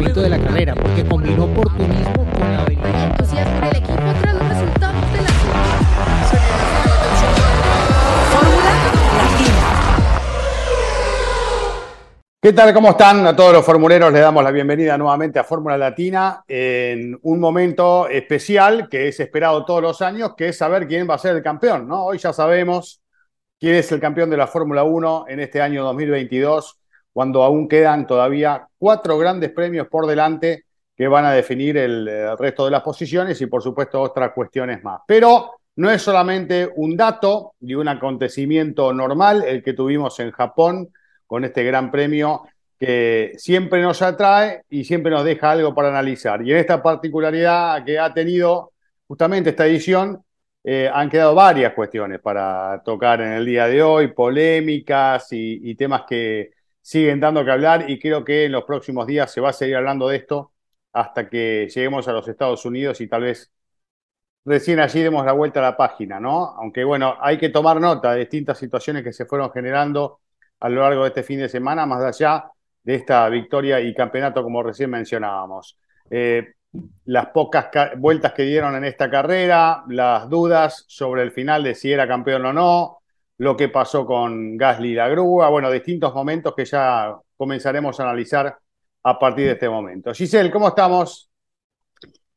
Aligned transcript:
De 0.00 0.30
la 0.30 0.38
carrera 0.38 0.74
porque 0.74 1.04
combinó 1.04 1.44
oportunismo 1.44 2.24
con 2.32 2.40
la 2.40 2.62
habilidad. 2.62 3.10
Entusiasmo 3.10 3.66
el 3.70 3.76
equipo 3.76 4.02
tras 4.22 4.34
los 4.34 4.48
resultados 4.48 5.12
de 5.12 5.18
la 5.18 5.28
Fórmula 8.30 8.72
Latina. 9.18 9.60
¿Qué 12.40 12.52
tal? 12.54 12.72
¿Cómo 12.72 12.90
están? 12.90 13.26
A 13.26 13.36
todos 13.36 13.52
los 13.52 13.64
formuleros 13.64 14.10
les 14.10 14.22
damos 14.22 14.42
la 14.42 14.50
bienvenida 14.50 14.96
nuevamente 14.96 15.38
a 15.38 15.44
Fórmula 15.44 15.76
Latina 15.76 16.44
en 16.48 17.18
un 17.22 17.38
momento 17.38 18.08
especial 18.08 18.88
que 18.88 19.08
es 19.08 19.20
esperado 19.20 19.66
todos 19.66 19.82
los 19.82 20.00
años, 20.00 20.34
que 20.34 20.48
es 20.48 20.56
saber 20.56 20.88
quién 20.88 21.08
va 21.08 21.16
a 21.16 21.18
ser 21.18 21.36
el 21.36 21.42
campeón, 21.42 21.86
¿no? 21.86 22.06
Hoy 22.06 22.16
ya 22.16 22.32
sabemos 22.32 23.02
quién 23.60 23.74
es 23.74 23.92
el 23.92 24.00
campeón 24.00 24.30
de 24.30 24.38
la 24.38 24.46
Fórmula 24.46 24.82
1 24.82 25.26
en 25.28 25.40
este 25.40 25.60
año 25.60 25.84
2022 25.84 26.79
cuando 27.20 27.42
aún 27.42 27.68
quedan 27.68 28.06
todavía 28.06 28.66
cuatro 28.78 29.18
grandes 29.18 29.50
premios 29.50 29.88
por 29.88 30.06
delante 30.06 30.64
que 30.96 31.06
van 31.06 31.26
a 31.26 31.32
definir 31.32 31.76
el, 31.76 32.08
resto 32.38 32.64
de 32.64 32.70
las 32.70 32.80
posiciones 32.80 33.38
y 33.42 33.46
por 33.46 33.62
supuesto 33.62 34.00
otras 34.00 34.32
cuestiones 34.32 34.82
más. 34.82 35.02
Pero 35.06 35.50
no 35.76 35.90
es 35.90 36.00
solamente 36.00 36.66
un 36.76 36.96
dato 36.96 37.52
y 37.60 37.74
un 37.74 37.88
acontecimiento 37.88 38.94
normal 38.94 39.44
el 39.46 39.62
que 39.62 39.74
tuvimos 39.74 40.18
en 40.20 40.30
Japón 40.30 40.88
con 41.26 41.44
este 41.44 41.62
gran 41.62 41.90
premio 41.90 42.44
que 42.78 43.34
siempre 43.36 43.82
nos 43.82 44.00
atrae 44.00 44.62
y 44.70 44.84
siempre 44.84 45.10
nos 45.10 45.22
deja 45.22 45.50
algo 45.50 45.74
para 45.74 45.90
analizar. 45.90 46.40
Y 46.40 46.52
en 46.52 46.56
esta 46.56 46.82
particularidad 46.82 47.84
que 47.84 47.98
ha 47.98 48.14
tenido 48.14 48.72
justamente 49.06 49.50
esta 49.50 49.66
edición, 49.66 50.24
eh, 50.64 50.90
han 50.90 51.10
quedado 51.10 51.34
varias 51.34 51.74
cuestiones 51.74 52.18
para 52.18 52.80
tocar 52.82 53.20
en 53.20 53.32
el 53.32 53.44
día 53.44 53.66
de 53.66 53.82
hoy, 53.82 54.08
polémicas 54.08 55.28
y 55.32 55.74
temas 55.74 56.04
que, 56.08 56.52
siguen 56.80 57.20
dando 57.20 57.44
que 57.44 57.50
hablar 57.50 57.90
y 57.90 57.98
creo 57.98 58.24
que 58.24 58.46
en 58.46 58.52
los 58.52 58.64
próximos 58.64 59.06
días 59.06 59.32
se 59.32 59.40
va 59.40 59.50
a 59.50 59.52
seguir 59.52 59.76
hablando 59.76 60.08
de 60.08 60.16
esto 60.16 60.52
hasta 60.92 61.28
que 61.28 61.68
lleguemos 61.72 62.08
a 62.08 62.12
los 62.12 62.26
Estados 62.28 62.64
Unidos 62.64 63.00
y 63.00 63.08
tal 63.08 63.22
vez 63.22 63.52
recién 64.44 64.80
allí 64.80 65.00
demos 65.00 65.24
la 65.24 65.32
vuelta 65.32 65.60
a 65.60 65.62
la 65.62 65.76
página, 65.76 66.18
¿no? 66.20 66.54
Aunque 66.56 66.84
bueno, 66.84 67.16
hay 67.20 67.38
que 67.38 67.50
tomar 67.50 67.80
nota 67.80 68.12
de 68.12 68.20
distintas 68.20 68.58
situaciones 68.58 69.04
que 69.04 69.12
se 69.12 69.26
fueron 69.26 69.52
generando 69.52 70.20
a 70.60 70.68
lo 70.68 70.82
largo 70.82 71.02
de 71.02 71.08
este 71.08 71.22
fin 71.22 71.40
de 71.40 71.48
semana, 71.48 71.86
más 71.86 72.02
allá 72.02 72.50
de 72.82 72.94
esta 72.94 73.28
victoria 73.28 73.80
y 73.80 73.94
campeonato 73.94 74.42
como 74.42 74.62
recién 74.62 74.90
mencionábamos. 74.90 75.78
Eh, 76.10 76.54
las 77.06 77.26
pocas 77.28 77.68
vueltas 77.98 78.32
que 78.32 78.42
dieron 78.42 78.76
en 78.76 78.84
esta 78.84 79.10
carrera, 79.10 79.84
las 79.88 80.28
dudas 80.28 80.84
sobre 80.88 81.22
el 81.22 81.32
final 81.32 81.64
de 81.64 81.74
si 81.74 81.92
era 81.92 82.06
campeón 82.06 82.46
o 82.46 82.52
no, 82.52 82.99
lo 83.40 83.56
que 83.56 83.70
pasó 83.70 84.04
con 84.04 84.58
Gasly 84.58 84.90
y 84.90 84.94
la 84.94 85.08
grúa, 85.08 85.48
bueno, 85.48 85.70
distintos 85.70 86.14
momentos 86.14 86.52
que 86.54 86.66
ya 86.66 87.16
comenzaremos 87.38 87.98
a 87.98 88.02
analizar 88.02 88.54
a 89.02 89.18
partir 89.18 89.46
de 89.46 89.52
este 89.52 89.66
momento. 89.66 90.12
Giselle, 90.12 90.50
¿cómo 90.50 90.68
estamos? 90.68 91.30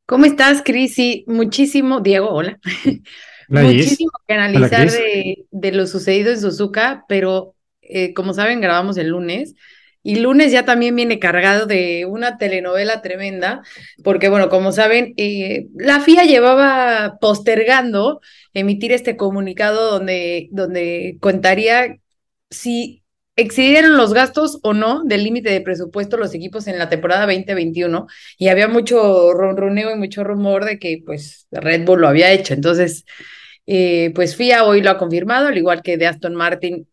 ¿Cómo 0.06 0.24
estás, 0.24 0.62
Cris? 0.64 0.96
muchísimo, 1.26 2.00
Diego, 2.00 2.30
hola. 2.30 2.58
muchísimo 3.48 4.12
que 4.26 4.32
analizar 4.32 4.90
de, 4.90 5.72
lo 5.72 5.86
sucedido 5.86 6.30
en 6.30 6.40
Suzuka, 6.40 7.04
pero 7.06 7.54
eh, 7.82 8.14
como 8.14 8.32
saben, 8.32 8.62
grabamos 8.62 8.96
el 8.96 9.08
lunes 9.08 9.54
y 10.04 10.16
lunes 10.16 10.52
ya 10.52 10.64
también 10.66 10.94
viene 10.94 11.18
cargado 11.18 11.66
de 11.66 12.04
una 12.06 12.36
telenovela 12.38 13.02
tremenda, 13.02 13.62
porque 14.04 14.28
bueno, 14.28 14.50
como 14.50 14.70
saben, 14.70 15.14
eh, 15.16 15.66
la 15.74 16.00
FIA 16.00 16.24
llevaba 16.24 17.18
postergando 17.20 18.20
emitir 18.52 18.92
este 18.92 19.16
comunicado 19.16 19.90
donde, 19.90 20.48
donde 20.52 21.16
contaría 21.20 21.96
si 22.50 23.02
excedieron 23.36 23.96
los 23.96 24.12
gastos 24.12 24.60
o 24.62 24.74
no 24.74 25.02
del 25.04 25.24
límite 25.24 25.50
de 25.50 25.60
presupuesto 25.62 26.16
los 26.18 26.34
equipos 26.34 26.66
en 26.68 26.78
la 26.78 26.88
temporada 26.90 27.26
2021 27.26 28.06
y 28.38 28.48
había 28.48 28.68
mucho 28.68 29.32
ronroneo 29.32 29.90
y 29.92 29.98
mucho 29.98 30.22
rumor 30.22 30.64
de 30.66 30.78
que 30.78 31.02
pues 31.04 31.48
Red 31.50 31.84
Bull 31.86 32.02
lo 32.02 32.08
había 32.08 32.30
hecho. 32.30 32.54
Entonces, 32.54 33.04
eh, 33.66 34.12
pues 34.14 34.36
FIA 34.36 34.64
hoy 34.64 34.82
lo 34.82 34.90
ha 34.90 34.98
confirmado, 34.98 35.48
al 35.48 35.56
igual 35.58 35.82
que 35.82 35.96
de 35.96 36.06
Aston 36.06 36.34
Martin 36.34 36.86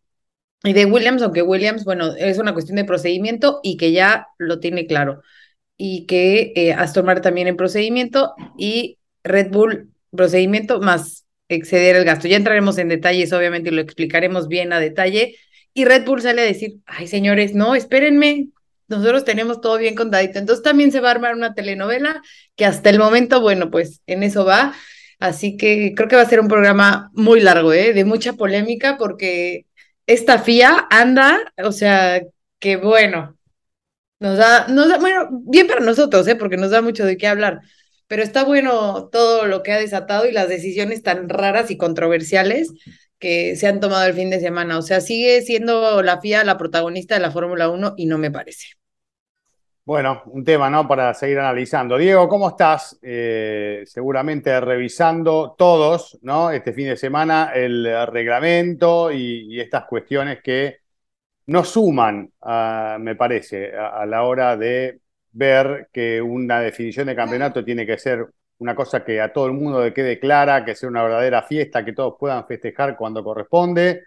y 0.63 0.73
de 0.73 0.85
Williams, 0.85 1.21
aunque 1.21 1.41
Williams, 1.41 1.83
bueno, 1.85 2.15
es 2.15 2.37
una 2.37 2.53
cuestión 2.53 2.75
de 2.75 2.85
procedimiento 2.85 3.59
y 3.63 3.77
que 3.77 3.91
ya 3.91 4.27
lo 4.37 4.59
tiene 4.59 4.85
claro. 4.85 5.21
Y 5.77 6.05
que 6.05 6.53
eh, 6.55 6.73
Aston 6.73 7.05
Martin 7.05 7.23
también 7.23 7.47
en 7.47 7.57
procedimiento 7.57 8.35
y 8.57 8.99
Red 9.23 9.49
Bull 9.49 9.91
procedimiento 10.15 10.79
más 10.79 11.25
exceder 11.49 11.95
el 11.95 12.05
gasto. 12.05 12.27
Ya 12.27 12.37
entraremos 12.37 12.77
en 12.77 12.89
detalles, 12.89 13.33
obviamente, 13.33 13.69
y 13.69 13.73
lo 13.73 13.81
explicaremos 13.81 14.47
bien 14.47 14.73
a 14.73 14.79
detalle. 14.79 15.35
Y 15.73 15.85
Red 15.85 16.05
Bull 16.05 16.21
sale 16.21 16.41
a 16.41 16.45
decir, 16.45 16.75
ay 16.85 17.07
señores, 17.07 17.55
no, 17.55 17.75
espérenme, 17.75 18.49
nosotros 18.87 19.25
tenemos 19.25 19.61
todo 19.61 19.77
bien 19.77 19.95
contadito. 19.95 20.37
Entonces 20.37 20.63
también 20.63 20.91
se 20.91 20.99
va 20.99 21.09
a 21.09 21.11
armar 21.11 21.33
una 21.33 21.53
telenovela 21.55 22.21
que 22.55 22.65
hasta 22.65 22.89
el 22.89 22.99
momento, 22.99 23.41
bueno, 23.41 23.71
pues 23.71 24.01
en 24.05 24.23
eso 24.23 24.45
va. 24.45 24.73
Así 25.19 25.55
que 25.57 25.93
creo 25.95 26.07
que 26.07 26.15
va 26.15 26.23
a 26.23 26.29
ser 26.29 26.39
un 26.39 26.47
programa 26.47 27.11
muy 27.13 27.39
largo, 27.41 27.73
¿eh? 27.73 27.93
de 27.93 28.05
mucha 28.05 28.33
polémica, 28.33 28.97
porque 28.97 29.65
esta 30.05 30.39
FIA 30.39 30.87
anda, 30.89 31.39
o 31.63 31.71
sea, 31.71 32.21
que 32.59 32.77
bueno, 32.77 33.37
nos 34.19 34.37
da, 34.37 34.67
nos 34.67 34.89
da, 34.89 34.97
bueno, 34.99 35.29
bien 35.31 35.67
para 35.67 35.81
nosotros, 35.81 36.27
¿eh? 36.27 36.35
porque 36.35 36.57
nos 36.57 36.71
da 36.71 36.81
mucho 36.81 37.05
de 37.05 37.17
qué 37.17 37.27
hablar, 37.27 37.61
pero 38.07 38.23
está 38.23 38.43
bueno 38.43 39.09
todo 39.11 39.47
lo 39.47 39.63
que 39.63 39.71
ha 39.71 39.79
desatado 39.79 40.27
y 40.27 40.31
las 40.31 40.49
decisiones 40.49 41.01
tan 41.03 41.29
raras 41.29 41.71
y 41.71 41.77
controversiales 41.77 42.71
que 43.19 43.55
se 43.55 43.67
han 43.67 43.79
tomado 43.79 44.05
el 44.05 44.13
fin 44.13 44.29
de 44.29 44.39
semana. 44.39 44.77
O 44.77 44.81
sea, 44.81 45.01
sigue 45.01 45.41
siendo 45.41 46.01
la 46.03 46.19
FIA 46.19 46.43
la 46.43 46.57
protagonista 46.57 47.15
de 47.15 47.21
la 47.21 47.31
Fórmula 47.31 47.69
1 47.69 47.93
y 47.97 48.05
no 48.07 48.17
me 48.17 48.31
parece. 48.31 48.80
Bueno, 49.83 50.21
un 50.27 50.43
tema, 50.43 50.69
¿no? 50.69 50.87
Para 50.87 51.13
seguir 51.13 51.39
analizando. 51.39 51.97
Diego, 51.97 52.27
¿cómo 52.29 52.49
estás? 52.49 52.99
Eh, 53.01 53.81
seguramente 53.85 54.59
revisando 54.61 55.55
todos, 55.57 56.19
¿no? 56.21 56.51
Este 56.51 56.71
fin 56.71 56.87
de 56.87 56.97
semana 56.97 57.51
el 57.53 58.07
reglamento 58.07 59.11
y, 59.11 59.59
estas 59.59 59.85
cuestiones 59.85 60.39
que 60.43 60.81
nos 61.47 61.69
suman, 61.69 62.31
me 62.99 63.15
parece, 63.15 63.75
a, 63.75 64.05
la 64.05 64.23
hora 64.23 64.55
de 64.57 65.01
ver 65.31 65.89
que 65.91 66.21
una 66.21 66.59
definición 66.61 67.07
de 67.07 67.15
campeonato 67.15 67.65
tiene 67.65 67.85
que 67.85 67.97
ser 67.97 68.27
una 68.59 68.75
cosa 68.75 69.03
que 69.03 69.19
a 69.21 69.33
todo 69.33 69.47
el 69.47 69.53
mundo 69.53 69.83
le 69.83 69.93
quede 69.93 70.19
clara, 70.19 70.63
que 70.65 70.75
sea 70.75 70.89
una 70.89 71.03
verdadera 71.03 71.43
fiesta, 71.43 71.83
que 71.85 71.93
todos 71.93 72.15
puedan 72.19 72.45
festejar 72.47 72.95
cuando 72.97 73.23
corresponde 73.23 74.03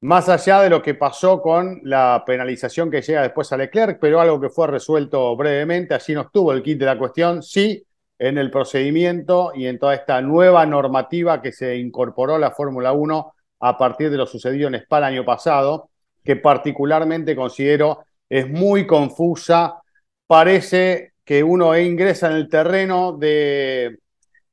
más 0.00 0.28
allá 0.28 0.62
de 0.62 0.70
lo 0.70 0.80
que 0.82 0.94
pasó 0.94 1.42
con 1.42 1.80
la 1.82 2.22
penalización 2.24 2.90
que 2.90 3.02
llega 3.02 3.22
después 3.22 3.52
a 3.52 3.56
Leclerc, 3.56 3.98
pero 4.00 4.20
algo 4.20 4.40
que 4.40 4.48
fue 4.48 4.68
resuelto 4.68 5.34
brevemente, 5.36 5.94
así 5.94 6.14
no 6.14 6.22
estuvo 6.22 6.52
el 6.52 6.62
kit 6.62 6.78
de 6.78 6.86
la 6.86 6.98
cuestión, 6.98 7.42
sí 7.42 7.84
en 8.18 8.38
el 8.38 8.50
procedimiento 8.50 9.52
y 9.54 9.66
en 9.66 9.78
toda 9.78 9.94
esta 9.94 10.20
nueva 10.20 10.66
normativa 10.66 11.40
que 11.40 11.52
se 11.52 11.76
incorporó 11.76 12.34
a 12.36 12.38
la 12.38 12.50
Fórmula 12.50 12.92
1 12.92 13.32
a 13.60 13.78
partir 13.78 14.10
de 14.10 14.16
lo 14.16 14.26
sucedido 14.26 14.68
en 14.68 14.76
Spa 14.76 14.98
el 14.98 15.04
año 15.04 15.24
pasado, 15.24 15.90
que 16.24 16.36
particularmente 16.36 17.36
considero 17.36 18.04
es 18.28 18.48
muy 18.48 18.86
confusa, 18.86 19.80
parece 20.26 21.14
que 21.24 21.42
uno 21.42 21.76
ingresa 21.78 22.28
en 22.28 22.36
el 22.36 22.48
terreno 22.48 23.12
de 23.12 23.98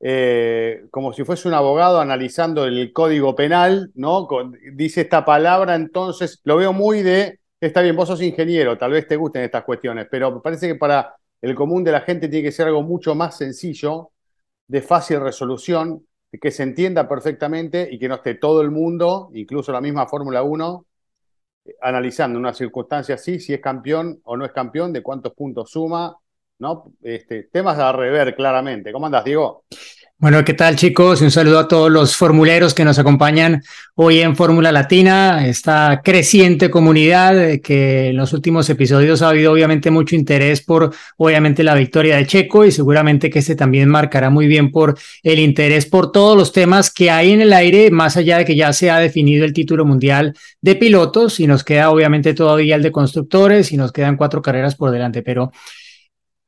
eh, 0.07 0.85
como 0.91 1.13
si 1.13 1.23
fuese 1.23 1.47
un 1.47 1.55
abogado 1.55 1.99
analizando 1.99 2.65
el 2.65 2.93
código 2.93 3.35
penal, 3.35 3.91
¿no? 3.95 4.27
dice 4.73 5.01
esta 5.01 5.25
palabra, 5.25 5.73
entonces 5.73 6.41
lo 6.43 6.57
veo 6.57 6.73
muy 6.73 7.01
de, 7.01 7.39
está 7.59 7.81
bien, 7.81 7.95
vos 7.95 8.09
sos 8.09 8.21
ingeniero, 8.21 8.77
tal 8.77 8.91
vez 8.91 9.07
te 9.07 9.15
gusten 9.15 9.41
estas 9.41 9.63
cuestiones, 9.63 10.05
pero 10.11 10.31
me 10.31 10.41
parece 10.41 10.67
que 10.67 10.75
para 10.75 11.15
el 11.41 11.55
común 11.55 11.83
de 11.83 11.91
la 11.91 12.01
gente 12.01 12.27
tiene 12.27 12.43
que 12.43 12.51
ser 12.51 12.67
algo 12.67 12.83
mucho 12.83 13.15
más 13.15 13.35
sencillo, 13.35 14.11
de 14.67 14.83
fácil 14.83 15.21
resolución, 15.21 16.05
que 16.39 16.51
se 16.51 16.61
entienda 16.61 17.09
perfectamente 17.09 17.89
y 17.91 17.97
que 17.97 18.07
no 18.07 18.13
esté 18.13 18.35
todo 18.35 18.61
el 18.61 18.69
mundo, 18.69 19.31
incluso 19.33 19.71
la 19.71 19.81
misma 19.81 20.05
Fórmula 20.05 20.43
1, 20.43 20.85
analizando 21.81 22.37
una 22.37 22.53
circunstancia 22.53 23.15
así, 23.15 23.39
si 23.39 23.55
es 23.55 23.59
campeón 23.59 24.21
o 24.25 24.37
no 24.37 24.45
es 24.45 24.51
campeón, 24.51 24.93
de 24.93 25.01
cuántos 25.01 25.33
puntos 25.33 25.71
suma, 25.71 26.15
¿no? 26.59 26.93
Este, 27.01 27.43
temas 27.43 27.77
a 27.79 27.91
rever 27.91 28.35
claramente. 28.35 28.91
¿Cómo 28.91 29.05
andas, 29.07 29.23
Diego? 29.23 29.65
Bueno, 30.17 30.45
¿qué 30.45 30.53
tal 30.53 30.77
chicos? 30.77 31.21
Un 31.21 31.29
saludo 31.29 31.59
a 31.59 31.67
todos 31.67 31.91
los 31.91 32.15
formuleros 32.15 32.73
que 32.73 32.85
nos 32.85 32.97
acompañan 32.97 33.61
hoy 33.95 34.19
en 34.19 34.37
Fórmula 34.37 34.71
Latina, 34.71 35.45
esta 35.45 36.01
creciente 36.05 36.71
comunidad 36.71 37.37
eh, 37.37 37.59
que 37.59 38.07
en 38.07 38.15
los 38.15 38.31
últimos 38.31 38.69
episodios 38.69 39.21
ha 39.21 39.29
habido 39.29 39.51
obviamente 39.51 39.91
mucho 39.91 40.15
interés 40.15 40.61
por 40.61 40.95
obviamente 41.17 41.65
la 41.65 41.75
victoria 41.75 42.15
de 42.15 42.25
Checo 42.27 42.63
y 42.63 42.71
seguramente 42.71 43.29
que 43.29 43.39
este 43.39 43.57
también 43.57 43.89
marcará 43.89 44.29
muy 44.29 44.47
bien 44.47 44.71
por 44.71 44.97
el 45.21 45.37
interés 45.37 45.85
por 45.85 46.13
todos 46.13 46.37
los 46.37 46.53
temas 46.53 46.91
que 46.91 47.11
hay 47.11 47.33
en 47.33 47.41
el 47.41 47.51
aire, 47.51 47.91
más 47.91 48.15
allá 48.15 48.37
de 48.37 48.45
que 48.45 48.55
ya 48.55 48.71
se 48.71 48.89
ha 48.89 48.99
definido 48.99 49.43
el 49.43 49.51
título 49.51 49.83
mundial 49.83 50.33
de 50.61 50.75
pilotos 50.75 51.41
y 51.41 51.47
nos 51.47 51.65
queda 51.65 51.89
obviamente 51.89 52.33
todavía 52.33 52.77
el 52.77 52.83
de 52.83 52.91
constructores 52.93 53.73
y 53.73 53.77
nos 53.77 53.91
quedan 53.91 54.15
cuatro 54.15 54.41
carreras 54.41 54.75
por 54.75 54.91
delante, 54.91 55.21
pero 55.23 55.51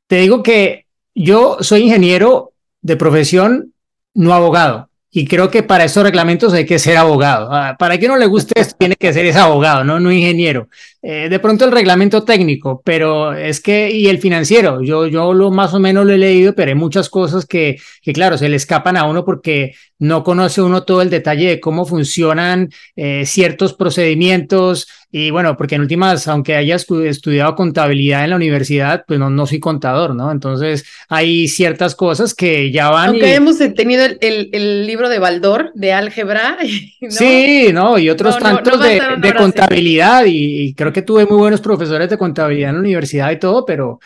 te 0.06 0.16
digo 0.16 0.42
que 0.42 0.86
yo 1.14 1.58
soy 1.60 1.82
ingeniero 1.82 2.54
de 2.88 2.96
profesión, 2.96 3.72
no 4.14 4.34
abogado. 4.34 4.88
Y 5.10 5.26
creo 5.26 5.50
que 5.50 5.62
para 5.62 5.84
estos 5.84 6.02
reglamentos 6.02 6.52
hay 6.52 6.66
que 6.66 6.78
ser 6.78 6.96
abogado. 6.96 7.48
Ah, 7.52 7.76
para 7.78 7.96
quien 7.98 8.10
no 8.10 8.18
le 8.18 8.26
guste 8.26 8.60
esto, 8.60 8.74
tiene 8.78 8.96
que 8.96 9.12
ser 9.12 9.24
ese 9.24 9.38
abogado, 9.38 9.84
no, 9.84 10.00
no 10.00 10.10
ingeniero. 10.12 10.68
Eh, 11.00 11.28
de 11.28 11.38
pronto 11.38 11.64
el 11.64 11.70
reglamento 11.70 12.24
técnico, 12.24 12.82
pero 12.84 13.32
es 13.32 13.60
que, 13.60 13.88
y 13.88 14.08
el 14.08 14.18
financiero, 14.18 14.82
yo, 14.82 15.06
yo 15.06 15.32
lo 15.32 15.52
más 15.52 15.72
o 15.72 15.78
menos 15.78 16.04
lo 16.04 16.12
he 16.12 16.18
leído, 16.18 16.54
pero 16.56 16.70
hay 16.70 16.74
muchas 16.74 17.08
cosas 17.08 17.46
que, 17.46 17.78
que 18.02 18.12
claro, 18.12 18.36
se 18.36 18.48
le 18.48 18.56
escapan 18.56 18.96
a 18.96 19.04
uno 19.04 19.24
porque 19.24 19.74
no 20.00 20.24
conoce 20.24 20.60
uno 20.60 20.82
todo 20.82 21.00
el 21.00 21.10
detalle 21.10 21.48
de 21.48 21.60
cómo 21.60 21.86
funcionan 21.86 22.70
eh, 22.96 23.24
ciertos 23.26 23.74
procedimientos, 23.74 24.88
y 25.10 25.30
bueno, 25.30 25.56
porque 25.56 25.76
en 25.76 25.80
últimas, 25.80 26.28
aunque 26.28 26.54
haya 26.54 26.76
estudiado 26.76 27.54
contabilidad 27.54 28.24
en 28.24 28.30
la 28.30 28.36
universidad, 28.36 29.04
pues 29.08 29.18
no, 29.18 29.30
no 29.30 29.46
soy 29.46 29.58
contador, 29.58 30.14
¿no? 30.14 30.30
Entonces 30.30 30.84
hay 31.08 31.48
ciertas 31.48 31.94
cosas 31.94 32.34
que 32.34 32.70
ya 32.70 32.90
van. 32.90 33.10
Aunque 33.10 33.34
hemos 33.34 33.56
tenido 33.74 34.04
el, 34.04 34.50
el, 34.52 34.86
libro 34.86 35.08
de 35.08 35.18
Baldor 35.18 35.72
de 35.74 35.92
álgebra. 35.92 36.58
Sí, 37.08 37.68
¿no? 37.72 37.98
Y 37.98 38.10
otros 38.10 38.38
tantos 38.38 38.80
de, 38.82 39.00
de 39.18 39.34
contabilidad. 39.34 40.24
Y, 40.26 40.74
creo 40.74 40.87
que 40.92 41.02
tuve 41.02 41.26
muy 41.26 41.38
buenos 41.38 41.60
profesores 41.60 42.10
de 42.10 42.18
contabilidad 42.18 42.70
en 42.70 42.76
la 42.76 42.80
universidad 42.80 43.30
y 43.30 43.38
todo, 43.38 43.64
pero, 43.64 44.00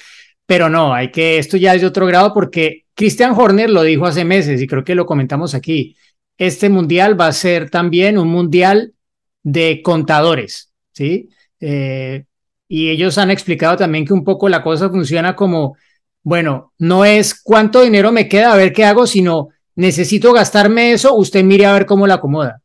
pero 0.46 0.68
no, 0.68 0.94
hay 0.94 1.10
que, 1.10 1.38
esto 1.38 1.56
ya 1.56 1.74
es 1.74 1.80
de 1.80 1.86
otro 1.86 2.06
grado 2.06 2.32
porque 2.34 2.84
Christian 2.94 3.32
Horner 3.32 3.70
lo 3.70 3.82
dijo 3.82 4.06
hace 4.06 4.24
meses 4.24 4.60
y 4.60 4.66
creo 4.66 4.84
que 4.84 4.94
lo 4.94 5.06
comentamos 5.06 5.54
aquí. 5.54 5.96
Este 6.38 6.68
mundial 6.68 7.20
va 7.20 7.28
a 7.28 7.32
ser 7.32 7.70
también 7.70 8.18
un 8.18 8.28
mundial 8.28 8.94
de 9.42 9.82
contadores. 9.82 10.72
¿sí? 10.92 11.28
Eh, 11.60 12.24
y 12.68 12.90
ellos 12.90 13.18
han 13.18 13.30
explicado 13.30 13.76
también 13.76 14.06
que 14.06 14.12
un 14.12 14.24
poco 14.24 14.48
la 14.48 14.62
cosa 14.62 14.88
funciona 14.88 15.36
como, 15.36 15.76
bueno, 16.22 16.72
no 16.78 17.04
es 17.04 17.40
cuánto 17.40 17.82
dinero 17.82 18.12
me 18.12 18.28
queda, 18.28 18.52
a 18.52 18.56
ver 18.56 18.72
qué 18.72 18.84
hago, 18.84 19.06
sino 19.06 19.48
necesito 19.74 20.32
gastarme 20.32 20.92
eso, 20.92 21.14
usted 21.14 21.44
mire 21.44 21.66
a 21.66 21.72
ver 21.72 21.86
cómo 21.86 22.06
la 22.06 22.14
acomoda. 22.14 22.62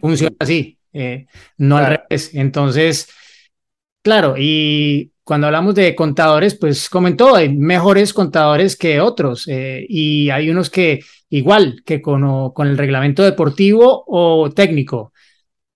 Funciona 0.00 0.36
así, 0.38 0.78
eh, 0.92 1.26
no 1.58 1.76
al 1.76 1.86
revés. 1.86 2.34
Entonces, 2.34 3.08
claro, 4.02 4.34
y 4.38 5.12
cuando 5.24 5.46
hablamos 5.46 5.74
de 5.74 5.94
contadores, 5.94 6.56
pues 6.56 6.88
comentó, 6.88 7.34
hay 7.34 7.48
mejores 7.48 8.12
contadores 8.12 8.76
que 8.76 9.00
otros 9.00 9.46
eh, 9.48 9.86
y 9.88 10.30
hay 10.30 10.50
unos 10.50 10.68
que 10.68 11.00
igual 11.30 11.82
que 11.86 12.02
con, 12.02 12.50
con 12.52 12.68
el 12.68 12.76
reglamento 12.76 13.22
deportivo 13.22 14.04
o 14.06 14.50
técnico, 14.50 15.12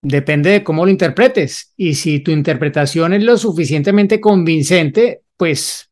Depende 0.08 0.50
de 0.50 0.62
cómo 0.62 0.84
lo 0.84 0.90
interpretes. 0.92 1.72
Y 1.76 1.94
si 1.94 2.20
tu 2.20 2.30
interpretación 2.30 3.12
es 3.12 3.24
lo 3.24 3.36
suficientemente 3.36 4.20
convincente, 4.20 5.22
pues 5.36 5.90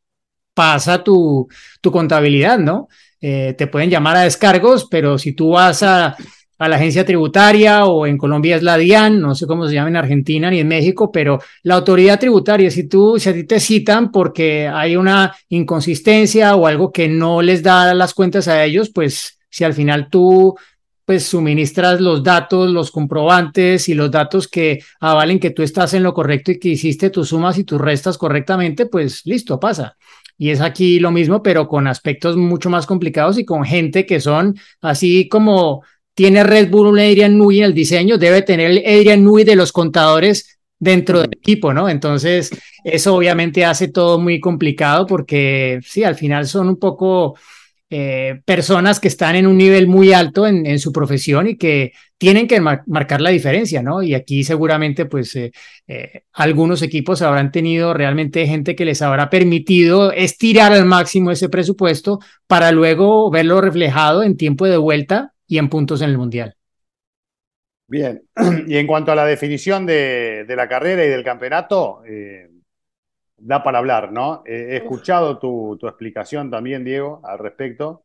pasa 0.55 1.03
tu, 1.03 1.49
tu 1.81 1.91
contabilidad, 1.91 2.61
¿no? 2.61 2.87
Eh, 3.21 3.55
te 3.59 3.67
pueden 3.67 3.91
llamar 3.91 4.17
a 4.17 4.23
descargos, 4.23 4.87
pero 4.89 5.19
si 5.19 5.33
tú 5.33 5.51
vas 5.51 5.83
a, 5.83 6.17
a, 6.59 6.69
la 6.69 6.77
agencia 6.77 7.05
tributaria 7.05 7.85
o 7.87 8.07
en 8.07 8.19
Colombia 8.19 8.57
es 8.57 8.63
la 8.63 8.77
DIAN, 8.77 9.21
no 9.21 9.35
sé 9.35 9.47
cómo 9.47 9.67
se 9.67 9.75
llama 9.75 9.89
en 9.89 9.97
Argentina 9.97 10.51
ni 10.51 10.61
en 10.61 10.69
México, 10.69 11.11
pero 11.13 11.41
la 11.63 11.75
autoridad 11.75 12.19
tributaria, 12.19 12.71
si 12.71 12.89
tú, 12.89 13.19
si 13.19 13.29
a 13.29 13.33
ti 13.33 13.45
te 13.45 13.61
citan 13.61 14.11
porque 14.11 14.69
hay 14.69 14.97
una 14.97 15.35
inconsistencia 15.49 16.55
o 16.57 16.67
algo 16.67 16.93
que 16.93 17.09
no 17.09 17.43
les 17.43 17.63
da 17.63 17.95
las 17.95 18.15
cuentas 18.15 18.49
a 18.49 18.65
ellos, 18.65 18.91
pues 18.91 19.39
si 19.51 19.65
al 19.65 19.75
final 19.75 20.09
tú 20.11 20.55
pues 21.05 21.27
suministras 21.27 22.01
los 22.01 22.23
datos, 22.23 22.71
los 22.71 22.91
comprobantes 22.91 23.89
y 23.89 23.95
los 23.95 24.11
datos 24.11 24.49
que 24.49 24.81
avalen 25.01 25.39
que 25.39 25.51
tú 25.51 25.63
estás 25.63 25.95
en 25.95 26.03
lo 26.03 26.15
correcto 26.15 26.51
y 26.53 26.59
que 26.59 26.71
hiciste 26.71 27.11
tus 27.11 27.29
sumas 27.29 27.59
y 27.59 27.65
tus 27.65 27.81
restas 27.81 28.17
correctamente, 28.17 28.87
pues 28.87 29.23
listo, 29.27 29.61
pasa. 29.61 29.97
Y 30.37 30.51
es 30.51 30.61
aquí 30.61 30.99
lo 30.99 31.11
mismo, 31.11 31.43
pero 31.43 31.69
con 31.69 31.87
aspectos 31.87 32.37
mucho 32.37 32.71
más 32.71 32.87
complicados 32.87 33.39
y 33.39 33.45
con 33.45 33.65
gente 33.65 34.07
que 34.07 34.21
son 34.21 34.57
así 34.81 35.29
como 35.29 35.85
tiene 36.15 36.45
Red 36.45 36.71
Bull 36.71 36.87
un 36.87 36.99
Adrian 36.99 37.37
Nui 37.37 37.59
en 37.59 37.65
el 37.65 37.75
diseño, 37.75 38.19
debe 38.19 38.43
tener 38.43 38.71
el 38.71 38.79
Adrian 38.79 39.23
Nui 39.25 39.45
de 39.45 39.57
los 39.57 39.73
contadores 39.73 40.59
dentro 40.79 41.21
del 41.21 41.33
equipo, 41.33 41.73
¿no? 41.73 41.89
Entonces, 41.89 42.51
eso 42.85 43.15
obviamente 43.15 43.65
hace 43.65 43.89
todo 43.89 44.19
muy 44.19 44.41
complicado 44.41 45.07
porque 45.07 45.81
sí, 45.83 46.05
al 46.05 46.15
final 46.15 46.47
son 46.47 46.69
un 46.69 46.79
poco 46.79 47.37
eh, 47.91 48.41
personas 48.45 48.99
que 49.01 49.09
están 49.09 49.37
en 49.37 49.47
un 49.47 49.57
nivel 49.57 49.87
muy 49.87 50.13
alto 50.13 50.47
en, 50.47 50.79
su 50.79 50.93
profesión 50.93 51.49
y 51.49 51.57
que 51.57 51.93
tienen 52.19 52.49
que 52.49 52.61
marcar 52.61 53.21
la 53.21 53.31
diferencia, 53.31 53.83
¿no? 53.83 54.03
Y 54.03 54.15
aquí 54.15 54.45
seguramente, 54.45 55.07
pues, 55.07 55.35
eh, 55.37 55.53
eh, 55.87 56.23
algunos 56.33 56.83
equipos 56.83 57.23
habrán 57.23 57.53
tenido 57.53 57.95
realmente 57.95 58.47
gente 58.47 58.75
que 58.75 58.85
les 58.85 59.03
habrá 59.03 59.31
permitido 59.31 60.13
estirar 60.13 60.73
al 60.73 60.87
máximo 60.87 61.31
ese 61.31 61.49
presupuesto 61.49 62.21
para 62.47 62.73
luego 62.73 63.31
verlo 63.31 63.61
reflejado 63.61 64.23
en 64.23 64.37
tiempo 64.37 64.67
de 64.67 64.77
vuelta 64.77 65.34
y 65.47 65.59
en 65.59 65.69
puntos 65.69 66.03
en 66.03 66.11
el 66.11 66.19
Mundial. 66.19 66.57
Bien, 67.87 68.23
y 68.67 68.77
en 68.77 68.87
cuanto 68.87 69.13
a 69.13 69.15
la 69.15 69.27
definición 69.27 69.87
de, 69.87 70.45
la 70.49 70.69
carrera 70.69 71.05
y 71.05 71.09
del 71.09 71.25
campeonato, 71.25 72.03
da 73.37 73.63
para 73.63 73.79
hablar, 73.79 74.13
¿no? 74.13 74.43
he 74.47 74.77
escuchado 74.77 75.39
tu, 75.39 75.79
explicación 75.87 76.51
también, 76.51 76.85
Diego, 76.85 77.21
al 77.25 77.39
respecto. 77.39 78.05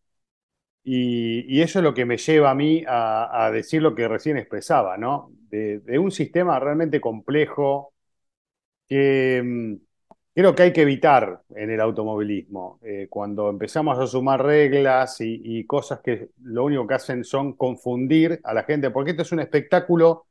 Y, 0.84 1.62
eso 1.62 1.80
es 1.80 1.84
lo 1.84 1.94
que 1.94 2.06
me 2.06 2.18
lleva 2.18 2.52
a 2.52 2.56
mí 2.56 2.84
a, 2.88 3.50
decir 3.54 3.82
lo 3.82 3.96
que 3.96 4.08
recién 4.08 4.38
expresaba, 4.38 4.98
¿no? 4.98 5.32
De, 5.50 6.00
un 6.00 6.12
sistema 6.12 6.60
realmente 6.60 7.02
complejo 7.02 7.94
que 8.88 9.42
mm, 9.44 9.76
creo 10.40 10.56
que 10.56 10.64
hay 10.64 10.72
que 10.72 10.84
evitar 10.84 11.42
en 11.54 11.70
el 11.70 11.82
automovilismo. 11.82 12.80
Eh, 12.82 13.08
cuando 13.10 13.50
empezamos 13.50 14.00
a 14.00 14.08
sumar 14.08 14.42
reglas 14.42 15.18
y, 15.20 15.66
cosas 15.66 16.00
que 16.00 16.30
lo 16.44 16.64
único 16.64 16.88
que 16.88 16.94
hacen 16.94 17.26
son 17.26 17.58
confundir 17.58 18.40
a 18.46 18.54
la 18.54 18.64
gente, 18.64 18.90
porque 18.90 19.12
este 19.12 19.24
es 19.24 19.34
un 19.34 19.42
espectáculo 19.42 20.28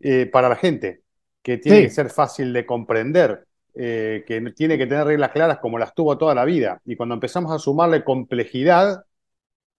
eh, 0.00 0.24
para 0.24 0.48
la 0.48 0.56
gente, 0.56 1.02
que 1.42 1.58
tiene 1.58 1.82
que 1.82 1.90
ser 1.90 2.08
fácil 2.08 2.50
de 2.54 2.64
comprender. 2.64 3.44
Eh, 3.74 4.24
que 4.26 4.40
tiene 4.52 4.76
que 4.76 4.86
tener 4.86 5.06
reglas 5.06 5.30
claras 5.30 5.58
como 5.58 5.78
las 5.78 5.94
tuvo 5.94 6.16
toda 6.16 6.34
la 6.34 6.46
vida. 6.46 6.80
Y 6.86 6.96
cuando 6.96 7.14
empezamos 7.14 7.52
a 7.52 7.58
sumarle 7.58 8.02
complejidad 8.02 9.04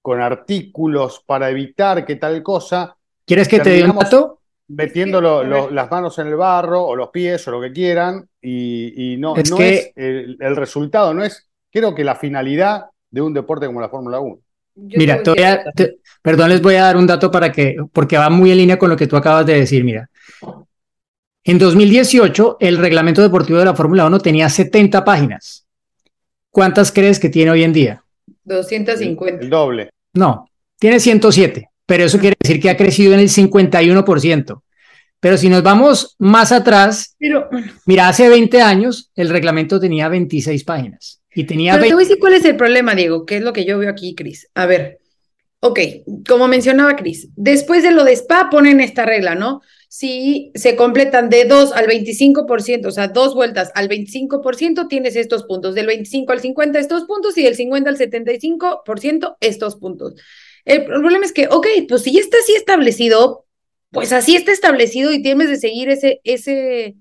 con 0.03 0.21
artículos 0.21 1.23
para 1.25 1.49
evitar 1.49 2.05
que 2.05 2.15
tal 2.15 2.43
cosa... 2.43 2.95
¿Quieres 3.25 3.47
que 3.47 3.59
te 3.59 3.71
dé 3.71 3.83
un 3.83 3.97
dato? 3.97 4.40
Metiendo 4.67 5.21
las 5.69 5.91
manos 5.91 6.17
en 6.19 6.27
el 6.27 6.35
barro 6.35 6.83
o 6.83 6.95
los 6.95 7.09
pies 7.09 7.45
o 7.47 7.51
lo 7.51 7.61
que 7.61 7.73
quieran 7.73 8.27
y, 8.41 9.15
no, 9.19 9.35
es, 9.35 9.51
no 9.51 9.57
es 9.57 9.91
el, 9.95 10.55
resultado, 10.55 11.13
no 11.13 11.23
es, 11.23 11.49
creo 11.69 11.93
que 11.93 12.03
la 12.03 12.15
finalidad 12.15 12.85
de 13.09 13.21
un 13.21 13.33
deporte 13.33 13.65
como 13.65 13.81
la 13.81 13.89
Fórmula 13.89 14.19
1. 14.19 14.39
mira, 14.75 15.21
perdón, 16.21 16.49
les 16.49 16.61
voy 16.61 16.75
a 16.75 16.83
dar 16.83 16.97
un 16.97 17.05
dato 17.05 17.29
para 17.29 17.51
que, 17.51 17.75
porque 17.91 18.17
va 18.17 18.29
muy 18.29 18.51
en 18.51 18.57
línea 18.57 18.79
con 18.79 18.89
lo 18.89 18.95
que 18.95 19.07
tú 19.07 19.17
acabas 19.17 19.45
de 19.45 19.59
decir, 19.59 19.83
mira. 19.83 20.09
En 21.43 21.57
2018, 21.57 22.57
el 22.59 22.77
reglamento 22.77 23.21
deportivo 23.21 23.57
de 23.57 23.65
la 23.65 23.75
Fórmula 23.75 24.05
1 24.05 24.19
tenía 24.19 24.47
70 24.47 25.03
páginas. 25.03 25.65
¿Cuántas 26.51 26.91
crees 26.91 27.19
que 27.19 27.29
tiene 27.29 27.51
hoy 27.51 27.63
en 27.63 27.73
día? 27.73 28.03
250. 28.43 29.43
El 29.43 29.49
doble. 29.49 29.89
No, 30.13 30.47
tiene 30.77 30.99
107, 30.99 31.69
pero 31.91 32.05
eso 32.05 32.19
quiere 32.19 32.37
decir 32.41 32.61
que 32.61 32.69
ha 32.69 32.77
crecido 32.77 33.13
en 33.13 33.19
el 33.19 33.27
51%. 33.27 34.61
Pero 35.19 35.35
si 35.35 35.49
nos 35.49 35.61
vamos 35.61 36.15
más 36.19 36.53
atrás, 36.53 37.17
pero, 37.19 37.49
mira, 37.85 38.07
hace 38.07 38.29
20 38.29 38.61
años 38.61 39.11
el 39.13 39.27
reglamento 39.27 39.77
tenía 39.77 40.07
26 40.07 40.63
páginas. 40.63 41.21
Y 41.35 41.43
tenía 41.43 41.73
pero 41.73 41.87
te 41.87 41.93
voy 41.93 42.03
a 42.03 42.07
decir 42.07 42.17
cuál 42.17 42.35
es 42.35 42.45
el 42.45 42.55
problema, 42.55 42.95
Diego, 42.95 43.25
que 43.25 43.35
es 43.35 43.43
lo 43.43 43.51
que 43.51 43.65
yo 43.65 43.77
veo 43.77 43.89
aquí, 43.89 44.15
Cris. 44.15 44.47
A 44.55 44.67
ver, 44.67 44.99
ok, 45.59 45.79
como 46.25 46.47
mencionaba 46.47 46.95
Cris, 46.95 47.27
después 47.35 47.83
de 47.83 47.91
lo 47.91 48.05
de 48.05 48.13
Spa 48.13 48.49
ponen 48.49 48.79
esta 48.79 49.05
regla, 49.05 49.35
¿no? 49.35 49.59
si 49.93 50.53
se 50.55 50.77
completan 50.77 51.29
de 51.29 51.43
2 51.43 51.73
al 51.73 51.85
25%, 51.85 52.85
o 52.85 52.91
sea, 52.91 53.09
dos 53.09 53.35
vueltas 53.35 53.71
al 53.75 53.89
25%, 53.89 54.87
tienes 54.87 55.17
estos 55.17 55.43
puntos. 55.43 55.75
Del 55.75 55.87
25 55.87 56.31
al 56.31 56.39
50 56.39 56.79
estos 56.79 57.03
puntos 57.03 57.37
y 57.37 57.43
del 57.43 57.55
50 57.55 57.89
al 57.89 57.97
75% 57.97 59.35
estos 59.41 59.75
puntos. 59.75 60.15
El 60.65 60.85
problema 60.85 61.25
es 61.25 61.33
que, 61.33 61.47
ok, 61.47 61.67
pues 61.87 62.03
si 62.03 62.13
ya 62.13 62.19
está 62.19 62.37
así 62.37 62.53
establecido, 62.53 63.45
pues 63.91 64.13
así 64.13 64.35
está 64.35 64.51
establecido 64.51 65.11
y 65.11 65.21
tienes 65.21 65.49
de 65.49 65.57
seguir 65.57 65.89
ese, 65.89 66.21
ese, 66.23 66.95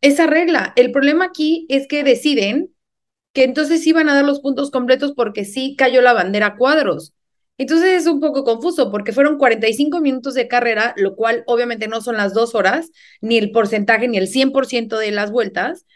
esa 0.00 0.26
regla. 0.26 0.72
El 0.76 0.92
problema 0.92 1.26
aquí 1.26 1.66
es 1.68 1.86
que 1.88 2.04
deciden 2.04 2.74
que 3.32 3.44
entonces 3.44 3.90
van 3.92 4.08
a 4.08 4.14
dar 4.14 4.24
los 4.24 4.40
puntos 4.40 4.70
completos 4.70 5.12
porque 5.14 5.44
sí 5.44 5.76
cayó 5.76 6.02
la 6.02 6.12
bandera 6.12 6.56
cuadros. 6.56 7.14
Entonces 7.58 8.02
es 8.02 8.06
un 8.06 8.20
poco 8.20 8.42
confuso 8.42 8.90
porque 8.90 9.12
fueron 9.12 9.36
45 9.36 10.00
minutos 10.00 10.34
de 10.34 10.48
carrera, 10.48 10.94
lo 10.96 11.14
cual 11.14 11.44
obviamente 11.46 11.88
no 11.88 12.00
son 12.00 12.16
las 12.16 12.32
dos 12.32 12.54
horas, 12.54 12.90
ni 13.20 13.36
el 13.36 13.50
porcentaje, 13.50 14.08
ni 14.08 14.16
el 14.16 14.28
100% 14.28 14.96
de 14.98 15.10
las 15.10 15.30
vueltas, 15.30 15.86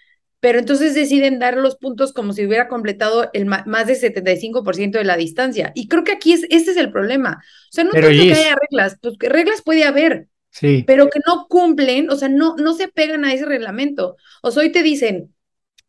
pero 0.45 0.59
entonces 0.59 0.95
deciden 0.95 1.39
dar 1.39 1.57
los 1.57 1.77
puntos 1.77 2.13
como 2.13 2.35
si 2.35 2.45
hubiera 2.45 2.69
completado 2.69 3.31
el 3.33 3.47
más 3.47 3.87
del 3.87 3.97
75% 3.97 4.99
de 4.99 5.05
la 5.05 5.17
distancia. 5.17 5.73
Y 5.75 5.89
creo 5.89 6.05
que 6.05 6.13
aquí 6.13 6.35
es, 6.35 6.43
este 6.51 6.73
es 6.73 6.77
el 6.77 6.93
problema. 6.93 7.43
O 7.43 7.73
sea, 7.73 7.85
no 7.85 7.93
creo 7.93 8.11
que 8.11 8.35
haya 8.35 8.55
reglas, 8.55 8.99
pues 9.01 9.15
reglas 9.21 9.63
puede 9.63 9.85
haber, 9.85 10.29
sí. 10.51 10.85
pero 10.87 11.09
que 11.09 11.21
no 11.27 11.47
cumplen, 11.49 12.11
o 12.11 12.17
sea, 12.17 12.29
no, 12.29 12.57
no 12.57 12.75
se 12.75 12.89
pegan 12.89 13.25
a 13.25 13.33
ese 13.33 13.47
reglamento. 13.47 14.17
O 14.43 14.51
sea, 14.51 14.65
hoy 14.65 14.71
te 14.71 14.83
dicen, 14.83 15.35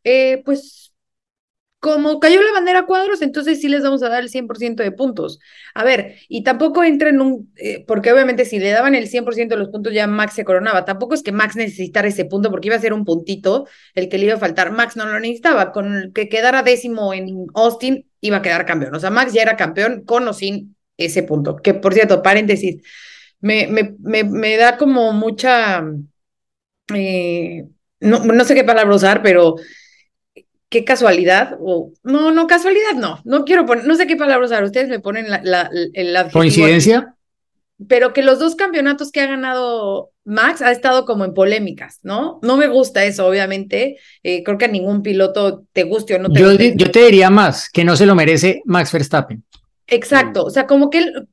eh, 0.06 0.42
pues 0.46 0.94
como 1.86 2.20
cayó 2.20 2.42
la 2.42 2.52
bandera 2.52 2.88
cuadros, 2.88 3.22
entonces 3.22 3.62
sí 3.62 3.68
les 3.68 3.84
vamos 3.84 4.02
a 4.02 4.10
dar 4.10 4.24
el 4.24 4.30
100% 4.30 4.82
de 4.82 4.92
puntos. 4.92 5.40
A 5.76 5.84
ver, 5.84 6.16
y 6.28 6.42
tampoco 6.42 6.84
entra 6.84 7.10
en 7.10 7.22
un, 7.22 7.54
eh, 7.58 7.86
porque 7.86 8.12
obviamente 8.12 8.44
si 8.44 8.58
le 8.58 8.72
daban 8.72 8.96
el 8.96 9.08
100% 9.08 9.50
de 9.54 9.60
los 9.60 9.70
puntos 9.70 9.94
ya 9.94 10.08
Max 10.08 10.34
se 10.34 10.44
coronaba. 10.44 10.84
Tampoco 10.84 11.14
es 11.14 11.22
que 11.22 11.32
Max 11.32 11.56
necesitara 11.56 12.08
ese 12.08 12.26
punto 12.26 12.50
porque 12.50 12.70
iba 12.70 12.76
a 12.76 12.80
ser 12.80 12.92
un 12.92 13.06
puntito 13.06 13.68
el 13.94 14.10
que 14.10 14.18
le 14.18 14.26
iba 14.26 14.34
a 14.34 14.40
faltar. 14.40 14.72
Max 14.72 14.96
no 14.96 15.06
lo 15.06 15.20
necesitaba. 15.20 15.72
Con 15.72 15.94
el 15.94 16.12
que 16.12 16.28
quedara 16.28 16.64
décimo 16.64 17.14
en 17.14 17.46
Austin 17.54 18.10
iba 18.20 18.38
a 18.38 18.42
quedar 18.42 18.66
campeón. 18.66 18.96
O 18.96 19.00
sea, 19.00 19.12
Max 19.12 19.32
ya 19.34 19.44
era 19.44 19.56
campeón 19.56 20.06
con 20.06 20.28
o 20.28 20.34
sin 20.34 20.76
ese 20.98 21.22
punto. 21.22 21.56
Que 21.56 21.76
por 21.76 21.94
cierto, 21.94 22.24
paréntesis, 22.24 22.82
me, 23.42 23.68
me, 23.68 23.96
me, 24.00 24.24
me 24.24 24.58
da 24.58 24.78
como 24.78 25.14
mucha, 25.14 25.84
eh, 26.96 27.66
no, 28.00 28.26
no 28.26 28.44
sé 28.44 28.56
qué 28.56 28.64
palabra 28.64 28.96
usar, 28.96 29.22
pero 29.22 29.56
qué 30.76 30.84
casualidad, 30.84 31.58
o 31.62 31.94
no, 32.04 32.32
no, 32.32 32.48
casualidad 32.48 32.96
no, 32.98 33.22
no 33.24 33.46
quiero 33.46 33.66
poner, 33.66 33.88
no 33.88 33.96
sé 33.96 34.08
qué 34.08 34.18
palabra 34.18 34.46
usar, 34.46 34.62
ustedes 34.62 34.90
me 34.90 35.00
ponen 35.00 35.30
la, 35.30 35.40
la, 35.42 36.30
¿Coincidencia? 36.32 37.16
pero 37.88 38.12
que 38.12 38.24
los 38.24 38.40
dos 38.40 38.56
campeonatos 38.56 39.10
que 39.10 39.22
ha 39.22 39.28
ganado 39.28 40.12
Max 40.26 40.62
ha 40.62 40.72
estado 40.72 41.06
como 41.06 41.24
en 41.24 41.34
polémicas, 41.34 42.00
¿no? 42.04 42.40
No 42.42 42.58
me 42.58 42.68
gusta 42.68 43.06
eso, 43.06 43.26
obviamente. 43.26 43.98
Eh, 44.22 44.44
creo 44.44 44.58
que 44.58 44.66
a 44.66 44.70
ningún 44.70 45.02
piloto 45.02 45.64
te 45.72 45.84
guste 45.84 46.16
o 46.16 46.20
no 46.20 46.30
te 46.30 46.42
yo, 46.42 46.50
guste. 46.50 46.74
Yo 46.76 46.92
te 46.92 47.06
diría 47.06 47.30
más, 47.30 47.70
que 47.70 47.86
no 47.86 47.96
se 47.96 48.06
lo 48.06 48.16
merece 48.16 48.62
Max 48.66 48.92
Verstappen. 48.92 49.46
Exacto, 49.88 50.44
o 50.44 50.50
sea, 50.50 50.68
como 50.68 50.90
que 50.90 50.98
él 50.98 51.30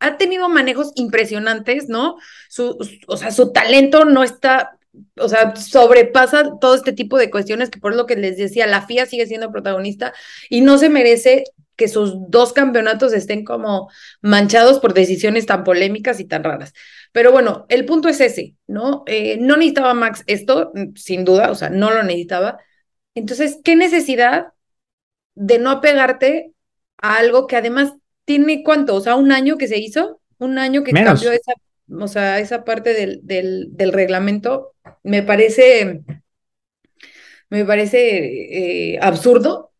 ha 0.00 0.18
tenido 0.18 0.50
manejos 0.50 0.92
impresionantes, 0.96 1.88
¿no? 1.88 2.16
Su, 2.50 2.76
o 3.06 3.16
sea, 3.16 3.30
su 3.30 3.52
talento 3.52 4.04
no 4.04 4.22
está 4.22 4.78
o 5.18 5.28
sea, 5.28 5.54
sobrepasa 5.56 6.58
todo 6.60 6.74
este 6.74 6.92
tipo 6.92 7.18
de 7.18 7.30
cuestiones 7.30 7.70
que 7.70 7.80
por 7.80 7.94
lo 7.94 8.06
que 8.06 8.16
les 8.16 8.36
decía, 8.36 8.66
la 8.66 8.82
FIA 8.82 9.06
sigue 9.06 9.26
siendo 9.26 9.50
protagonista 9.50 10.12
y 10.50 10.60
no 10.60 10.78
se 10.78 10.88
merece 10.88 11.44
que 11.76 11.88
sus 11.88 12.14
dos 12.30 12.52
campeonatos 12.52 13.12
estén 13.12 13.44
como 13.44 13.90
manchados 14.20 14.78
por 14.78 14.94
decisiones 14.94 15.46
tan 15.46 15.64
polémicas 15.64 16.20
y 16.20 16.26
tan 16.26 16.44
raras. 16.44 16.74
Pero 17.12 17.32
bueno, 17.32 17.66
el 17.68 17.86
punto 17.86 18.08
es 18.08 18.20
ese, 18.20 18.56
¿no? 18.66 19.04
Eh, 19.06 19.38
no 19.40 19.56
necesitaba 19.56 19.94
Max 19.94 20.22
esto, 20.26 20.72
sin 20.94 21.24
duda, 21.24 21.50
o 21.50 21.54
sea, 21.54 21.70
no 21.70 21.90
lo 21.90 22.02
necesitaba. 22.02 22.58
Entonces, 23.14 23.58
¿qué 23.64 23.76
necesidad 23.76 24.48
de 25.34 25.58
no 25.58 25.70
apegarte 25.70 26.52
a 26.98 27.16
algo 27.16 27.46
que 27.46 27.56
además 27.56 27.94
tiene 28.24 28.62
cuánto? 28.62 28.94
O 28.94 29.00
sea, 29.00 29.16
un 29.16 29.32
año 29.32 29.56
que 29.56 29.68
se 29.68 29.78
hizo, 29.78 30.20
un 30.38 30.58
año 30.58 30.84
que 30.84 30.92
cambió 30.92 31.32
esa 31.32 31.54
o 31.90 32.08
sea, 32.08 32.38
esa 32.38 32.64
parte 32.64 32.94
del, 32.94 33.20
del, 33.22 33.92
reglamento 33.92 34.74
me 35.02 35.22
parece, 35.22 36.02
me 37.50 37.64
parece 37.64 38.94
eh, 38.94 38.98
absurdo 39.00 39.72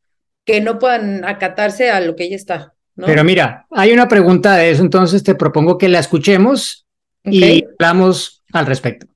que 0.45 0.61
no 0.61 0.79
puedan 0.79 1.25
acatarse 1.25 1.91
a 1.91 2.01
lo 2.01 2.17
que 2.17 2.29
ya 2.29 2.37
está. 2.37 2.75
Pero 2.95 3.25
mira, 3.25 3.67
hay 3.71 3.93
una 3.93 4.09
pregunta 4.09 4.57
de 4.57 4.71
eso, 4.71 4.83
entonces 4.83 5.23
te 5.23 5.35
propongo 5.35 5.79
que 5.79 5.89
la 5.89 5.99
escuchemos 5.99 6.87
y 7.25 7.65
hablamos 7.65 8.43
al 8.53 8.67
respecto. 8.67 9.07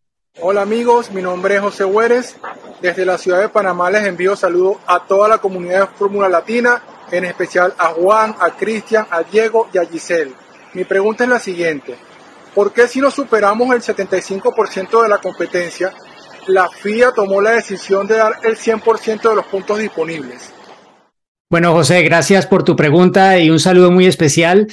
Hola 0.40 0.62
amigos, 0.62 1.10
mi 1.12 1.22
nombre 1.22 1.54
es 1.56 1.60
José 1.60 1.84
Huérez. 1.84 2.36
Desde 2.80 3.06
la 3.06 3.16
ciudad 3.16 3.40
de 3.40 3.48
Panamá 3.48 3.90
les 3.90 4.04
envío 4.04 4.36
saludos 4.36 4.76
a 4.86 5.04
toda 5.06 5.28
la 5.28 5.38
comunidad 5.38 5.80
de 5.80 5.96
Fórmula 5.96 6.28
Latina, 6.28 6.82
en 7.10 7.24
especial 7.24 7.74
a 7.78 7.86
Juan, 7.88 8.34
a 8.38 8.50
Cristian, 8.50 9.06
a 9.10 9.22
Diego 9.22 9.68
y 9.72 9.78
a 9.78 9.86
Giselle. 9.86 10.32
Mi 10.74 10.84
pregunta 10.84 11.24
es 11.24 11.30
la 11.30 11.40
siguiente. 11.40 11.96
¿Por 12.56 12.72
qué 12.72 12.88
si 12.88 13.00
no 13.00 13.10
superamos 13.10 13.68
el 13.74 13.82
75% 13.82 15.02
de 15.02 15.08
la 15.10 15.18
competencia, 15.18 15.92
la 16.46 16.70
FIA 16.70 17.12
tomó 17.12 17.42
la 17.42 17.50
decisión 17.50 18.06
de 18.06 18.16
dar 18.16 18.32
el 18.44 18.56
100% 18.56 19.28
de 19.28 19.36
los 19.36 19.44
puntos 19.44 19.78
disponibles? 19.78 20.54
Bueno, 21.50 21.74
José, 21.74 22.00
gracias 22.00 22.46
por 22.46 22.62
tu 22.64 22.74
pregunta 22.74 23.38
y 23.38 23.50
un 23.50 23.60
saludo 23.60 23.90
muy 23.90 24.06
especial. 24.06 24.68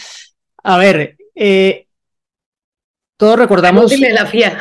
A 0.63 0.77
ver, 0.77 1.17
eh, 1.35 1.87
todos 3.17 3.37
recordamos. 3.37 3.87
Pregúntele 3.87 4.17
a 4.17 4.23
la 4.23 4.29
FIA. 4.29 4.57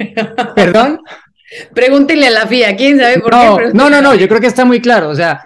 ¿Perdón? 0.56 1.02
Pregúntele 1.72 2.26
a 2.26 2.30
la 2.30 2.48
FIA, 2.48 2.74
¿quién 2.74 2.98
sabe 2.98 3.20
por 3.20 3.30
qué? 3.30 3.70
No, 3.74 3.88
no, 3.88 4.02
no, 4.02 4.16
yo 4.16 4.26
creo 4.26 4.40
que 4.40 4.48
está 4.48 4.64
muy 4.64 4.80
claro. 4.80 5.10
O 5.10 5.14
sea, 5.14 5.44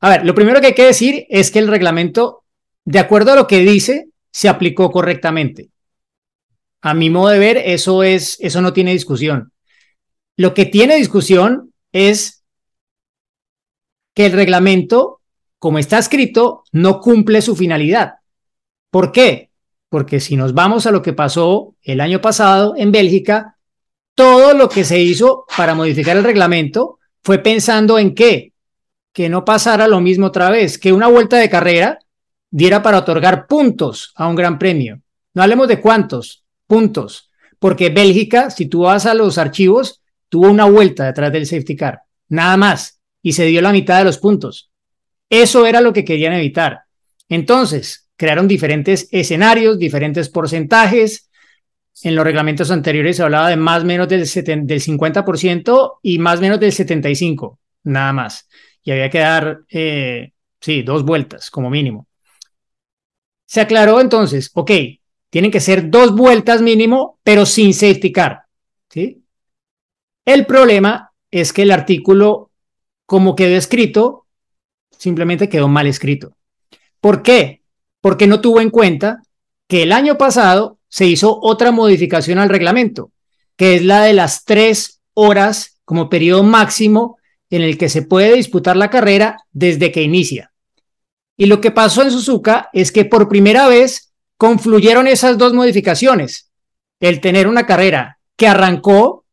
a 0.00 0.08
ver, 0.08 0.24
lo 0.24 0.34
primero 0.34 0.62
que 0.62 0.68
hay 0.68 0.74
que 0.74 0.86
decir 0.86 1.26
es 1.28 1.50
que 1.50 1.58
el 1.58 1.68
reglamento, 1.68 2.44
de 2.86 2.98
acuerdo 2.98 3.32
a 3.32 3.36
lo 3.36 3.46
que 3.46 3.58
dice, 3.58 4.06
se 4.32 4.48
aplicó 4.48 4.90
correctamente. 4.90 5.68
A 6.82 6.94
mi 6.94 7.10
modo 7.10 7.28
de 7.28 7.38
ver, 7.38 7.56
eso 7.56 8.02
es, 8.02 8.36
eso 8.40 8.60
no 8.60 8.72
tiene 8.72 8.92
discusión. 8.92 9.52
Lo 10.36 10.54
que 10.54 10.66
tiene 10.66 10.96
discusión 10.96 11.72
es 11.92 12.44
que 14.14 14.26
el 14.26 14.32
reglamento, 14.32 15.20
como 15.58 15.78
está 15.78 15.98
escrito, 15.98 16.64
no 16.72 17.00
cumple 17.00 17.42
su 17.42 17.56
finalidad. 17.56 18.14
¿Por 18.90 19.12
qué? 19.12 19.50
Porque 19.88 20.20
si 20.20 20.36
nos 20.36 20.54
vamos 20.54 20.86
a 20.86 20.90
lo 20.90 21.02
que 21.02 21.12
pasó 21.12 21.74
el 21.82 22.00
año 22.00 22.20
pasado 22.20 22.74
en 22.76 22.92
Bélgica, 22.92 23.56
todo 24.14 24.54
lo 24.54 24.68
que 24.68 24.84
se 24.84 24.98
hizo 25.00 25.44
para 25.56 25.74
modificar 25.74 26.16
el 26.16 26.24
reglamento 26.24 26.98
fue 27.22 27.38
pensando 27.38 27.98
en 27.98 28.14
qué? 28.14 28.52
Que 29.12 29.28
no 29.28 29.44
pasara 29.44 29.86
lo 29.86 30.00
mismo 30.00 30.26
otra 30.26 30.50
vez, 30.50 30.78
que 30.78 30.92
una 30.92 31.08
vuelta 31.08 31.36
de 31.36 31.50
carrera 31.50 31.98
diera 32.50 32.82
para 32.82 32.98
otorgar 32.98 33.46
puntos 33.46 34.12
a 34.16 34.26
un 34.28 34.36
gran 34.36 34.58
premio. 34.58 35.02
No 35.34 35.42
hablemos 35.42 35.68
de 35.68 35.80
cuántos, 35.80 36.45
puntos. 36.66 37.30
Porque 37.58 37.88
Bélgica, 37.90 38.50
si 38.50 38.66
tú 38.66 38.80
vas 38.80 39.06
a 39.06 39.14
los 39.14 39.38
archivos, 39.38 40.02
tuvo 40.28 40.50
una 40.50 40.66
vuelta 40.66 41.06
detrás 41.06 41.32
del 41.32 41.46
safety 41.46 41.76
car, 41.76 42.00
nada 42.28 42.56
más, 42.56 43.00
y 43.22 43.32
se 43.32 43.46
dio 43.46 43.62
la 43.62 43.72
mitad 43.72 43.98
de 43.98 44.04
los 44.04 44.18
puntos. 44.18 44.70
Eso 45.28 45.66
era 45.66 45.80
lo 45.80 45.92
que 45.92 46.04
querían 46.04 46.34
evitar. 46.34 46.82
Entonces, 47.28 48.08
crearon 48.16 48.48
diferentes 48.48 49.08
escenarios, 49.10 49.78
diferentes 49.78 50.28
porcentajes. 50.28 51.28
En 52.02 52.14
los 52.14 52.24
reglamentos 52.24 52.70
anteriores 52.70 53.16
se 53.16 53.22
hablaba 53.22 53.48
de 53.48 53.56
más 53.56 53.82
o 53.82 53.86
menos 53.86 54.08
del, 54.08 54.20
del 54.20 54.80
50% 54.80 55.98
y 56.02 56.18
más 56.18 56.38
o 56.38 56.42
menos 56.42 56.60
del 56.60 56.72
75%, 56.72 57.58
nada 57.84 58.12
más. 58.12 58.48
Y 58.82 58.92
había 58.92 59.10
que 59.10 59.18
dar, 59.18 59.60
eh, 59.70 60.32
sí, 60.60 60.82
dos 60.82 61.04
vueltas 61.04 61.50
como 61.50 61.70
mínimo. 61.70 62.06
Se 63.46 63.60
aclaró 63.60 64.00
entonces, 64.00 64.50
ok, 64.54 64.70
tienen 65.30 65.50
que 65.50 65.60
ser 65.60 65.90
dos 65.90 66.14
vueltas 66.14 66.62
mínimo, 66.62 67.18
pero 67.22 67.46
sin 67.46 67.74
safety 67.74 68.12
car. 68.12 68.42
¿sí? 68.88 69.22
El 70.24 70.46
problema 70.46 71.12
es 71.30 71.52
que 71.52 71.62
el 71.62 71.70
artículo, 71.70 72.50
como 73.06 73.36
quedó 73.36 73.56
escrito, 73.56 74.26
simplemente 74.96 75.48
quedó 75.48 75.68
mal 75.68 75.86
escrito. 75.86 76.36
¿Por 77.00 77.22
qué? 77.22 77.62
Porque 78.00 78.26
no 78.26 78.40
tuvo 78.40 78.60
en 78.60 78.70
cuenta 78.70 79.22
que 79.68 79.82
el 79.82 79.92
año 79.92 80.16
pasado 80.16 80.78
se 80.88 81.06
hizo 81.06 81.38
otra 81.42 81.72
modificación 81.72 82.38
al 82.38 82.48
reglamento, 82.48 83.10
que 83.56 83.76
es 83.76 83.84
la 83.84 84.02
de 84.02 84.12
las 84.12 84.44
tres 84.44 85.00
horas 85.14 85.80
como 85.84 86.08
periodo 86.08 86.42
máximo 86.42 87.18
en 87.50 87.62
el 87.62 87.78
que 87.78 87.88
se 87.88 88.02
puede 88.02 88.34
disputar 88.34 88.76
la 88.76 88.90
carrera 88.90 89.38
desde 89.52 89.92
que 89.92 90.02
inicia. 90.02 90.52
Y 91.36 91.46
lo 91.46 91.60
que 91.60 91.70
pasó 91.70 92.02
en 92.02 92.10
Suzuka 92.10 92.70
es 92.72 92.92
que 92.92 93.04
por 93.04 93.28
primera 93.28 93.68
vez 93.68 94.05
confluyeron 94.36 95.06
esas 95.06 95.38
dos 95.38 95.52
modificaciones. 95.52 96.50
El 97.00 97.20
tener 97.20 97.46
una 97.46 97.66
carrera 97.66 98.18
que 98.36 98.48
arrancó, 98.48 99.24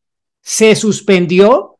se 0.41 0.75
suspendió, 0.75 1.77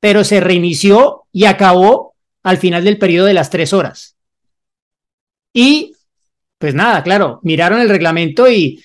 pero 0.00 0.24
se 0.24 0.40
reinició 0.40 1.24
y 1.32 1.46
acabó 1.46 2.14
al 2.42 2.58
final 2.58 2.84
del 2.84 2.98
periodo 2.98 3.26
de 3.26 3.34
las 3.34 3.50
tres 3.50 3.72
horas. 3.72 4.16
Y, 5.52 5.94
pues 6.58 6.74
nada, 6.74 7.02
claro, 7.02 7.40
miraron 7.42 7.80
el 7.80 7.88
reglamento 7.88 8.50
y, 8.50 8.82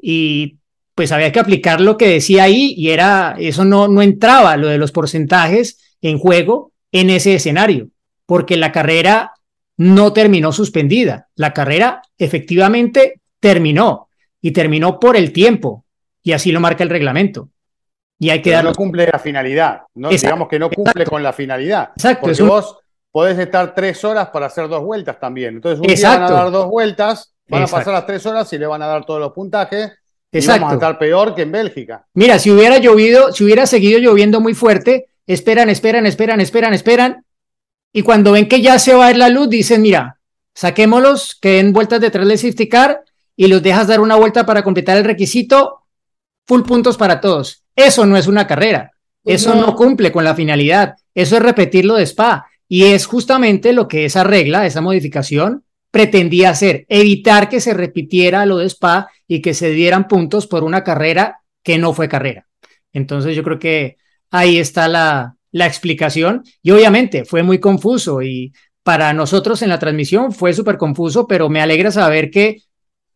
y 0.00 0.58
pues 0.94 1.12
había 1.12 1.32
que 1.32 1.40
aplicar 1.40 1.80
lo 1.80 1.96
que 1.96 2.08
decía 2.08 2.44
ahí 2.44 2.74
y 2.76 2.90
era, 2.90 3.36
eso 3.38 3.64
no, 3.64 3.88
no 3.88 4.02
entraba, 4.02 4.56
lo 4.56 4.68
de 4.68 4.78
los 4.78 4.90
porcentajes 4.90 5.78
en 6.02 6.18
juego 6.18 6.72
en 6.92 7.10
ese 7.10 7.34
escenario, 7.34 7.90
porque 8.26 8.56
la 8.56 8.72
carrera 8.72 9.32
no 9.76 10.12
terminó 10.12 10.52
suspendida. 10.52 11.28
La 11.36 11.52
carrera 11.52 12.02
efectivamente 12.18 13.17
terminó 13.40 14.08
y 14.40 14.52
terminó 14.52 14.98
por 15.00 15.16
el 15.16 15.32
tiempo 15.32 15.84
y 16.22 16.32
así 16.32 16.52
lo 16.52 16.60
marca 16.60 16.82
el 16.82 16.90
reglamento. 16.90 17.48
Y 18.18 18.30
hay 18.30 18.42
que 18.42 18.60
no 18.62 18.72
cumple 18.74 19.08
la 19.10 19.18
finalidad, 19.18 19.82
¿no? 19.94 20.08
digamos 20.08 20.48
que 20.48 20.58
no 20.58 20.70
cumple 20.70 21.04
con 21.04 21.22
la 21.22 21.32
finalidad. 21.32 21.90
Exacto. 21.94 22.26
Porque 22.26 22.42
vos 22.42 22.78
podés 23.12 23.38
estar 23.38 23.74
tres 23.74 24.04
horas 24.04 24.28
para 24.30 24.46
hacer 24.46 24.68
dos 24.68 24.82
vueltas 24.82 25.20
también. 25.20 25.54
Entonces, 25.56 25.80
un 25.80 25.86
día 25.86 26.08
van 26.10 26.22
a 26.24 26.30
dar 26.30 26.50
dos 26.50 26.68
vueltas 26.68 27.32
Van 27.48 27.62
a 27.62 27.66
pasar 27.66 27.94
las 27.94 28.06
tres 28.06 28.24
horas 28.26 28.52
y 28.52 28.58
le 28.58 28.66
van 28.66 28.82
a 28.82 28.86
dar 28.86 29.04
todos 29.04 29.20
los 29.20 29.32
puntajes. 29.32 29.92
Exacto. 30.30 30.58
Y 30.58 30.60
vamos 30.60 30.72
a 30.72 30.74
estar 30.74 30.98
peor 30.98 31.34
que 31.34 31.42
en 31.42 31.52
Bélgica. 31.52 32.06
Mira, 32.14 32.38
si 32.38 32.50
hubiera 32.50 32.78
llovido, 32.78 33.32
si 33.32 33.44
hubiera 33.44 33.66
seguido 33.66 33.98
lloviendo 33.98 34.40
muy 34.40 34.54
fuerte, 34.54 35.06
esperan, 35.26 35.70
esperan, 35.70 36.04
esperan, 36.06 36.40
esperan, 36.40 36.74
esperan. 36.74 37.24
Y 37.92 38.02
cuando 38.02 38.32
ven 38.32 38.48
que 38.48 38.60
ya 38.60 38.78
se 38.78 38.92
va 38.94 39.06
a 39.06 39.10
ir 39.10 39.16
la 39.16 39.30
luz, 39.30 39.48
dicen, 39.48 39.80
mira, 39.80 40.18
saquémoslos, 40.54 41.38
que 41.40 41.52
den 41.52 41.72
vueltas 41.72 42.00
detrás 42.00 42.28
del 42.28 42.38
safety 42.38 42.68
car 42.68 43.02
y 43.38 43.46
los 43.46 43.62
dejas 43.62 43.86
dar 43.86 44.00
una 44.00 44.16
vuelta 44.16 44.44
para 44.44 44.64
completar 44.64 44.96
el 44.96 45.04
requisito, 45.04 45.84
full 46.44 46.62
puntos 46.62 46.96
para 46.96 47.20
todos. 47.20 47.62
Eso 47.76 48.04
no 48.04 48.16
es 48.16 48.26
una 48.26 48.48
carrera. 48.48 48.90
Pues 49.22 49.42
Eso 49.42 49.54
no. 49.54 49.76
cumple 49.76 50.10
con 50.10 50.24
la 50.24 50.34
finalidad. 50.34 50.96
Eso 51.14 51.36
es 51.36 51.42
repetirlo 51.42 51.94
de 51.94 52.02
spa. 52.02 52.48
Y 52.66 52.86
es 52.86 53.06
justamente 53.06 53.72
lo 53.72 53.86
que 53.86 54.04
esa 54.04 54.24
regla, 54.24 54.66
esa 54.66 54.80
modificación, 54.80 55.62
pretendía 55.92 56.50
hacer, 56.50 56.84
evitar 56.88 57.48
que 57.48 57.60
se 57.60 57.74
repitiera 57.74 58.44
lo 58.44 58.58
de 58.58 58.66
Spa 58.66 59.08
y 59.28 59.40
que 59.40 59.54
se 59.54 59.70
dieran 59.70 60.08
puntos 60.08 60.48
por 60.48 60.64
una 60.64 60.82
carrera 60.82 61.38
que 61.62 61.78
no 61.78 61.94
fue 61.94 62.08
carrera. 62.08 62.48
Entonces 62.92 63.36
yo 63.36 63.44
creo 63.44 63.60
que 63.60 63.98
ahí 64.32 64.58
está 64.58 64.88
la, 64.88 65.36
la 65.52 65.66
explicación 65.66 66.42
y 66.60 66.72
obviamente 66.72 67.24
fue 67.24 67.44
muy 67.44 67.60
confuso 67.60 68.20
y 68.20 68.52
para 68.82 69.12
nosotros 69.12 69.62
en 69.62 69.68
la 69.68 69.78
transmisión 69.78 70.32
fue 70.32 70.52
súper 70.52 70.76
confuso, 70.76 71.26
pero 71.26 71.48
me 71.48 71.60
alegra 71.60 71.90
saber 71.90 72.30
que 72.30 72.62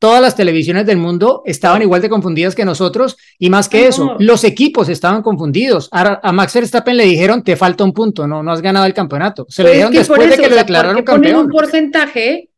todas 0.03 0.21
las 0.21 0.35
televisiones 0.35 0.85
del 0.85 0.97
mundo 0.97 1.45
estaban 1.47 1.81
igual 1.81 2.03
de 2.03 2.09
confundidas 2.09 2.57
que 2.57 2.65
nosotros 2.65 3.17
y 3.39 3.51
más 3.51 3.69
que 3.69 3.87
eso, 3.87 4.17
los 4.19 4.43
equipos 4.43 4.89
estaban 4.89 5.23
confundidos. 5.23 5.89
A, 5.93 6.33
Max 6.33 6.55
Verstappen 6.55 6.97
le 6.97 7.05
dijeron, 7.05 7.45
te 7.45 7.55
falta 7.55 7.85
un 7.85 7.93
punto, 7.93 8.27
no, 8.27 8.43
no 8.43 8.51
has 8.51 8.61
ganado 8.61 8.85
el 8.85 8.95
campeonato. 8.95 9.47
Se 9.49 9.63
lo 9.63 9.71
dijeron 9.71 9.93
después 9.93 10.29
de 10.29 10.39
que 10.39 10.49
lo 10.49 10.57
declararon 10.57 11.05
campeón. 11.05 11.23
Ponen 11.23 11.37
un 11.37 11.53
porcentaje 11.53 12.51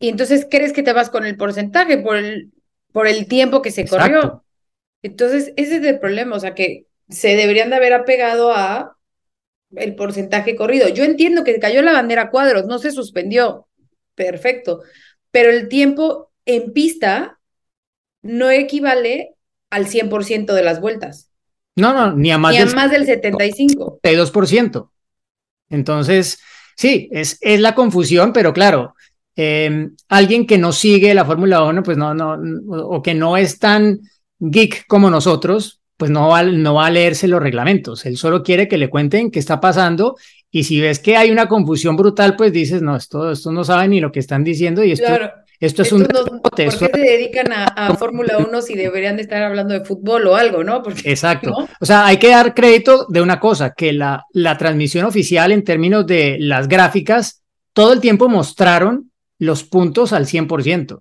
y 0.00 0.08
entonces 0.08 0.44
crees 0.50 0.72
que 0.72 0.82
te 0.82 0.92
vas 0.92 1.08
con 1.08 1.24
el 1.24 1.36
porcentaje 1.36 1.98
por 1.98 2.16
el, 2.16 2.50
por 2.90 3.06
el 3.06 3.28
tiempo 3.28 3.62
que 3.62 3.70
se 3.70 3.86
corrió. 3.86 4.42
Entonces, 5.00 5.52
ese 5.54 5.76
es 5.76 5.84
el 5.84 6.00
problema, 6.00 6.34
o 6.34 6.40
sea, 6.40 6.56
que 6.56 6.86
se 7.08 7.36
deberían 7.36 7.70
de 7.70 7.76
haber 7.76 7.92
apegado 7.92 8.50
a 8.50 8.96
el 9.76 9.94
porcentaje 9.94 10.56
corrido. 10.56 10.88
Yo 10.88 11.04
entiendo 11.04 11.44
que 11.44 11.60
cayó 11.60 11.80
la 11.80 11.92
bandera 11.92 12.30
cuadros, 12.30 12.66
no 12.66 12.80
se 12.80 12.90
suspendió, 12.90 13.68
perfecto, 14.16 14.80
pero 15.30 15.50
el 15.50 15.68
tiempo 15.68 16.27
en 16.48 16.72
pista 16.72 17.38
no 18.22 18.50
equivale 18.50 19.34
al 19.70 19.86
100% 19.86 20.54
de 20.54 20.62
las 20.62 20.80
vueltas. 20.80 21.30
No, 21.76 21.92
no, 21.92 22.16
ni 22.16 22.32
a 22.32 22.38
más, 22.38 22.52
ni 22.52 22.58
a 22.58 22.66
más 22.74 22.90
del 22.90 23.06
75. 23.06 24.00
2%. 24.02 24.90
Entonces, 25.68 26.40
sí, 26.74 27.08
es, 27.12 27.38
es 27.42 27.60
la 27.60 27.74
confusión, 27.74 28.32
pero 28.32 28.52
claro, 28.52 28.94
em, 29.36 29.94
alguien 30.08 30.46
que 30.46 30.58
no 30.58 30.72
sigue 30.72 31.14
la 31.14 31.26
Fórmula 31.26 31.62
1, 31.62 31.82
pues 31.82 31.98
no, 31.98 32.14
no, 32.14 32.36
o 32.86 33.02
que 33.02 33.14
no 33.14 33.36
es 33.36 33.58
tan 33.58 34.00
geek 34.40 34.86
como 34.88 35.10
nosotros, 35.10 35.80
pues 35.98 36.10
no 36.10 36.28
va, 36.28 36.42
no 36.42 36.74
va 36.74 36.86
a 36.86 36.90
leerse 36.90 37.28
los 37.28 37.42
reglamentos. 37.42 38.06
Él 38.06 38.16
solo 38.16 38.42
quiere 38.42 38.68
que 38.68 38.78
le 38.78 38.88
cuenten 38.88 39.30
qué 39.30 39.38
está 39.38 39.60
pasando 39.60 40.16
y 40.50 40.64
si 40.64 40.80
ves 40.80 40.98
que 40.98 41.16
hay 41.16 41.30
una 41.30 41.46
confusión 41.46 41.94
brutal, 41.96 42.36
pues 42.36 42.52
dices, 42.52 42.80
no, 42.80 42.96
esto, 42.96 43.30
esto 43.30 43.52
no 43.52 43.64
saben 43.64 43.90
ni 43.90 44.00
lo 44.00 44.10
que 44.10 44.20
están 44.20 44.42
diciendo 44.42 44.82
y 44.82 44.92
esto, 44.92 45.12
esto 45.60 45.82
es 45.82 45.92
un... 45.92 46.04
¿Por 46.04 46.54
qué 46.54 46.70
se 46.70 46.88
dedican 46.88 47.52
a, 47.52 47.94
Fórmula 47.96 48.38
1 48.48 48.62
si 48.62 48.74
deberían 48.74 49.16
de 49.16 49.22
estar 49.22 49.42
hablando 49.42 49.74
de 49.74 49.84
fútbol 49.84 50.26
o 50.26 50.36
algo, 50.36 50.62
no? 50.62 50.82
Porque, 50.82 51.10
Exacto. 51.10 51.68
O 51.80 51.86
sea, 51.86 52.06
hay 52.06 52.18
que 52.18 52.30
dar 52.30 52.54
crédito 52.54 53.06
de 53.08 53.20
una 53.20 53.40
cosa, 53.40 53.74
que 53.74 53.92
la, 53.92 54.24
la 54.32 54.56
transmisión 54.56 55.04
oficial 55.04 55.52
en 55.52 55.64
términos 55.64 56.06
de 56.06 56.36
las 56.38 56.68
gráficas, 56.68 57.42
todo 57.72 57.92
el 57.92 58.00
tiempo 58.00 58.28
mostraron 58.28 59.10
los 59.38 59.64
puntos 59.64 60.12
al 60.12 60.26
100%. 60.26 61.00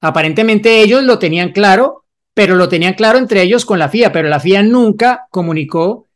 Aparentemente 0.00 0.82
ellos 0.82 1.02
lo 1.02 1.18
tenían 1.18 1.52
claro, 1.52 2.04
pero 2.34 2.54
lo 2.54 2.68
tenían 2.68 2.94
claro 2.94 3.18
entre 3.18 3.42
ellos 3.42 3.64
con 3.64 3.78
la 3.78 3.88
FIA, 3.88 4.12
pero 4.12 4.28
la 4.28 4.40
FIA 4.40 4.62
nunca 4.62 5.26
comunicó 5.30 6.06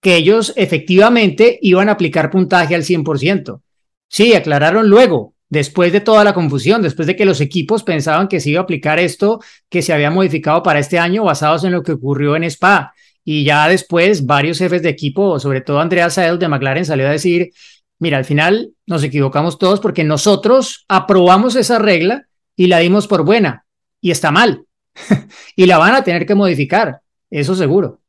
que 0.00 0.16
ellos 0.16 0.52
efectivamente 0.56 1.58
iban 1.62 1.88
a 1.88 1.92
aplicar 1.92 2.30
puntaje 2.30 2.74
al 2.74 2.84
100%. 2.84 3.60
Sí, 4.08 4.34
aclararon 4.34 4.88
luego, 4.88 5.34
después 5.48 5.92
de 5.92 6.00
toda 6.00 6.24
la 6.24 6.34
confusión, 6.34 6.82
después 6.82 7.06
de 7.06 7.16
que 7.16 7.24
los 7.24 7.40
equipos 7.40 7.82
pensaban 7.82 8.28
que 8.28 8.40
se 8.40 8.50
iba 8.50 8.60
a 8.60 8.62
aplicar 8.64 8.98
esto 8.98 9.40
que 9.68 9.82
se 9.82 9.92
había 9.92 10.10
modificado 10.10 10.62
para 10.62 10.78
este 10.78 10.98
año 10.98 11.24
basados 11.24 11.64
en 11.64 11.72
lo 11.72 11.82
que 11.82 11.92
ocurrió 11.92 12.36
en 12.36 12.44
Spa. 12.44 12.92
Y 13.24 13.44
ya 13.44 13.68
después 13.68 14.26
varios 14.26 14.58
jefes 14.58 14.82
de 14.82 14.88
equipo, 14.88 15.38
sobre 15.38 15.60
todo 15.60 15.80
Andrea 15.80 16.10
Sael 16.10 16.38
de 16.38 16.48
McLaren, 16.48 16.86
salió 16.86 17.06
a 17.06 17.12
decir, 17.12 17.50
mira, 17.98 18.16
al 18.16 18.24
final 18.24 18.70
nos 18.86 19.02
equivocamos 19.04 19.58
todos 19.58 19.80
porque 19.80 20.04
nosotros 20.04 20.84
aprobamos 20.88 21.56
esa 21.56 21.78
regla 21.78 22.26
y 22.56 22.68
la 22.68 22.78
dimos 22.78 23.06
por 23.06 23.24
buena 23.24 23.64
y 24.00 24.10
está 24.10 24.30
mal. 24.30 24.64
y 25.56 25.66
la 25.66 25.78
van 25.78 25.94
a 25.94 26.04
tener 26.04 26.26
que 26.26 26.34
modificar, 26.34 27.00
eso 27.30 27.54
seguro. 27.54 28.00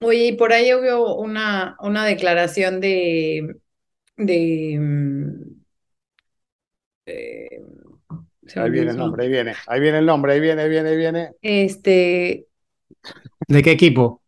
Oye, 0.00 0.26
y 0.26 0.32
por 0.32 0.52
ahí 0.52 0.72
hubo 0.72 1.16
una, 1.16 1.76
una 1.80 2.04
declaración 2.04 2.80
de, 2.80 3.56
de 4.16 4.78
mm, 4.78 5.57
eh, 7.08 7.62
ahí 8.56 8.70
viene 8.70 8.90
el 8.90 8.96
nombre, 8.96 9.24
ahí 9.24 9.30
viene, 9.30 9.54
ahí 9.66 9.80
viene 9.80 9.98
el 9.98 10.06
nombre, 10.06 10.32
ahí 10.32 10.40
viene, 10.40 10.62
ahí 10.62 10.68
viene, 10.68 10.88
ahí 10.90 10.96
viene. 10.96 11.30
Este. 11.42 12.46
¿De 13.46 13.62
qué 13.62 13.70
equipo? 13.72 14.22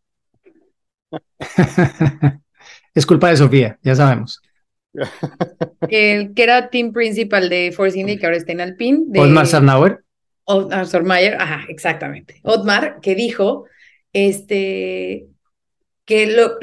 es 2.93 3.05
culpa 3.05 3.29
de 3.29 3.37
Sofía, 3.37 3.77
ya 3.81 3.95
sabemos. 3.95 4.41
El 5.89 6.33
que 6.33 6.43
era 6.43 6.69
team 6.69 6.91
principal 6.91 7.49
de 7.49 7.71
Force 7.71 7.97
India 7.97 8.17
que 8.17 8.25
ahora 8.25 8.37
está 8.37 8.51
en 8.51 8.61
Alpine. 8.61 9.03
De... 9.07 9.19
Otmar 9.19 9.47
Sarnauer. 9.47 10.03
Otmar 10.43 10.87
Sarnauer, 10.87 11.35
ajá, 11.35 11.65
exactamente. 11.69 12.39
Otmar, 12.43 12.99
que 13.01 13.15
dijo 13.15 13.65
este, 14.13 15.27
que 16.05 16.27
lo, 16.27 16.57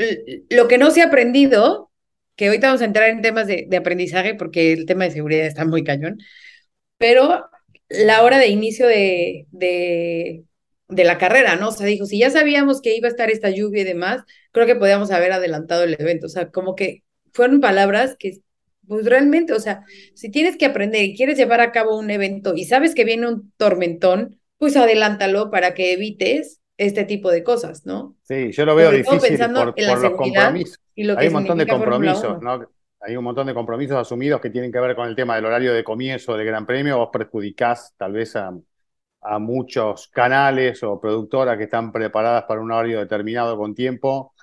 lo 0.50 0.68
que 0.68 0.78
no 0.78 0.90
se 0.90 1.02
ha 1.02 1.06
aprendido 1.06 1.87
que 2.38 2.46
ahorita 2.46 2.68
vamos 2.68 2.82
a 2.82 2.84
entrar 2.84 3.10
en 3.10 3.20
temas 3.20 3.48
de, 3.48 3.68
aprendizaje 3.76 4.34
porque 4.36 4.72
el 4.72 4.86
tema 4.86 5.04
de 5.04 5.10
seguridad 5.10 5.44
está 5.44 5.64
muy 5.64 5.82
cañón, 5.82 6.18
pero 6.96 7.50
la 7.88 8.22
hora 8.22 8.38
de 8.38 8.46
inicio 8.46 8.86
de, 8.86 9.48
de, 9.50 10.44
de, 10.88 11.04
la 11.04 11.18
carrera, 11.18 11.56
¿no? 11.56 11.70
O 11.70 11.72
sea, 11.72 11.84
dijo, 11.88 12.06
si 12.06 12.20
ya 12.20 12.30
sabíamos 12.30 12.80
que 12.80 12.94
iba 12.96 13.08
a 13.08 13.10
estar 13.10 13.28
esta 13.28 13.50
lluvia 13.50 13.82
y 13.82 13.84
demás, 13.84 14.22
creo 14.52 14.66
que 14.66 14.76
podíamos 14.76 15.10
haber 15.10 15.32
adelantado 15.32 15.82
el 15.82 15.96
evento, 15.98 16.26
o 16.26 16.28
sea, 16.28 16.50
como 16.50 16.76
que 16.76 17.02
fueron 17.32 17.60
palabras 17.60 18.14
que, 18.16 18.38
pues 18.86 19.04
realmente, 19.04 19.52
o 19.52 19.58
sea, 19.58 19.82
si 20.14 20.30
tienes 20.30 20.56
que 20.56 20.66
aprender 20.66 21.02
y 21.02 21.16
quieres 21.16 21.36
llevar 21.38 21.60
a 21.60 21.72
cabo 21.72 21.98
un 21.98 22.08
evento 22.08 22.54
y 22.54 22.66
sabes 22.66 22.94
que 22.94 23.04
viene 23.04 23.26
un 23.26 23.52
tormentón, 23.56 24.38
pues 24.58 24.76
adelántalo 24.76 25.50
para 25.50 25.74
que 25.74 25.92
evites 25.92 26.60
este 26.76 27.02
tipo 27.02 27.32
de 27.32 27.42
cosas, 27.42 27.84
¿no? 27.84 28.16
Sí, 28.22 28.52
yo 28.52 28.64
lo 28.64 28.76
veo 28.76 28.92
difícil 28.92 29.38
por, 29.38 29.74
los 29.76 30.12
compromisos. 30.12 30.78
Hay 31.16 31.28
un 31.28 31.32
montón 31.34 31.58
de 31.58 31.66
compromisos, 31.66 32.42
¿no? 32.42 32.66
Hay 33.00 33.16
un 33.16 33.24
montón 33.24 33.46
de 33.46 33.54
compromisos 33.54 33.96
asumidos 33.96 34.40
que 34.40 34.50
tienen 34.50 34.72
que 34.72 34.80
ver 34.80 34.96
con 34.96 35.08
el 35.08 35.14
tema 35.14 35.36
del 35.36 35.44
horario 35.44 35.72
de 35.72 35.84
comienzo 35.84 36.36
del 36.36 36.46
Gran 36.46 36.66
Premio. 36.66 36.98
Vos 36.98 37.10
perjudicás 37.12 37.94
tal 37.96 38.12
vez 38.12 38.34
a, 38.34 38.52
a 39.20 39.38
muchos 39.38 40.08
canales 40.08 40.82
o 40.82 41.00
productoras 41.00 41.56
que 41.56 41.64
están 41.64 41.92
preparadas 41.92 42.44
para 42.44 42.60
un 42.60 42.72
horario 42.72 42.98
determinado 42.98 43.56
con 43.56 43.74
tiempo 43.74 44.34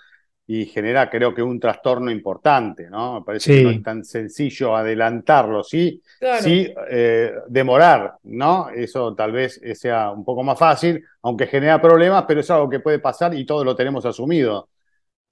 y 0.48 0.66
genera 0.66 1.10
creo 1.10 1.34
que 1.34 1.42
un 1.42 1.60
trastorno 1.60 2.12
importante, 2.12 2.90
¿no? 2.90 3.16
Me 3.16 3.26
parece 3.26 3.52
que 3.52 3.64
no 3.64 3.70
es 3.72 3.84
tan 3.84 4.06
sencillo 4.06 4.76
adelantarlo, 4.76 5.64
sí, 5.64 6.02
sí 6.40 6.72
eh, 6.90 7.34
demorar, 7.48 8.16
¿no? 8.24 8.70
Eso 8.70 9.16
tal 9.16 9.32
vez 9.32 9.60
sea 9.74 10.12
un 10.12 10.24
poco 10.24 10.44
más 10.44 10.60
fácil, 10.60 11.04
aunque 11.24 11.48
genera 11.48 11.82
problemas, 11.82 12.26
pero 12.28 12.42
es 12.42 12.52
algo 12.52 12.70
que 12.70 12.80
puede 12.80 13.00
pasar 13.00 13.34
y 13.34 13.46
todos 13.46 13.66
lo 13.66 13.76
tenemos 13.76 14.06
asumido 14.06 14.70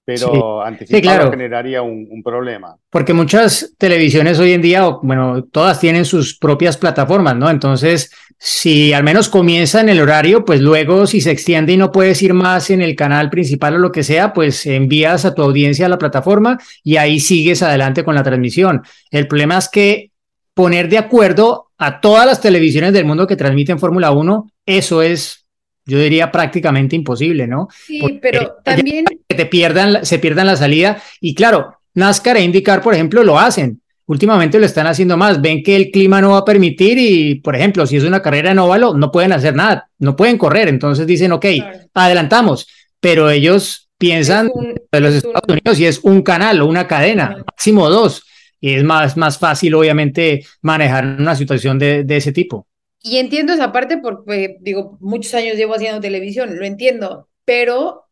pero 0.04 0.62
anticiparlo 0.62 1.30
generaría 1.30 1.80
un, 1.82 2.22
problema. 2.22 2.76
Porque 2.90 3.12
muchas 3.12 3.74
televisiones 3.78 4.38
hoy 4.38 4.52
en 4.52 4.62
día, 4.62 4.86
bueno, 5.02 5.44
todas 5.44 5.80
tienen 5.80 6.04
sus 6.04 6.38
propias 6.38 6.76
plataformas, 6.76 7.36
¿no? 7.36 7.48
Entonces, 7.48 8.12
si 8.38 8.92
al 8.92 9.02
menos 9.02 9.28
comienza 9.28 9.80
en 9.80 9.88
el 9.88 10.00
horario, 10.00 10.44
pues 10.44 10.60
luego 10.60 11.06
si 11.06 11.20
se 11.20 11.30
extiende 11.30 11.72
y 11.72 11.76
no 11.76 11.90
puedes 11.90 12.22
ir 12.22 12.34
más 12.34 12.70
en 12.70 12.82
el 12.82 12.94
canal 12.96 13.30
principal 13.30 13.74
o 13.74 13.78
lo 13.78 13.92
que 13.92 14.02
sea, 14.02 14.32
pues 14.32 14.66
envías 14.66 15.24
a 15.24 15.34
tu 15.34 15.42
audiencia 15.42 15.86
a 15.86 15.88
la 15.88 15.98
plataforma 15.98 16.58
y 16.82 16.96
ahí 16.96 17.20
sigues 17.20 17.62
adelante 17.62 18.04
con 18.04 18.14
la 18.14 18.22
transmisión. 18.22 18.82
El 19.10 19.26
problema 19.26 19.58
es 19.58 19.68
que 19.68 20.10
poner 20.52 20.88
de 20.88 20.98
acuerdo 20.98 21.70
a 21.78 22.00
todas 22.00 22.26
las 22.26 22.40
televisiones 22.40 22.92
del 22.92 23.06
mundo 23.06 23.26
que 23.26 23.36
transmiten 23.36 23.78
Fórmula 23.78 24.10
1, 24.10 24.50
eso 24.66 25.02
es 25.02 25.43
yo 25.86 25.98
diría 25.98 26.32
prácticamente 26.32 26.96
imposible, 26.96 27.46
¿no? 27.46 27.68
Sí, 27.86 28.18
pero 28.20 28.56
también... 28.64 29.04
Que 29.28 29.36
te 29.36 29.46
pierdan, 29.46 30.04
se 30.04 30.18
pierdan 30.18 30.46
la 30.46 30.56
salida. 30.56 31.02
Y 31.20 31.34
claro, 31.34 31.78
NASCAR 31.94 32.36
e 32.38 32.42
IndyCar, 32.42 32.82
por 32.82 32.94
ejemplo, 32.94 33.22
lo 33.22 33.38
hacen. 33.38 33.80
Últimamente 34.06 34.58
lo 34.58 34.66
están 34.66 34.86
haciendo 34.86 35.16
más. 35.16 35.40
Ven 35.40 35.62
que 35.62 35.76
el 35.76 35.90
clima 35.90 36.20
no 36.20 36.32
va 36.32 36.38
a 36.38 36.44
permitir 36.44 36.98
y, 36.98 37.36
por 37.36 37.56
ejemplo, 37.56 37.86
si 37.86 37.96
es 37.96 38.04
una 38.04 38.22
carrera 38.22 38.50
en 38.50 38.58
óvalo, 38.58 38.94
no 38.94 39.10
pueden 39.10 39.32
hacer 39.32 39.54
nada, 39.54 39.88
no 39.98 40.16
pueden 40.16 40.38
correr. 40.38 40.68
Entonces 40.68 41.06
dicen, 41.06 41.32
ok, 41.32 41.46
adelantamos. 41.94 42.66
Pero 43.00 43.30
ellos 43.30 43.90
piensan 43.98 44.50
de 44.90 45.00
los 45.00 45.14
Estados 45.14 45.48
Unidos 45.48 45.78
y 45.80 45.86
es 45.86 46.00
un 46.02 46.22
canal 46.22 46.60
o 46.60 46.66
una 46.66 46.86
cadena, 46.86 47.36
máximo 47.46 47.88
dos. 47.88 48.24
Y 48.60 48.74
es 48.74 48.84
más, 48.84 49.16
más 49.16 49.38
fácil, 49.38 49.74
obviamente, 49.74 50.46
manejar 50.62 51.04
una 51.04 51.34
situación 51.36 51.78
de, 51.78 52.04
de 52.04 52.16
ese 52.16 52.32
tipo. 52.32 52.66
Y 53.04 53.18
entiendo 53.18 53.52
esa 53.52 53.70
parte 53.70 53.98
porque, 53.98 54.56
digo, 54.60 54.96
muchos 55.00 55.34
años 55.34 55.56
llevo 55.56 55.74
haciendo 55.74 56.00
televisión, 56.00 56.58
lo 56.58 56.64
entiendo, 56.64 57.28
pero 57.44 58.06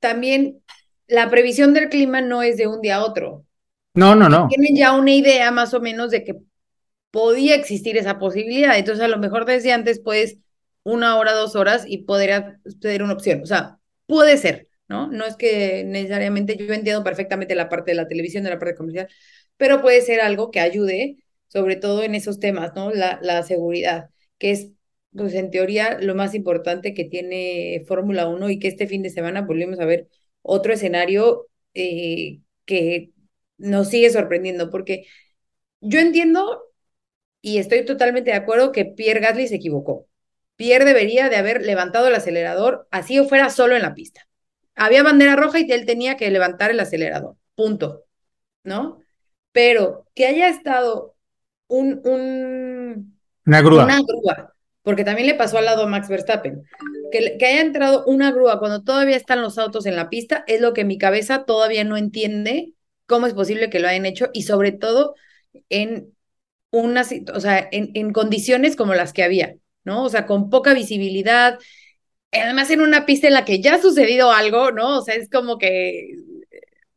también 0.00 0.60
la 1.06 1.30
previsión 1.30 1.72
del 1.74 1.88
clima 1.88 2.20
no 2.20 2.42
es 2.42 2.56
de 2.56 2.66
un 2.66 2.80
día 2.80 2.96
a 2.96 3.04
otro. 3.04 3.46
No, 3.94 4.16
no, 4.16 4.28
no. 4.28 4.48
Tienen 4.48 4.74
ya 4.76 4.94
una 4.94 5.12
idea 5.12 5.52
más 5.52 5.74
o 5.74 5.80
menos 5.80 6.10
de 6.10 6.24
que 6.24 6.40
podía 7.12 7.54
existir 7.54 7.96
esa 7.96 8.18
posibilidad. 8.18 8.76
Entonces, 8.76 9.04
a 9.04 9.08
lo 9.08 9.18
mejor 9.18 9.44
desde 9.44 9.72
antes, 9.72 10.00
pues, 10.00 10.38
una 10.82 11.16
hora, 11.18 11.34
dos 11.34 11.54
horas 11.54 11.84
y 11.86 11.98
podría 11.98 12.58
ser 12.80 13.04
una 13.04 13.12
opción. 13.12 13.42
O 13.42 13.46
sea, 13.46 13.78
puede 14.06 14.38
ser, 14.38 14.68
¿no? 14.88 15.06
No 15.06 15.24
es 15.24 15.36
que 15.36 15.84
necesariamente 15.84 16.56
yo 16.56 16.74
entiendo 16.74 17.04
perfectamente 17.04 17.54
la 17.54 17.68
parte 17.68 17.92
de 17.92 17.96
la 17.96 18.08
televisión, 18.08 18.42
de 18.42 18.50
la 18.50 18.58
parte 18.58 18.74
comercial, 18.74 19.08
pero 19.56 19.80
puede 19.80 20.00
ser 20.00 20.20
algo 20.20 20.50
que 20.50 20.58
ayude, 20.58 21.18
sobre 21.46 21.76
todo 21.76 22.02
en 22.02 22.16
esos 22.16 22.40
temas, 22.40 22.72
¿no? 22.74 22.90
La, 22.90 23.20
la 23.22 23.44
seguridad, 23.44 24.10
que 24.42 24.50
es, 24.50 24.72
pues, 25.16 25.34
en 25.34 25.52
teoría, 25.52 25.98
lo 26.00 26.16
más 26.16 26.34
importante 26.34 26.94
que 26.94 27.04
tiene 27.04 27.84
Fórmula 27.86 28.26
1 28.26 28.50
y 28.50 28.58
que 28.58 28.66
este 28.66 28.88
fin 28.88 29.00
de 29.04 29.10
semana 29.10 29.42
volvimos 29.42 29.78
a 29.78 29.84
ver 29.84 30.08
otro 30.42 30.72
escenario 30.72 31.46
eh, 31.74 32.40
que 32.64 33.12
nos 33.56 33.88
sigue 33.88 34.10
sorprendiendo, 34.10 34.68
porque 34.68 35.06
yo 35.80 36.00
entiendo 36.00 36.60
y 37.40 37.58
estoy 37.58 37.84
totalmente 37.84 38.32
de 38.32 38.36
acuerdo 38.36 38.72
que 38.72 38.84
Pierre 38.84 39.20
Gasly 39.20 39.46
se 39.46 39.54
equivocó. 39.56 40.08
Pierre 40.56 40.84
debería 40.84 41.28
de 41.28 41.36
haber 41.36 41.62
levantado 41.62 42.08
el 42.08 42.16
acelerador 42.16 42.88
así 42.90 43.20
o 43.20 43.28
fuera 43.28 43.48
solo 43.48 43.76
en 43.76 43.82
la 43.82 43.94
pista. 43.94 44.28
Había 44.74 45.04
bandera 45.04 45.36
roja 45.36 45.60
y 45.60 45.70
él 45.70 45.86
tenía 45.86 46.16
que 46.16 46.32
levantar 46.32 46.72
el 46.72 46.80
acelerador, 46.80 47.36
punto, 47.54 48.06
¿no? 48.64 48.98
Pero 49.52 50.08
que 50.16 50.26
haya 50.26 50.48
estado 50.48 51.14
un, 51.68 52.00
un 52.04 53.11
una 53.46 53.60
grúa. 53.62 53.84
Una 53.84 54.00
grúa, 54.00 54.54
porque 54.82 55.04
también 55.04 55.26
le 55.28 55.34
pasó 55.34 55.58
al 55.58 55.64
lado 55.64 55.84
a 55.84 55.88
Max 55.88 56.08
Verstappen. 56.08 56.62
Que, 57.10 57.36
que 57.38 57.46
haya 57.46 57.60
entrado 57.60 58.04
una 58.06 58.32
grúa 58.32 58.58
cuando 58.58 58.82
todavía 58.82 59.16
están 59.16 59.42
los 59.42 59.58
autos 59.58 59.84
en 59.86 59.96
la 59.96 60.08
pista 60.08 60.44
es 60.46 60.60
lo 60.60 60.72
que 60.72 60.84
mi 60.84 60.96
cabeza 60.96 61.44
todavía 61.44 61.84
no 61.84 61.96
entiende 61.96 62.72
cómo 63.06 63.26
es 63.26 63.34
posible 63.34 63.68
que 63.68 63.80
lo 63.80 63.88
hayan 63.88 64.06
hecho 64.06 64.30
y 64.32 64.44
sobre 64.44 64.72
todo 64.72 65.14
en 65.68 66.14
una, 66.70 67.04
o 67.34 67.40
sea, 67.40 67.68
en, 67.70 67.90
en 67.94 68.12
condiciones 68.12 68.76
como 68.76 68.94
las 68.94 69.12
que 69.12 69.22
había, 69.22 69.56
¿no? 69.84 70.04
O 70.04 70.08
sea, 70.08 70.26
con 70.26 70.48
poca 70.48 70.72
visibilidad, 70.72 71.58
además 72.32 72.70
en 72.70 72.80
una 72.80 73.04
pista 73.04 73.26
en 73.26 73.34
la 73.34 73.44
que 73.44 73.60
ya 73.60 73.74
ha 73.74 73.82
sucedido 73.82 74.32
algo, 74.32 74.72
¿no? 74.72 74.98
O 74.98 75.02
sea, 75.02 75.14
es 75.14 75.28
como 75.28 75.58
que... 75.58 76.16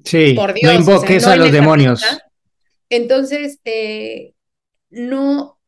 Sí, 0.03 0.34
por 0.34 0.53
Dios, 0.53 0.71
no 0.71 0.79
invoques 0.79 1.25
a 1.25 1.36
los 1.36 1.51
demonios. 1.51 2.01
Entonces, 2.89 3.60
eh, 3.65 4.34
no, 4.89 5.60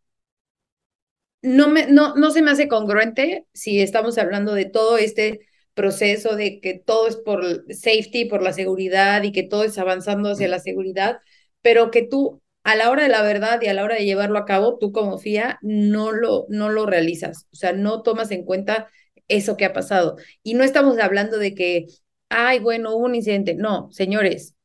no, 1.48 1.68
me, 1.70 1.88
no, 1.88 2.16
no 2.16 2.32
se 2.32 2.42
me 2.42 2.52
hace 2.52 2.68
congruente 2.68 3.46
si 3.54 3.82
estamos 3.82 4.18
hablando 4.18 4.54
de 4.54 4.66
todo 4.66 4.98
este 4.98 5.42
proceso 5.74 6.36
de 6.36 6.60
que 6.60 6.74
todo 6.74 7.08
es 7.08 7.18
por 7.18 7.66
safety, 7.74 8.26
por 8.26 8.42
la 8.42 8.54
seguridad 8.54 9.24
y 9.24 9.32
que 9.32 9.44
todo 9.44 9.64
es 9.64 9.78
avanzando 9.78 10.32
hacia 10.32 10.48
la 10.48 10.60
seguridad, 10.60 11.20
pero 11.62 11.92
que 11.92 12.04
tú 12.04 12.42
a 12.64 12.76
la 12.76 12.90
hora 12.90 13.04
de 13.04 13.10
la 13.10 13.22
verdad 13.22 13.62
y 13.62 13.68
a 13.68 13.74
la 13.74 13.84
hora 13.84 13.96
de 13.96 14.06
llevarlo 14.06 14.38
a 14.40 14.46
cabo, 14.46 14.78
tú 14.78 14.92
como 14.92 15.18
FIA 15.18 15.60
no 15.62 16.12
lo, 16.12 16.46
no 16.50 16.70
lo 16.70 16.86
realizas, 16.86 17.48
o 17.54 17.56
sea, 17.56 17.74
no 17.74 18.02
tomas 18.04 18.32
en 18.32 18.44
cuenta 18.44 18.90
eso 19.28 19.56
que 19.58 19.66
ha 19.66 19.74
pasado. 19.74 20.18
Y 20.44 20.54
no 20.56 20.64
estamos 20.64 20.98
hablando 21.00 21.38
de 21.38 21.54
que, 21.56 21.86
ay, 22.30 22.60
bueno, 22.60 22.96
hubo 22.96 23.06
un 23.06 23.16
incidente. 23.16 23.56
No, 23.56 23.90
señores, 23.92 24.56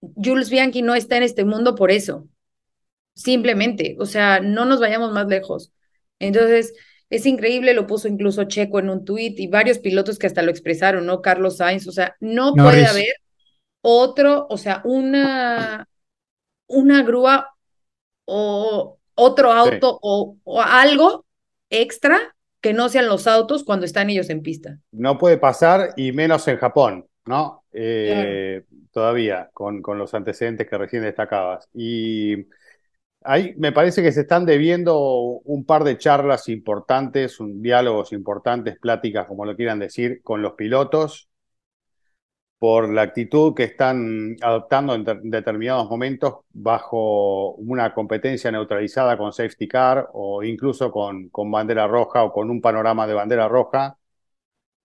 Jules 0.00 0.50
Bianchi 0.50 0.82
no 0.82 0.94
está 0.94 1.16
en 1.16 1.22
este 1.24 1.44
mundo 1.44 1.74
por 1.74 1.90
eso. 1.90 2.28
Simplemente, 3.14 3.96
o 3.98 4.06
sea, 4.06 4.40
no 4.40 4.64
nos 4.64 4.80
vayamos 4.80 5.12
más 5.12 5.26
lejos. 5.28 5.72
Entonces, 6.18 6.74
es 7.08 7.26
increíble, 7.26 7.74
lo 7.74 7.86
puso 7.86 8.08
incluso 8.08 8.44
Checo 8.44 8.78
en 8.78 8.90
un 8.90 9.04
tuit 9.04 9.38
y 9.38 9.46
varios 9.46 9.78
pilotos 9.78 10.18
que 10.18 10.26
hasta 10.26 10.42
lo 10.42 10.50
expresaron, 10.50 11.06
¿no? 11.06 11.22
Carlos 11.22 11.58
Sainz, 11.58 11.86
o 11.86 11.92
sea, 11.92 12.16
no 12.20 12.54
puede 12.54 12.86
haber 12.86 13.14
otro, 13.80 14.46
o 14.50 14.58
sea, 14.58 14.82
una, 14.84 15.88
una 16.66 17.02
grúa 17.04 17.54
o 18.24 18.98
otro 19.14 19.52
auto 19.52 19.98
o, 20.02 20.36
algo 20.60 21.24
extra 21.70 22.34
que 22.60 22.72
no 22.72 22.88
sean 22.88 23.06
los 23.06 23.28
autos 23.28 23.62
cuando 23.62 23.86
están 23.86 24.10
ellos 24.10 24.28
en 24.28 24.42
pista. 24.42 24.78
No 24.90 25.18
puede 25.18 25.38
pasar 25.38 25.94
y 25.96 26.10
menos 26.10 26.48
en 26.48 26.56
Japón, 26.56 27.06
¿no? 27.24 27.62
Eh, 27.72 28.64
todavía, 28.90 29.50
con, 29.52 29.82
con, 29.82 29.98
los 29.98 30.12
antecedentes 30.14 30.68
que 30.68 30.78
recién 30.78 31.04
destacabas. 31.04 31.68
Y 31.72 32.46
ahí 33.26 33.54
me 33.58 33.72
parece 33.72 34.02
que 34.02 34.12
se 34.12 34.22
están 34.22 34.46
debiendo 34.46 34.98
un 34.98 35.64
par 35.64 35.84
de 35.84 35.98
charlas 35.98 36.48
importantes, 36.48 37.38
diálogos 37.40 38.12
importantes, 38.12 38.78
pláticas, 38.78 39.26
como 39.26 39.44
lo 39.44 39.56
quieran 39.56 39.78
decir, 39.78 40.22
con 40.22 40.42
los 40.42 40.54
pilotos 40.54 41.28
por 42.58 42.88
la 42.92 43.02
actitud 43.02 43.54
que 43.54 43.64
están 43.64 44.36
adoptando 44.40 44.94
en, 44.94 45.04
determinados 45.30 45.88
momentos 45.90 46.36
bajo 46.52 47.52
una 47.56 47.92
competencia 47.94 48.50
neutralizada 48.50 49.18
con 49.18 49.32
safety 49.32 49.68
car 49.68 50.08
o 50.14 50.42
incluso 50.42 50.90
con 50.90 51.30
bandera 51.50 51.86
roja 51.86 52.24
o 52.24 52.32
con 52.32 52.50
un 52.50 52.60
panorama 52.62 53.06
de 53.06 53.14
bandera 53.14 53.48
roja, 53.48 53.98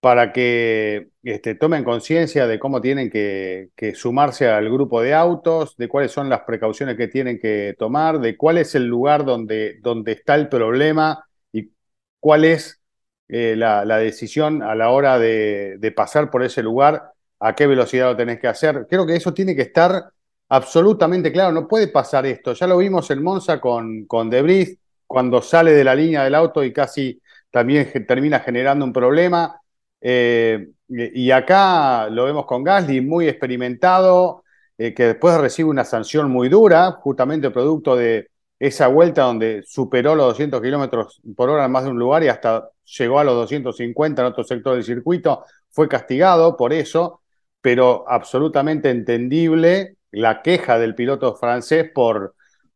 para 0.01 0.33
que 0.33 1.09
este, 1.23 1.55
tomen 1.55 1.83
conciencia 1.83 2.47
de 2.47 2.59
cómo 2.59 2.81
tienen 2.81 3.09
que, 3.09 3.69
sumarse 3.95 4.49
al 4.49 4.69
grupo 4.69 5.01
de 5.01 5.13
autos, 5.13 5.77
de 5.77 5.87
cuáles 5.87 6.11
son 6.11 6.27
las 6.29 6.41
precauciones 6.41 6.97
que 6.97 7.07
tienen 7.07 7.39
que 7.39 7.75
tomar, 7.77 8.19
de 8.19 8.35
cuál 8.35 8.57
es 8.57 8.75
el 8.75 8.87
lugar 8.87 9.23
donde, 9.25 9.79
está 10.07 10.35
el 10.35 10.49
problema 10.49 11.23
y 11.53 11.71
cuál 12.19 12.45
es 12.45 12.81
eh, 13.29 13.55
la, 13.55 13.85
decisión 13.97 14.63
a 14.63 14.75
la 14.75 14.89
hora 14.89 15.19
de, 15.19 15.77
de 15.79 15.91
pasar 15.91 16.31
por 16.31 16.43
ese 16.43 16.63
lugar 16.63 17.13
a 17.39 17.55
qué 17.55 17.67
velocidad 17.67 18.11
lo 18.11 18.17
tenés 18.17 18.39
que 18.39 18.47
hacer. 18.47 18.87
Creo 18.89 19.05
que 19.05 19.15
eso 19.15 19.33
tiene 19.33 19.55
que 19.55 19.63
estar 19.63 20.11
absolutamente 20.49 21.31
claro. 21.31 21.51
No 21.51 21.67
puede 21.67 21.87
pasar 21.87 22.25
esto. 22.25 22.53
Ya 22.53 22.67
lo 22.67 22.77
vimos 22.77 23.09
en 23.11 23.23
Monza 23.23 23.59
con, 23.61 24.05
con 24.05 24.29
Debris, 24.29 24.77
cuando 25.07 25.41
sale 25.41 25.73
de 25.73 25.83
la 25.83 25.95
línea 25.95 26.23
del 26.23 26.35
auto 26.35 26.63
y 26.63 26.73
casi 26.73 27.21
también 27.51 27.91
termina 28.07 28.39
generando 28.39 28.85
un 28.85 28.93
problema. 28.93 29.60
Eh, 30.01 30.69
y 30.89 31.31
acá 31.31 32.09
lo 32.09 32.25
vemos 32.25 32.45
con 32.45 32.63
Gasly, 32.63 33.01
muy 33.01 33.27
experimentado, 33.27 34.43
eh, 34.77 34.93
que 34.93 35.05
después 35.05 35.37
recibe 35.39 35.69
una 35.69 35.85
sanción 35.85 36.29
muy 36.29 36.49
dura, 36.49 36.91
justamente 36.93 37.51
producto 37.51 37.95
de 37.95 38.29
esa 38.59 38.87
vuelta 38.87 39.23
donde 39.23 39.63
superó 39.65 40.15
los 40.15 40.27
200 40.27 40.61
kilómetros 40.61 41.21
por 41.35 41.49
hora 41.49 41.65
en 41.65 41.71
más 41.71 41.83
de 41.83 41.91
un 41.91 41.99
lugar 41.99 42.23
y 42.23 42.27
hasta 42.27 42.69
llegó 42.97 43.19
a 43.19 43.23
los 43.23 43.35
250 43.35 44.21
en 44.21 44.27
otro 44.27 44.43
sector 44.43 44.75
del 44.75 44.83
circuito, 44.83 45.43
fue 45.69 45.87
castigado 45.87 46.57
por 46.57 46.73
eso 46.73 47.21
pero 47.61 48.05
absolutamente 48.07 48.89
entendible 48.89 49.97
la 50.11 50.41
queja 50.41 50.79
del 50.79 50.95
piloto 50.95 51.35
francés 51.35 51.89
por, 51.93 52.35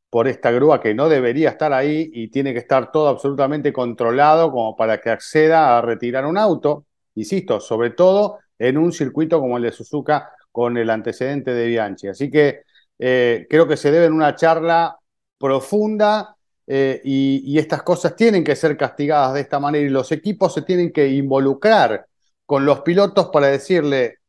por 0.10 0.28
esta 0.28 0.52
grúa 0.52 0.80
que 0.80 0.94
no 0.94 1.10
debería 1.10 1.50
estar 1.50 1.74
ahí 1.74 2.10
y 2.14 2.30
tiene 2.30 2.54
que 2.54 2.60
estar 2.60 2.92
todo 2.92 3.10
absolutamente 3.10 3.74
controlado 3.74 4.52
como 4.52 4.76
para 4.76 5.02
que 5.02 5.10
acceda 5.10 5.78
a 5.78 5.82
retirar 5.82 6.26
un 6.26 6.38
auto, 6.38 6.86
insisto, 7.16 7.60
sobre 7.60 7.92
todo 7.92 8.40
en 8.58 8.78
un 8.78 8.92
circuito 8.92 9.40
como 9.40 9.58
el 9.58 9.64
de 9.64 9.72
Suzuka 9.72 10.32
con 10.52 10.78
el 10.78 10.90
antecedente 10.90 11.54
de 11.54 11.68
Bianchi. 11.68 12.08
Así 12.08 12.32
que 12.32 12.62
eh, 12.98 13.46
creo 13.50 13.68
que 13.68 13.78
se 13.78 13.92
debe 13.92 14.06
en 14.06 14.14
una 14.14 14.36
charla 14.36 14.98
profunda 15.38 16.36
eh, 16.68 17.02
y, 17.04 17.60
estas 17.60 17.84
cosas 17.84 18.16
tienen 18.16 18.44
que 18.44 18.56
ser 18.56 18.76
castigadas 18.78 19.34
de 19.34 19.42
esta 19.42 19.60
manera 19.60 19.86
y 19.86 19.90
los 19.90 20.12
equipos 20.12 20.54
se 20.54 20.64
tienen 20.64 20.92
que 20.92 21.08
involucrar 21.10 22.08
con 22.46 22.66
los 22.66 22.82
pilotos 22.82 23.30
para 23.32 23.48
decirle, 23.48 24.20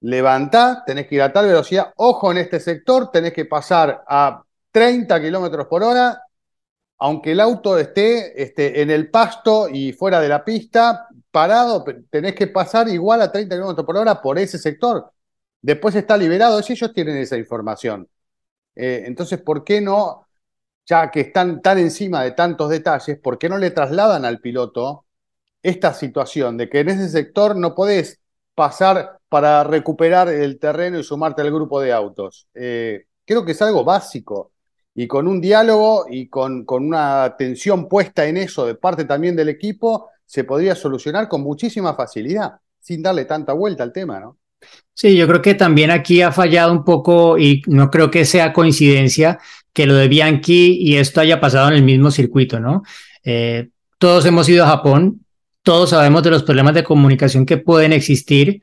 levantá, 0.00 0.84
tenés 0.86 1.06
que 1.06 1.16
ir 1.16 1.22
a 1.22 1.32
tal 1.32 1.46
velocidad, 1.46 1.92
ojo 1.96 2.32
en 2.32 2.38
este 2.38 2.60
sector, 2.60 3.10
tenés 3.10 3.32
que 3.32 3.44
pasar 3.44 4.04
a 4.06 4.42
30 4.70 5.20
kilómetros 5.20 5.66
por 5.66 5.82
hora, 5.82 6.22
aunque 6.98 7.32
el 7.32 7.40
auto 7.40 7.78
esté, 7.78 8.40
esté, 8.42 8.80
en 8.80 8.90
el 8.90 9.10
pasto 9.10 9.68
y 9.68 9.92
fuera 9.92 10.20
de 10.20 10.28
la 10.28 10.44
pista, 10.44 11.05
parado, 11.36 11.84
tenés 12.08 12.34
que 12.34 12.46
pasar 12.46 12.88
igual 12.88 13.20
a 13.20 13.30
30 13.30 13.54
kilómetros 13.56 13.84
por 13.84 13.98
hora 13.98 14.22
por 14.22 14.38
ese 14.38 14.56
sector. 14.56 15.12
Después 15.60 15.94
está 15.94 16.16
liberado, 16.16 16.58
ellos 16.58 16.94
tienen 16.94 17.18
esa 17.18 17.36
información. 17.36 18.08
Eh, 18.74 19.02
entonces, 19.04 19.42
¿por 19.42 19.62
qué 19.62 19.82
no, 19.82 20.26
ya 20.86 21.10
que 21.10 21.20
están 21.20 21.60
tan 21.60 21.76
encima 21.78 22.22
de 22.22 22.30
tantos 22.30 22.70
detalles, 22.70 23.18
por 23.18 23.36
qué 23.36 23.50
no 23.50 23.58
le 23.58 23.70
trasladan 23.70 24.24
al 24.24 24.40
piloto 24.40 25.04
esta 25.62 25.92
situación 25.92 26.56
de 26.56 26.70
que 26.70 26.80
en 26.80 26.88
ese 26.88 27.10
sector 27.10 27.54
no 27.54 27.74
podés 27.74 28.18
pasar 28.54 29.18
para 29.28 29.62
recuperar 29.62 30.30
el 30.30 30.58
terreno 30.58 30.98
y 30.98 31.04
sumarte 31.04 31.42
al 31.42 31.52
grupo 31.52 31.82
de 31.82 31.92
autos. 31.92 32.48
Eh, 32.54 33.04
creo 33.26 33.44
que 33.44 33.52
es 33.52 33.60
algo 33.60 33.84
básico 33.84 34.52
y 34.94 35.06
con 35.06 35.28
un 35.28 35.42
diálogo 35.42 36.06
y 36.08 36.30
con, 36.30 36.64
con, 36.64 36.86
una 36.86 37.24
atención 37.24 37.88
puesta 37.90 38.24
en 38.24 38.38
eso 38.38 38.64
de 38.64 38.74
parte 38.74 39.04
también 39.04 39.36
del 39.36 39.50
equipo, 39.50 40.08
se 40.26 40.44
podría 40.44 40.74
solucionar 40.74 41.28
con 41.28 41.42
muchísima 41.42 41.94
facilidad, 41.94 42.56
sin 42.80 43.02
darle 43.02 43.24
tanta 43.24 43.52
vuelta 43.52 43.82
al 43.82 43.92
tema, 43.92 44.20
¿no? 44.20 44.38
Sí, 44.92 45.16
yo 45.16 45.26
creo 45.26 45.42
que 45.42 45.54
también 45.54 45.90
aquí 45.90 46.22
ha 46.22 46.32
fallado 46.32 46.72
un 46.72 46.84
poco 46.84 47.38
y 47.38 47.62
no 47.66 47.90
creo 47.90 48.10
que 48.10 48.24
sea 48.24 48.52
coincidencia 48.52 49.38
que 49.72 49.86
lo 49.86 49.94
de 49.94 50.08
Bianchi 50.08 50.78
y 50.80 50.96
esto 50.96 51.20
haya 51.20 51.38
pasado 51.38 51.68
en 51.68 51.74
el 51.74 51.82
mismo 51.82 52.10
circuito, 52.10 52.58
¿no? 52.58 52.82
Eh, 53.22 53.68
todos 53.98 54.24
hemos 54.24 54.48
ido 54.48 54.64
a 54.64 54.68
Japón, 54.68 55.24
todos 55.62 55.90
sabemos 55.90 56.22
de 56.22 56.30
los 56.30 56.42
problemas 56.42 56.74
de 56.74 56.84
comunicación 56.84 57.44
que 57.44 57.58
pueden 57.58 57.92
existir. 57.92 58.62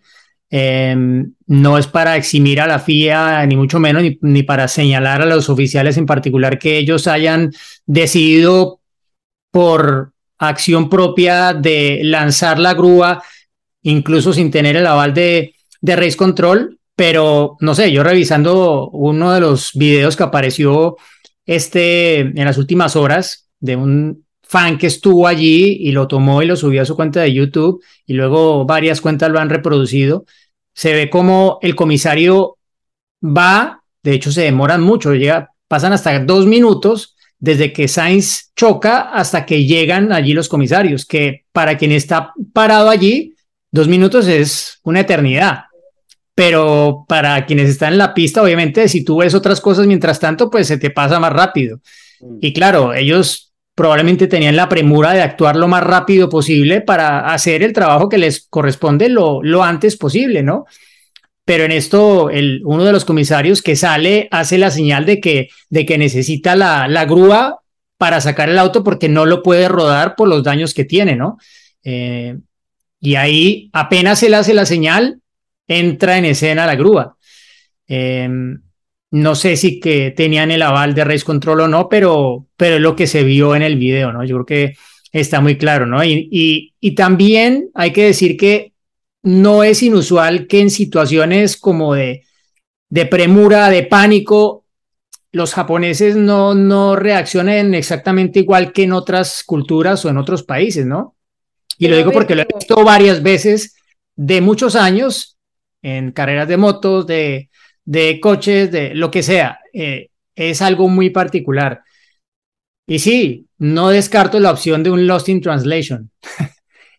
Em, 0.49 1.33
no 1.47 1.77
es 1.77 1.87
para 1.87 2.15
eximir 2.15 2.61
a 2.61 2.67
la 2.67 2.79
FIA, 2.79 3.45
ni 3.45 3.55
mucho 3.55 3.79
menos, 3.79 4.03
ni, 4.21 4.43
para 4.43 4.67
señalar 4.67 5.21
a 5.21 5.25
los 5.25 5.49
oficiales 5.49 5.97
en 5.97 6.05
particular 6.05 6.59
que 6.59 6.77
ellos 6.77 7.07
hayan 7.07 7.51
decidido 7.85 8.79
por 9.51 10.12
acción 10.47 10.89
propia 10.89 11.53
de 11.53 12.01
lanzar 12.03 12.59
la 12.59 12.73
grúa, 12.73 13.23
incluso 13.81 14.33
sin 14.33 14.51
tener 14.51 14.75
el 14.75 14.87
aval 14.87 15.13
de, 15.13 15.55
de 15.81 15.95
Race 15.95 16.17
Control. 16.17 16.79
Pero 16.95 17.57
no 17.59 17.73
sé, 17.73 17.91
yo 17.91 18.03
revisando 18.03 18.89
uno 18.89 19.33
de 19.33 19.39
los 19.39 19.71
videos 19.73 20.15
que 20.15 20.23
apareció 20.23 20.97
este, 21.45 22.19
en 22.19 22.45
las 22.45 22.57
últimas 22.57 22.95
horas 22.95 23.49
de 23.59 23.75
un 23.75 24.25
fan 24.43 24.77
que 24.77 24.87
estuvo 24.87 25.25
allí 25.25 25.77
y 25.79 25.91
lo 25.91 26.07
tomó 26.07 26.43
y 26.43 26.45
lo 26.45 26.55
subió 26.55 26.83
a 26.83 26.85
su 26.85 26.95
cuenta 26.95 27.21
de 27.21 27.33
YouTube 27.33 27.83
y 28.05 28.13
luego 28.13 28.65
varias 28.65 29.01
cuentas 29.01 29.31
lo 29.31 29.39
han 29.39 29.49
reproducido. 29.49 30.25
Se 30.73 30.93
ve 30.93 31.09
como 31.09 31.57
el 31.61 31.75
comisario 31.75 32.57
va, 33.23 33.81
de 34.03 34.13
hecho 34.13 34.31
se 34.31 34.41
demoran 34.41 34.81
mucho, 34.81 35.13
llega, 35.15 35.49
pasan 35.67 35.93
hasta 35.93 36.19
dos 36.19 36.45
minutos 36.45 37.12
desde 37.43 37.73
que 37.73 37.89
Sainz 37.89 38.53
choca 38.55 39.01
hasta 39.01 39.45
que 39.45 39.65
llegan 39.65 40.13
allí 40.13 40.31
los 40.31 40.47
comisarios, 40.47 41.05
que 41.05 41.43
para 41.51 41.77
quien 41.77 41.91
está 41.91 42.31
parado 42.53 42.89
allí, 42.89 43.35
dos 43.69 43.89
minutos 43.89 44.27
es 44.27 44.79
una 44.83 45.01
eternidad. 45.01 45.65
Pero 46.35 47.03
para 47.05 47.45
quienes 47.45 47.69
están 47.69 47.91
en 47.91 47.97
la 47.97 48.13
pista, 48.13 48.41
obviamente, 48.41 48.87
si 48.87 49.03
tú 49.03 49.17
ves 49.17 49.33
otras 49.33 49.59
cosas 49.59 49.87
mientras 49.87 50.21
tanto, 50.21 50.49
pues 50.49 50.67
se 50.67 50.77
te 50.77 50.89
pasa 50.89 51.19
más 51.19 51.33
rápido. 51.33 51.81
Mm. 52.21 52.37
Y 52.39 52.53
claro, 52.53 52.93
ellos 52.93 53.51
probablemente 53.75 54.27
tenían 54.27 54.55
la 54.55 54.69
premura 54.69 55.11
de 55.11 55.21
actuar 55.21 55.57
lo 55.57 55.67
más 55.67 55.83
rápido 55.83 56.29
posible 56.29 56.79
para 56.79 57.33
hacer 57.33 57.61
el 57.61 57.73
trabajo 57.73 58.07
que 58.07 58.19
les 58.19 58.47
corresponde 58.47 59.09
lo, 59.09 59.43
lo 59.43 59.65
antes 59.65 59.97
posible, 59.97 60.43
¿no? 60.43 60.65
Pero 61.45 61.65
en 61.65 61.71
esto, 61.71 62.29
el, 62.29 62.61
uno 62.65 62.85
de 62.85 62.91
los 62.91 63.05
comisarios 63.05 63.61
que 63.61 63.75
sale 63.75 64.27
hace 64.31 64.57
la 64.57 64.71
señal 64.71 65.05
de 65.05 65.19
que, 65.19 65.49
de 65.69 65.85
que 65.85 65.97
necesita 65.97 66.55
la, 66.55 66.87
la 66.87 67.05
grúa 67.05 67.59
para 67.97 68.21
sacar 68.21 68.49
el 68.49 68.59
auto 68.59 68.83
porque 68.83 69.09
no 69.09 69.25
lo 69.25 69.43
puede 69.43 69.67
rodar 69.67 70.15
por 70.15 70.27
los 70.27 70.43
daños 70.43 70.73
que 70.73 70.85
tiene, 70.85 71.15
¿no? 71.15 71.37
Eh, 71.83 72.37
y 72.99 73.15
ahí 73.15 73.69
apenas 73.73 74.23
él 74.23 74.33
hace 74.33 74.53
la 74.53 74.65
señal, 74.65 75.19
entra 75.67 76.17
en 76.17 76.25
escena 76.25 76.65
la 76.65 76.75
grúa. 76.75 77.17
Eh, 77.87 78.29
no 79.13 79.35
sé 79.35 79.57
si 79.57 79.79
que 79.79 80.09
tenían 80.09 80.49
el 80.49 80.63
aval 80.63 80.95
de 80.95 81.03
Race 81.03 81.23
Control 81.23 81.61
o 81.61 81.67
no, 81.67 81.87
pero, 81.87 82.47
pero 82.57 82.75
es 82.75 82.81
lo 82.81 82.95
que 82.95 83.05
se 83.05 83.23
vio 83.23 83.55
en 83.55 83.61
el 83.61 83.77
video, 83.77 84.11
¿no? 84.11 84.25
Yo 84.25 84.37
creo 84.37 84.45
que 84.45 84.75
está 85.11 85.39
muy 85.39 85.55
claro, 85.55 85.85
¿no? 85.85 86.03
Y, 86.03 86.73
y, 86.79 86.95
también 86.95 87.69
hay 87.75 87.93
que 87.93 88.05
decir 88.05 88.37
que 88.37 88.72
no 89.23 89.63
es 89.63 89.81
inusual 89.81 90.47
que 90.47 90.59
en 90.59 90.69
situaciones 90.69 91.57
como 91.57 91.93
de, 91.93 92.25
de 92.89 93.05
premura, 93.05 93.69
de 93.69 93.83
pánico, 93.83 94.65
los 95.31 95.53
japoneses 95.53 96.15
no, 96.15 96.53
no 96.53 96.95
reaccionen 96.95 97.73
exactamente 97.73 98.39
igual 98.39 98.71
que 98.71 98.83
en 98.83 98.93
otras 98.93 99.43
culturas 99.43 100.05
o 100.05 100.09
en 100.09 100.17
otros 100.17 100.43
países, 100.43 100.85
¿no? 100.85 101.15
Y 101.77 101.87
lo 101.87 101.97
digo 101.97 102.11
porque 102.11 102.35
lo 102.35 102.43
he 102.43 102.47
visto 102.53 102.83
varias 102.83 103.23
veces 103.23 103.75
de 104.15 104.41
muchos 104.41 104.75
años 104.75 105.37
en 105.81 106.11
carreras 106.11 106.47
de 106.47 106.57
motos, 106.57 107.07
de, 107.07 107.49
de 107.83 108.19
coches, 108.19 108.71
de 108.71 108.93
lo 108.93 109.09
que 109.09 109.23
sea. 109.23 109.59
Eh, 109.73 110.09
es 110.35 110.61
algo 110.61 110.87
muy 110.87 111.09
particular. 111.09 111.81
Y 112.85 112.99
sí, 112.99 113.47
no 113.57 113.89
descarto 113.89 114.39
la 114.39 114.51
opción 114.51 114.83
de 114.83 114.91
un 114.91 115.07
Lost 115.07 115.29
in 115.29 115.41
Translation 115.41 116.11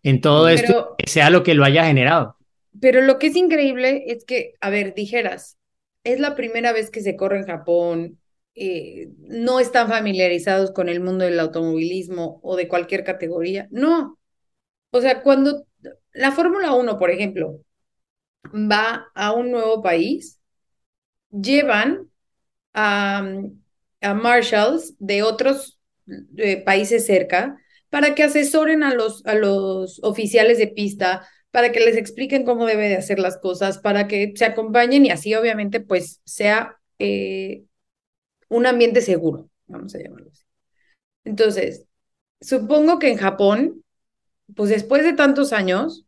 en 0.04 0.20
todo 0.20 0.48
esto, 0.48 0.94
sea 1.06 1.30
lo 1.30 1.42
que 1.42 1.54
lo 1.54 1.64
haya 1.64 1.84
generado. 1.86 2.36
Pero 2.80 3.00
lo 3.00 3.18
que 3.18 3.28
es 3.28 3.36
increíble 3.36 4.04
es 4.08 4.24
que, 4.24 4.54
a 4.60 4.70
ver, 4.70 4.94
dijeras, 4.94 5.56
es 6.04 6.20
la 6.20 6.36
primera 6.36 6.72
vez 6.72 6.90
que 6.90 7.00
se 7.00 7.16
corre 7.16 7.38
en 7.38 7.46
Japón, 7.46 8.18
eh, 8.54 9.08
no 9.18 9.58
están 9.60 9.88
familiarizados 9.88 10.70
con 10.72 10.88
el 10.88 11.00
mundo 11.00 11.24
del 11.24 11.40
automovilismo 11.40 12.38
o 12.42 12.54
de 12.54 12.68
cualquier 12.68 13.02
categoría. 13.02 13.66
No. 13.70 14.18
O 14.90 15.00
sea, 15.00 15.22
cuando 15.22 15.64
la 16.12 16.32
Fórmula 16.32 16.74
1, 16.74 16.98
por 16.98 17.10
ejemplo, 17.10 17.60
va 18.52 19.06
a 19.14 19.32
un 19.32 19.50
nuevo 19.50 19.82
país, 19.82 20.38
llevan 21.30 22.10
a, 22.74 23.26
a 24.02 24.14
marshals 24.14 24.94
de 24.98 25.22
otros 25.22 25.78
países 26.66 27.06
cerca 27.06 27.58
para 27.94 28.16
que 28.16 28.24
asesoren 28.24 28.82
a 28.82 28.92
los, 28.92 29.24
a 29.24 29.36
los 29.36 30.00
oficiales 30.02 30.58
de 30.58 30.66
pista, 30.66 31.28
para 31.52 31.70
que 31.70 31.78
les 31.78 31.96
expliquen 31.96 32.44
cómo 32.44 32.66
debe 32.66 32.88
de 32.88 32.96
hacer 32.96 33.20
las 33.20 33.38
cosas, 33.38 33.78
para 33.78 34.08
que 34.08 34.32
se 34.34 34.44
acompañen 34.44 35.06
y 35.06 35.10
así 35.12 35.32
obviamente 35.36 35.78
pues 35.78 36.20
sea 36.24 36.76
eh, 36.98 37.62
un 38.48 38.66
ambiente 38.66 39.00
seguro, 39.00 39.48
vamos 39.68 39.94
a 39.94 39.98
llamarlo 39.98 40.28
así. 40.32 40.42
Entonces, 41.22 41.86
supongo 42.40 42.98
que 42.98 43.12
en 43.12 43.16
Japón, 43.16 43.84
pues 44.56 44.70
después 44.70 45.04
de 45.04 45.12
tantos 45.12 45.52
años, 45.52 46.04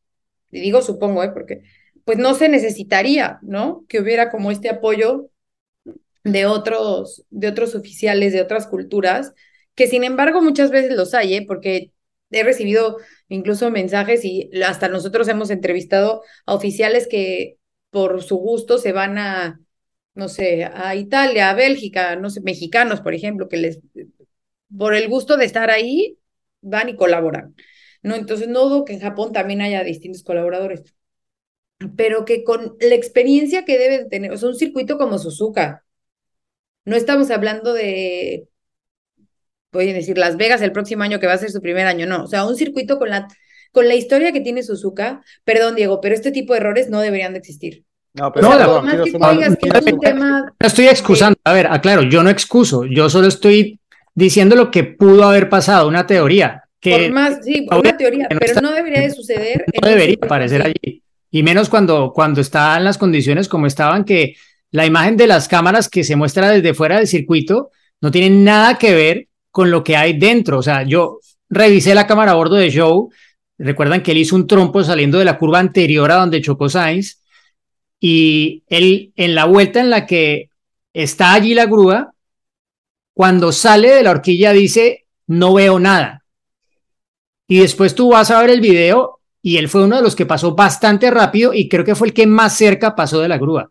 y 0.51 0.63
digo 0.63 0.83
supongo, 0.83 1.23
¿eh? 1.23 1.31
porque 1.33 1.63
pues 2.05 2.19
no 2.19 2.35
se 2.35 2.49
necesitaría, 2.49 3.39
¿no? 3.43 3.85
Que 3.89 4.01
hubiera 4.01 4.29
como 4.33 4.51
este 4.51 4.71
apoyo 4.71 5.31
de 6.25 6.47
otros, 6.47 7.25
de 7.31 7.47
otros 7.47 7.77
oficiales, 7.77 8.33
de 8.33 8.41
otras 8.41 8.67
culturas, 8.67 9.35
que 9.77 9.87
sin 9.87 10.05
embargo 10.05 10.43
muchas 10.43 10.71
veces 10.73 10.97
los 10.97 11.15
hay, 11.15 11.35
¿eh? 11.35 11.45
porque 11.47 11.93
he 12.31 12.43
recibido 12.43 12.99
incluso 13.29 13.71
mensajes 13.71 14.25
y 14.25 14.51
hasta 14.65 14.89
nosotros 14.89 15.29
hemos 15.29 15.51
entrevistado 15.51 16.23
a 16.47 16.55
oficiales 16.55 17.07
que 17.09 17.59
por 17.91 18.23
su 18.23 18.37
gusto 18.39 18.79
se 18.79 18.93
van 18.93 19.19
a, 19.19 19.61
no 20.15 20.29
sé, 20.29 20.65
a 20.65 20.97
Italia, 20.97 21.51
a 21.51 21.55
Bélgica, 21.55 22.17
no 22.17 22.31
sé, 22.31 22.41
mexicanos, 22.41 23.01
por 23.01 23.15
ejemplo, 23.15 23.49
que 23.49 23.59
les, 23.59 23.81
por 24.77 24.95
el 24.95 25.09
gusto 25.09 25.37
de 25.37 25.45
estar 25.47 25.71
ahí, 25.71 26.19
van 26.61 26.89
y 26.89 26.97
colaboran. 26.97 27.55
¿no? 28.03 28.15
Entonces 28.17 28.49
no 28.49 28.65
dudo 28.69 28.85
que 28.85 28.95
en 28.95 29.01
Japón 29.01 29.33
también 29.33 29.61
haya 29.63 29.85
distintos 29.85 30.23
colaboradores 30.25 30.97
pero 31.97 32.25
que 32.25 32.45
con 32.45 32.77
la 32.81 32.95
experiencia 32.95 33.65
que 33.65 33.79
debe 33.79 34.05
tener, 34.07 34.33
o 34.33 34.37
sea, 34.37 34.49
un 34.49 34.57
circuito 34.57 34.99
como 34.99 35.19
Suzuka. 35.19 35.85
No 36.85 36.97
estamos 36.97 37.31
hablando 37.31 37.73
de, 37.73 38.49
voy 39.73 39.91
a 39.91 39.95
decir, 39.95 40.19
Las 40.19 40.37
Vegas 40.37 40.63
el 40.63 40.73
próximo 40.73 41.03
año 41.03 41.21
que 41.21 41.27
va 41.27 41.35
a 41.35 41.39
ser 41.39 41.51
su 41.51 41.61
primer 41.61 41.87
año, 41.87 42.07
no. 42.07 42.25
O 42.25 42.27
sea, 42.27 42.45
un 42.45 42.57
circuito 42.57 42.99
con 42.99 43.11
la, 43.11 43.29
con 43.73 43.89
la 43.89 43.95
historia 43.95 44.33
que 44.33 44.41
tiene 44.41 44.63
Suzuka, 44.63 45.23
perdón, 45.45 45.75
Diego, 45.75 46.01
pero 46.01 46.15
este 46.15 46.33
tipo 46.33 46.53
de 46.53 46.61
errores 46.61 46.89
no 46.89 47.01
deberían 47.01 47.33
de 47.33 47.39
existir. 47.39 47.85
No, 48.15 48.33
pero 48.33 48.49
no, 48.49 50.47
estoy 50.59 50.87
excusando. 50.87 51.39
A 51.45 51.53
ver, 51.53 51.67
aclaro, 51.67 52.03
yo 52.03 52.23
no 52.23 52.31
excuso, 52.31 52.87
yo 52.87 53.11
solo 53.11 53.29
estoy 53.29 53.79
diciendo 54.15 54.57
lo 54.57 54.71
que 54.71 54.85
pudo 54.85 55.25
haber 55.25 55.51
pasado, 55.51 55.87
una 55.87 56.07
teoría. 56.07 56.65
Que 56.81 56.99
Por 56.99 57.13
más, 57.13 57.39
sí, 57.43 57.67
una 57.71 57.97
teoría, 57.97 58.29
pero 58.29 58.61
no 58.63 58.73
debería 58.73 59.03
de 59.03 59.11
suceder. 59.11 59.67
No 59.83 59.89
debería 59.89 60.17
aparecer 60.23 60.63
allí. 60.63 61.03
Y 61.31 61.43
menos 61.43 61.69
cuando, 61.69 62.13
cuando 62.15 62.41
está 62.41 62.77
en 62.79 62.85
las 62.85 62.97
condiciones 62.97 63.49
como 63.49 63.67
estaban, 63.67 64.05
que 64.05 64.37
la 64.71 64.87
imagen 64.87 65.19
de 65.19 65.27
las 65.27 65.49
cámaras 65.49 65.89
que 65.91 66.03
se 66.03 66.17
muestra 66.17 66.51
desde 66.51 66.73
fuera 66.73 66.97
del 66.97 67.07
circuito 67.07 67.71
no 68.01 68.11
tiene 68.11 68.31
nada 68.31 68.79
que 68.79 68.95
ver 68.95 69.29
con 69.57 69.71
lo 69.71 69.83
que 69.83 69.97
hay 69.97 70.19
dentro. 70.19 70.59
O 70.59 70.63
sea, 70.63 70.83
yo 70.83 71.21
revisé 71.49 71.95
la 71.95 72.07
cámara 72.07 72.33
a 72.33 72.35
bordo 72.35 72.57
de 72.57 72.71
Joe. 72.71 73.09
Recuerdan 73.57 74.03
que 74.03 74.11
él 74.11 74.19
hizo 74.19 74.37
un 74.37 74.47
trompo 74.47 74.85
saliendo 74.85 75.19
de 75.19 75.25
la 75.25 75.39
curva 75.39 75.61
anterior 75.61 76.13
a 76.13 76.17
donde 76.17 76.43
chocó 76.43 76.69
Sainz. 76.69 77.23
Y 77.99 78.65
él, 78.67 79.15
en 79.17 79.35
la 79.35 79.47
vuelta 79.47 79.81
en 79.81 79.89
la 79.89 80.05
que 80.05 80.51
está 80.93 81.33
allí 81.33 81.55
la 81.55 81.65
grúa, 81.65 82.13
cuando 83.15 83.51
sale 83.51 83.93
de 83.93 84.03
la 84.03 84.11
horquilla 84.11 84.53
dice, 84.53 85.07
no 85.27 85.55
veo 85.55 85.81
nada. 85.81 86.23
Y 87.49 87.61
después 87.61 87.95
tú 87.95 88.11
vas 88.11 88.31
a 88.31 88.43
ver 88.43 88.51
el 88.51 88.61
video 88.61 89.21
y 89.41 89.57
él 89.57 89.71
fue 89.71 89.85
uno 89.85 89.97
de 89.97 90.03
los 90.03 90.15
que 90.15 90.27
pasó 90.27 90.55
bastante 90.55 91.11
rápido 91.11 91.55
y 91.55 91.67
creo 91.67 91.83
que 91.83 91.95
fue 91.95 92.09
el 92.09 92.13
que 92.13 92.27
más 92.27 92.59
cerca 92.59 92.95
pasó 92.95 93.21
de 93.21 93.29
la 93.29 93.39
grúa. 93.39 93.71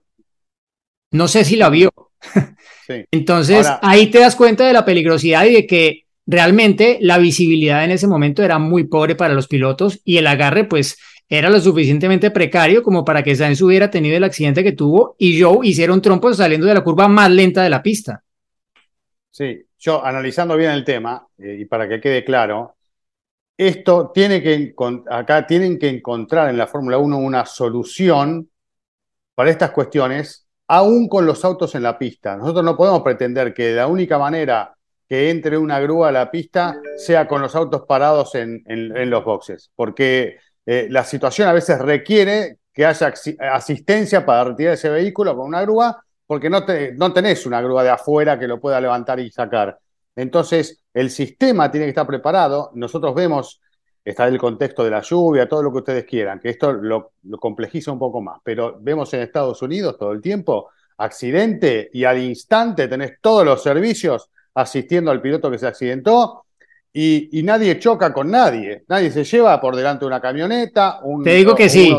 No 1.11 1.27
sé 1.27 1.45
si 1.45 1.55
la 1.57 1.69
vio. 1.69 1.91
Entonces, 3.11 3.67
ahí 3.81 4.07
te 4.07 4.19
das 4.19 4.35
cuenta 4.35 4.65
de 4.65 4.73
la 4.73 4.85
peligrosidad 4.85 5.45
y 5.45 5.53
de 5.53 5.67
que 5.67 6.05
realmente 6.25 6.97
la 7.01 7.17
visibilidad 7.17 7.83
en 7.83 7.91
ese 7.91 8.07
momento 8.07 8.43
era 8.43 8.59
muy 8.59 8.85
pobre 8.85 9.15
para 9.15 9.33
los 9.33 9.47
pilotos 9.47 10.01
y 10.03 10.17
el 10.17 10.27
agarre, 10.27 10.65
pues, 10.65 10.97
era 11.27 11.49
lo 11.49 11.59
suficientemente 11.59 12.29
precario 12.31 12.83
como 12.83 13.03
para 13.03 13.23
que 13.23 13.35
Sainz 13.35 13.61
hubiera 13.61 13.89
tenido 13.89 14.15
el 14.15 14.23
accidente 14.23 14.63
que 14.63 14.73
tuvo 14.73 15.15
y 15.17 15.41
Joe 15.41 15.67
hiciera 15.67 15.93
un 15.93 16.01
trompo 16.01 16.33
saliendo 16.33 16.67
de 16.67 16.75
la 16.75 16.83
curva 16.83 17.07
más 17.07 17.31
lenta 17.31 17.63
de 17.63 17.69
la 17.69 17.81
pista. 17.81 18.23
Sí, 19.31 19.65
yo 19.79 20.05
analizando 20.05 20.55
bien 20.55 20.71
el 20.71 20.83
tema 20.83 21.27
eh, 21.37 21.57
y 21.61 21.65
para 21.65 21.89
que 21.89 21.99
quede 21.99 22.23
claro, 22.23 22.75
esto 23.57 24.11
tiene 24.13 24.41
que, 24.41 24.73
acá 25.09 25.47
tienen 25.47 25.79
que 25.79 25.89
encontrar 25.89 26.49
en 26.49 26.57
la 26.57 26.67
Fórmula 26.67 26.97
1 26.97 27.17
una 27.17 27.45
solución 27.45 28.49
para 29.33 29.49
estas 29.49 29.71
cuestiones, 29.71 30.44
aún 30.67 31.07
con 31.07 31.25
los 31.25 31.43
autos 31.45 31.75
en 31.75 31.83
la 31.83 31.97
pista. 31.97 32.35
Nosotros 32.37 32.63
no 32.63 32.75
podemos 32.75 33.01
pretender 33.01 33.53
que 33.53 33.73
la 33.73 33.87
única 33.87 34.17
manera 34.17 34.75
que 35.07 35.29
entre 35.29 35.57
una 35.57 35.79
grúa 35.79 36.09
a 36.09 36.11
la 36.11 36.31
pista, 36.31 36.79
sea 36.97 37.27
con 37.27 37.41
los 37.41 37.55
autos 37.55 37.83
parados 37.87 38.35
en, 38.35 38.63
los 39.09 39.23
boxes, 39.23 39.71
porque 39.75 40.37
eh, 40.65 40.87
la 40.89 41.03
situación 41.03 41.47
a 41.47 41.53
veces 41.53 41.79
requiere 41.79 42.57
que 42.73 42.85
haya 42.85 43.13
asistencia 43.53 44.25
para 44.25 44.45
retirar 44.45 44.73
ese 44.73 44.89
vehículo 44.89 45.35
con 45.35 45.47
una 45.47 45.61
grúa, 45.61 46.03
porque 46.25 46.49
no, 46.49 46.65
no 46.95 47.13
tenés 47.13 47.45
una 47.45 47.61
grúa 47.61 47.83
de 47.83 47.91
afuera 47.91 48.39
que 48.39 48.47
lo 48.47 48.59
pueda 48.59 48.81
levantar 48.81 49.19
y 49.19 49.29
sacar. 49.29 49.77
Entonces, 50.15 50.83
el 50.93 51.11
sistema 51.11 51.69
tiene 51.69 51.85
que 51.85 51.91
estar 51.91 52.07
preparado. 52.07 52.71
Nosotros 52.73 53.13
vemos, 53.13 53.61
está 54.05 54.27
el 54.27 54.37
contexto 54.37 54.83
de 54.83 54.91
la 54.91 55.01
lluvia, 55.01 55.49
todo 55.49 55.63
lo 55.63 55.71
que 55.71 55.79
ustedes 55.79 56.05
quieran, 56.05 56.39
que 56.39 56.49
esto 56.49 56.71
lo, 56.71 57.13
lo 57.23 57.37
complejiza 57.39 57.91
un 57.91 57.99
poco 57.99 58.21
más, 58.21 58.39
pero 58.43 58.77
vemos 58.79 59.11
en 59.15 59.21
Estados 59.21 59.61
Unidos 59.63 59.97
todo 59.97 60.11
el 60.11 60.21
tiempo 60.21 60.69
accidente 60.97 61.89
y 61.91 62.05
al 62.05 62.19
instante 62.19 62.87
tenés 62.87 63.19
todos 63.19 63.43
los 63.43 63.61
servicios 63.61 64.29
asistiendo 64.53 65.11
al 65.11 65.21
piloto 65.21 65.51
que 65.51 65.57
se 65.57 65.67
accidentó 65.67 66.45
y, 66.97 67.43
nadie 67.43 67.77
choca 67.77 68.13
con 68.13 68.31
nadie. 68.31 68.85
Nadie 68.87 69.11
se 69.11 69.25
lleva 69.25 69.59
por 69.59 69.75
delante 69.75 70.05
una 70.05 70.21
camioneta. 70.21 70.99
Un, 71.03 71.25
Te 71.25 71.33
digo 71.33 71.53
que 71.53 71.67
sí. 71.67 71.93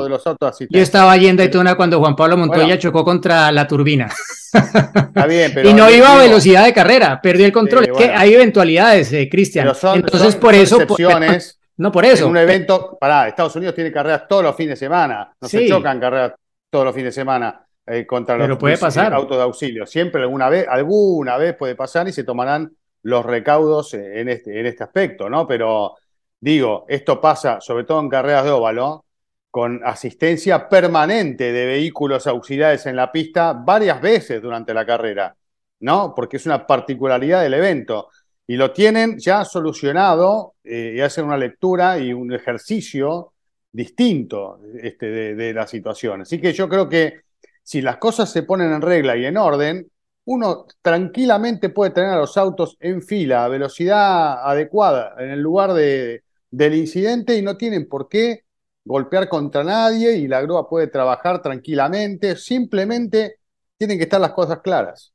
Yo 0.71 0.81
estaba 0.81 1.14
yendo 1.19 1.42
a 1.42 1.47
Ituna 1.47 1.75
cuando 1.75 1.99
Juan 1.99 2.16
Pablo 2.16 2.38
Montoya 2.38 2.79
chocó 2.79 3.05
contra 3.05 3.53
la 3.53 3.66
turbina. 3.66 4.09
Está 4.55 5.27
bien, 5.27 5.51
pero 5.55 5.69
y 5.69 5.75
no 5.75 5.90
iba 5.90 6.14
a 6.14 6.19
velocidad 6.19 6.64
de 6.64 6.73
carrera, 6.73 7.21
perdió 7.21 7.45
el 7.45 7.53
control. 7.53 7.92
que 7.95 8.05
hay 8.05 8.33
eventualidades, 8.33 9.12
eh, 9.12 9.29
Cristian. 9.31 9.71
Entonces, 9.95 10.35
por 10.37 10.55
eso. 10.55 10.81
Excepciones. 10.81 11.56
No 11.78 11.92
por 11.92 12.04
eso. 12.04 12.24
En 12.24 12.30
un 12.30 12.36
evento, 12.38 12.96
pará, 13.00 13.28
Estados 13.28 13.54
Unidos 13.56 13.74
tiene 13.74 13.92
carreras 13.92 14.26
todos 14.28 14.42
los 14.42 14.56
fines 14.56 14.78
de 14.78 14.86
semana. 14.86 15.32
No 15.40 15.48
se 15.48 15.68
chocan 15.68 16.00
carreras 16.00 16.32
todos 16.70 16.84
los 16.84 16.94
fines 16.94 17.14
de 17.14 17.20
semana. 17.20 17.66
Eh, 17.86 18.04
contra 18.04 18.36
los 18.36 18.58
puede 18.58 18.78
pasar. 18.78 19.14
autos 19.14 19.36
de 19.36 19.42
auxilio. 19.44 19.86
Siempre 19.86 20.22
alguna 20.22 20.48
vez, 20.48 20.66
alguna 20.68 21.36
vez 21.36 21.54
puede 21.54 21.76
pasar 21.76 22.08
y 22.08 22.12
se 22.12 22.24
tomarán 22.24 22.72
los 23.02 23.24
recaudos 23.24 23.94
en 23.94 24.28
este, 24.28 24.58
en 24.58 24.66
este 24.66 24.82
aspecto, 24.82 25.30
¿no? 25.30 25.46
Pero 25.46 25.94
digo, 26.40 26.84
esto 26.88 27.20
pasa 27.20 27.60
sobre 27.60 27.84
todo 27.84 28.00
en 28.00 28.08
carreras 28.08 28.44
de 28.44 28.50
óvalo, 28.50 29.04
con 29.52 29.80
asistencia 29.84 30.68
permanente 30.68 31.52
de 31.52 31.66
vehículos 31.66 32.26
auxiliares 32.26 32.84
en 32.86 32.96
la 32.96 33.12
pista 33.12 33.52
varias 33.52 34.00
veces 34.00 34.42
durante 34.42 34.74
la 34.74 34.84
carrera, 34.84 35.36
¿no? 35.80 36.12
Porque 36.14 36.38
es 36.38 36.46
una 36.46 36.66
particularidad 36.66 37.42
del 37.42 37.54
evento. 37.54 38.08
Y 38.46 38.56
lo 38.56 38.72
tienen 38.72 39.18
ya 39.18 39.44
solucionado 39.44 40.54
eh, 40.62 40.94
y 40.96 41.00
hacen 41.00 41.24
una 41.24 41.37
lectura 41.37 41.98
y 41.98 42.12
un 42.12 42.32
ejercicio 42.32 43.32
distinto 43.72 44.61
este, 44.80 45.35
de, 45.35 45.52
la 45.52 45.66
situación. 45.66 46.22
Así 46.22 46.40
que 46.40 46.52
yo 46.52 46.68
creo 46.68 46.88
que 46.88 47.22
si 47.62 47.82
las 47.82 47.98
cosas 47.98 48.30
se 48.30 48.42
ponen 48.42 48.72
en 48.72 48.80
regla 48.80 49.16
y 49.16 49.26
en 49.26 49.37
orden, 49.37 49.90
uno 50.24 50.66
tranquilamente 50.82 51.68
puede 51.68 51.90
tener 51.90 52.11
a 52.11 52.18
los 52.18 52.37
autos 52.37 52.76
en 52.80 53.02
fila, 53.02 53.44
a 53.44 53.48
velocidad 53.48 54.48
adecuada, 54.48 55.14
en 55.18 55.30
el 55.30 55.40
lugar 55.40 55.72
de, 55.74 56.24
del 56.50 56.74
incidente 56.74 57.37
y 57.37 57.42
no 57.42 57.56
tienen 57.56 57.88
por 57.88 58.09
qué 58.09 58.44
golpear 58.85 59.28
contra 59.28 59.64
nadie 59.64 60.16
y 60.16 60.28
la 60.28 60.40
grúa 60.40 60.68
puede 60.68 60.87
trabajar 60.87 61.42
tranquilamente. 61.42 62.37
Simplemente 62.37 63.40
tienen 63.76 63.98
que 63.98 64.04
estar 64.04 64.20
las 64.20 64.32
cosas 64.32 64.61
claras. 64.62 65.12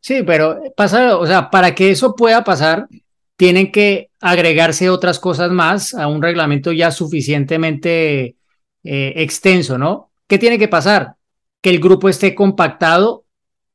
Sí, 0.00 0.22
pero 0.22 0.60
pasa, 0.76 1.16
o 1.16 1.26
sea, 1.26 1.50
para 1.50 1.74
que 1.74 1.90
eso 1.90 2.14
pueda 2.14 2.44
pasar, 2.44 2.88
tienen 3.36 3.72
que 3.72 4.10
agregarse 4.20 4.90
otras 4.90 5.18
cosas 5.18 5.50
más 5.50 5.94
a 5.94 6.06
un 6.06 6.22
reglamento 6.22 6.72
ya 6.72 6.90
suficientemente 6.90 8.36
eh, 8.84 9.12
extenso, 9.16 9.78
¿no? 9.78 10.10
¿Qué 10.26 10.38
tiene 10.38 10.58
que 10.58 10.68
pasar? 10.68 11.16
que 11.64 11.70
el 11.70 11.80
grupo 11.80 12.10
esté 12.10 12.34
compactado 12.34 13.24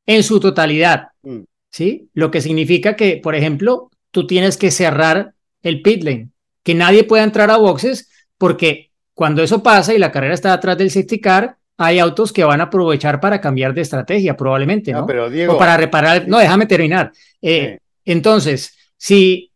en 0.06 0.22
su 0.22 0.40
totalidad, 0.40 1.08
mm. 1.24 1.40
¿sí? 1.72 2.08
Lo 2.14 2.30
que 2.30 2.40
significa 2.40 2.96
que, 2.96 3.18
por 3.18 3.34
ejemplo, 3.34 3.90
tú 4.12 4.28
tienes 4.28 4.58
que 4.58 4.70
cerrar 4.70 5.34
el 5.64 5.82
pit 5.82 6.04
lane, 6.04 6.30
que 6.62 6.76
nadie 6.76 7.04
pueda 7.04 7.24
entrar 7.24 7.50
a 7.50 7.58
boxes, 7.58 8.12
porque 8.38 8.92
cuando 9.16 9.42
eso 9.42 9.64
pasa 9.64 9.96
y 9.96 9.98
la 9.98 10.12
carrera 10.12 10.36
está 10.36 10.54
atrás 10.54 10.78
del 10.78 10.92
safety 10.92 11.20
car, 11.20 11.58
hay 11.82 11.98
autos 11.98 12.34
que 12.34 12.44
van 12.44 12.60
a 12.60 12.66
aprovechar 12.66 13.22
para 13.22 13.40
cambiar 13.40 13.74
de 13.74 13.80
estrategia, 13.82 14.36
probablemente, 14.36 14.92
¿no? 14.92 15.06
pero 15.06 15.30
Diego, 15.30 15.54
o 15.54 15.58
para 15.58 15.78
reparar. 15.78 16.28
No, 16.28 16.38
déjame 16.38 16.66
terminar. 16.66 17.14
Eh, 17.42 17.80
entonces, 18.04 18.76
si, 18.98 19.50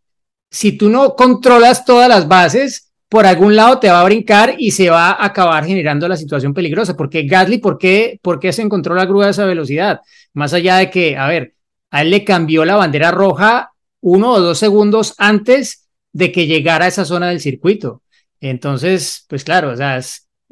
si 0.50 0.78
tú 0.78 0.90
no 0.90 1.18
controlas 1.18 1.84
todas 1.84 2.08
las 2.08 2.26
bases, 2.26 2.94
por 3.10 3.26
algún 3.26 3.58
lado 3.58 3.78
te 3.78 3.90
va 3.90 4.00
a 4.00 4.06
brincar 4.06 4.56
y 4.58 4.72
se 4.72 4.90
va 4.90 5.12
a 5.12 5.26
acabar 5.26 5.66
generando 5.66 6.08
la 6.08 6.16
situación 6.16 6.54
peligrosa. 6.54 6.96
Porque 6.96 7.24
Gasly, 7.24 7.58
¿por 7.58 7.78
qué, 7.78 8.18
¿por 8.22 8.40
qué 8.40 8.54
se 8.54 8.62
encontró 8.62 8.96
la 8.96 9.06
grúa 9.06 9.28
a 9.28 9.32
esa 9.32 9.46
velocidad? 9.46 10.00
Más 10.34 10.54
allá 10.54 10.78
de 10.78 10.90
que, 10.90 11.18
a 11.18 11.28
ver, 11.28 11.56
a 11.92 12.04
él 12.04 12.10
le 12.10 12.24
cambió 12.24 12.64
la 12.64 12.78
bandera 12.78 13.12
roja 13.12 13.74
uno 14.00 14.32
o 14.32 14.40
dos 14.40 14.60
segundos 14.60 15.14
antes 15.18 15.90
de 16.14 16.32
que 16.32 16.48
llegara 16.48 16.86
a 16.86 16.88
esa 16.88 17.04
zona 17.04 17.28
del 17.28 17.42
circuito. 17.42 18.02
Entonces, 18.40 19.26
pues 19.28 19.44
claro, 19.44 19.72
o 19.72 19.76
sea, 19.76 19.98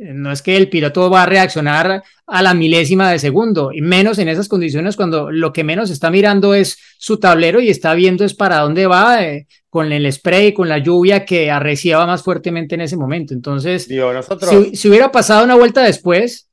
no 0.01 0.31
es 0.31 0.41
que 0.41 0.57
el 0.57 0.69
piloto 0.69 1.09
va 1.09 1.23
a 1.23 1.25
reaccionar 1.27 2.03
a 2.25 2.41
la 2.41 2.53
milésima 2.53 3.11
de 3.11 3.19
segundo, 3.19 3.71
y 3.71 3.81
menos 3.81 4.17
en 4.17 4.29
esas 4.29 4.47
condiciones 4.47 4.95
cuando 4.95 5.29
lo 5.29 5.53
que 5.53 5.63
menos 5.63 5.91
está 5.91 6.09
mirando 6.09 6.55
es 6.55 6.77
su 6.97 7.19
tablero 7.19 7.59
y 7.59 7.69
está 7.69 7.93
viendo 7.93 8.25
es 8.25 8.33
para 8.33 8.59
dónde 8.59 8.87
va, 8.87 9.23
eh, 9.23 9.47
con 9.69 9.91
el 9.91 10.11
spray, 10.11 10.53
con 10.53 10.67
la 10.67 10.79
lluvia 10.79 11.23
que 11.23 11.51
arreciaba 11.51 12.07
más 12.07 12.23
fuertemente 12.23 12.75
en 12.75 12.81
ese 12.81 12.97
momento. 12.97 13.33
Entonces, 13.33 13.85
si, 13.85 14.89
hubiera 14.89 15.11
pasado 15.11 15.45
una 15.45 15.55
vuelta 15.55 15.83
después 15.83 16.49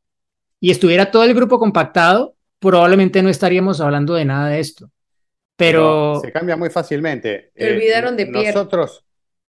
y 0.61 0.70
estuviera 0.70 1.11
todo 1.11 1.24
el 1.24 1.34
grupo 1.34 1.58
compactado, 1.58 2.34
probablemente 2.58 3.22
no 3.22 3.30
estaríamos 3.30 3.80
hablando 3.80 4.14
de 4.14 4.24
nada 4.24 4.48
de 4.48 4.61
esto. 4.61 4.90
Pero, 5.56 6.20
se 6.20 6.30
cambia 6.30 6.56
muy 6.56 6.70
fácilmente. 6.70 7.50
Olvidaron 7.58 8.16
de 8.16 8.26
Pierre. 8.26 8.52
Nosotros, 8.52 9.04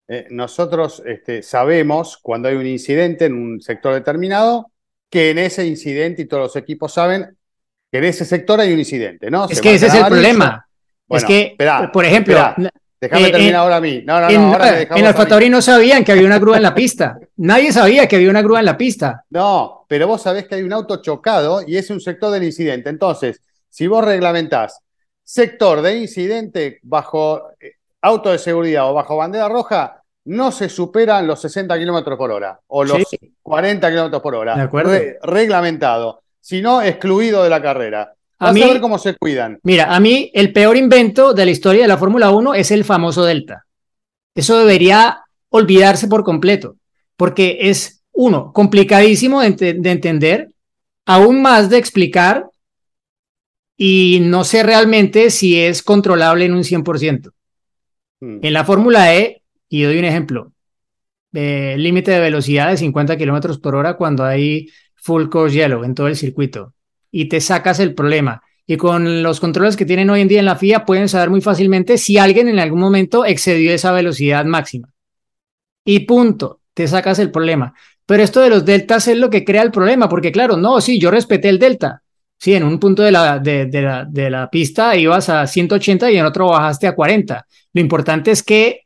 eh, 0.07 0.27
nosotros 0.29 1.01
este, 1.05 1.41
sabemos 1.41 2.17
cuando 2.21 2.47
hay 2.47 2.55
un 2.55 2.67
incidente 2.67 3.25
en 3.25 3.33
un 3.33 3.61
sector 3.61 3.93
determinado 3.93 4.71
que 5.09 5.31
en 5.31 5.39
ese 5.39 5.65
incidente, 5.65 6.23
y 6.23 6.25
todos 6.25 6.43
los 6.43 6.55
equipos 6.55 6.93
saben 6.93 7.37
que 7.91 7.97
en 7.97 8.03
ese 8.03 8.25
sector 8.25 8.59
hay 8.59 8.73
un 8.73 8.79
incidente, 8.79 9.31
¿no? 9.31 9.47
Es 9.49 9.61
que 9.61 9.75
ese 9.75 9.87
es 9.87 9.93
el 9.93 10.05
problema. 10.05 10.67
es 11.09 11.23
que, 11.23 11.55
por 11.91 12.05
ejemplo, 12.05 12.37
Déjame 12.99 13.27
eh, 13.27 13.31
terminar 13.31 13.55
ahora 13.55 13.75
a 13.77 13.81
mí. 13.81 14.03
No, 14.05 14.19
no, 14.19 14.29
no. 14.29 14.53
Ahora 14.53 14.81
en 14.81 15.05
Alfa 15.05 15.27
Tauri 15.27 15.49
no 15.49 15.61
sabían 15.61 16.03
que 16.03 16.11
había 16.11 16.25
una 16.25 16.39
grúa 16.39 16.57
en 16.57 16.63
la 16.63 16.73
pista. 16.73 17.19
Nadie 17.37 17.71
sabía 17.71 18.07
que 18.07 18.15
había 18.15 18.29
una 18.29 18.41
grúa 18.41 18.59
en 18.59 18.65
la 18.65 18.77
pista. 18.77 19.25
No, 19.29 19.85
pero 19.87 20.07
vos 20.07 20.21
sabés 20.21 20.47
que 20.47 20.55
hay 20.55 20.63
un 20.63 20.73
auto 20.73 21.01
chocado 21.01 21.61
y 21.65 21.77
es 21.77 21.89
un 21.89 21.99
sector 21.99 22.31
del 22.31 22.43
incidente. 22.43 22.89
Entonces, 22.89 23.41
si 23.69 23.87
vos 23.87 24.03
reglamentás 24.03 24.79
sector 25.23 25.81
de 25.81 25.97
incidente 25.97 26.79
bajo 26.83 27.51
eh, 27.59 27.73
auto 28.01 28.31
de 28.31 28.37
seguridad 28.37 28.89
o 28.89 28.93
bajo 28.93 29.17
bandera 29.17 29.49
roja, 29.49 29.94
no 30.25 30.51
se 30.51 30.69
superan 30.69 31.27
los 31.27 31.39
60 31.41 31.77
kilómetros 31.77 32.17
por 32.17 32.31
hora 32.31 32.59
o 32.67 32.83
los 32.83 33.03
40 33.41 33.89
kilómetros 33.89 34.21
por 34.21 34.35
hora. 34.35 34.55
De 34.55 34.63
acuerdo. 34.63 34.91
reglamentado, 35.23 36.21
sino 36.41 36.81
excluido 36.81 37.43
de 37.43 37.49
la 37.49 37.61
carrera. 37.61 38.13
A, 38.37 38.51
ver 38.51 38.81
cómo 38.81 38.97
se 38.97 39.15
cuidan. 39.15 39.59
Mira, 39.63 39.95
a 39.95 39.99
mí 39.99 40.29
el 40.33 40.51
peor 40.51 40.75
invento 40.75 41.33
de 41.33 41.45
la 41.45 41.51
historia 41.51 41.83
de 41.83 41.87
la 41.87 41.97
Fórmula 41.97 42.31
1 42.31 42.53
es 42.55 42.71
el 42.71 42.83
famoso 42.83 43.23
Delta. 43.23 43.65
Eso 44.33 44.57
debería 44.57 45.23
olvidarse 45.49 46.07
por 46.07 46.23
completo, 46.25 46.75
porque 47.15 47.57
es, 47.61 48.03
uno, 48.11 48.51
complicadísimo 48.51 49.39
de, 49.41 49.79
entender, 49.85 50.49
aún 51.05 51.41
más 51.41 51.69
de 51.69 51.77
explicar, 51.77 52.45
y 53.77 54.19
no 54.21 54.43
sé 54.43 54.63
realmente 54.63 55.29
si 55.29 55.61
es 55.61 55.81
controlable 55.81 56.45
en 56.45 56.53
un 56.53 56.63
100%. 56.63 57.31
Hmm. 58.19 58.39
En 58.41 58.53
la 58.53 58.65
Fórmula 58.65 59.15
E, 59.15 59.41
y 59.69 59.83
doy 59.83 59.99
un 59.99 60.05
ejemplo, 60.05 60.51
eh, 61.33 61.75
límite 61.77 62.11
de 62.11 62.19
velocidad 62.19 62.69
de 62.69 62.77
50 62.77 63.17
kilómetros 63.17 63.59
por 63.59 63.75
hora 63.75 63.97
cuando 63.97 64.23
hay 64.23 64.69
full 64.95 65.27
course 65.29 65.55
yellow 65.55 65.83
en 65.83 65.93
todo 65.93 66.07
el 66.07 66.15
circuito 66.15 66.73
y 67.11 67.29
te 67.29 67.39
sacas 67.41 67.79
el 67.79 67.93
problema. 67.93 68.41
Y 68.67 68.77
con 68.77 69.21
los 69.21 69.39
controles 69.39 69.75
que 69.75 69.85
tienen 69.85 70.09
hoy 70.09 70.21
en 70.21 70.27
día 70.27 70.39
en 70.39 70.45
la 70.45 70.55
FIA 70.55 70.85
pueden 70.85 71.07
saber 71.07 71.29
muy 71.29 71.41
fácilmente 71.41 71.97
si 71.97 72.17
alguien 72.17 72.49
en 72.49 72.59
algún 72.59 72.79
momento 72.79 73.25
excedió 73.25 73.71
esa 73.71 73.91
velocidad 73.91 74.43
máxima. 74.45 74.89
Y 75.85 76.01
punto, 76.01 76.61
te 76.73 76.87
sacas 76.87 77.19
el 77.19 77.31
problema. 77.31 77.73
Pero 78.05 78.23
esto 78.23 78.41
de 78.41 78.49
los 78.49 78.65
deltas 78.65 79.07
es 79.07 79.17
lo 79.17 79.29
que 79.29 79.45
crea 79.45 79.61
el 79.61 79.71
problema, 79.71 80.09
porque 80.09 80.31
claro, 80.31 80.57
no, 80.57 80.81
sí, 80.81 80.99
yo 80.99 81.11
respeté 81.11 81.49
el 81.49 81.59
delta. 81.59 82.01
Sí, 82.37 82.53
en 82.53 82.63
un 82.63 82.79
punto 82.79 83.01
de 83.01 83.11
la, 83.11 83.39
de, 83.39 83.69
la, 83.71 84.05
de 84.05 84.29
la 84.29 84.49
pista 84.49 84.95
ibas 84.95 85.29
a 85.29 85.47
180 85.47 86.11
y 86.11 86.17
en 86.17 86.25
otro 86.25 86.49
bajaste 86.49 86.87
a 86.87 86.95
40. 86.95 87.45
Lo 87.73 87.81
importante 87.81 88.31
es 88.31 88.43
que 88.43 88.84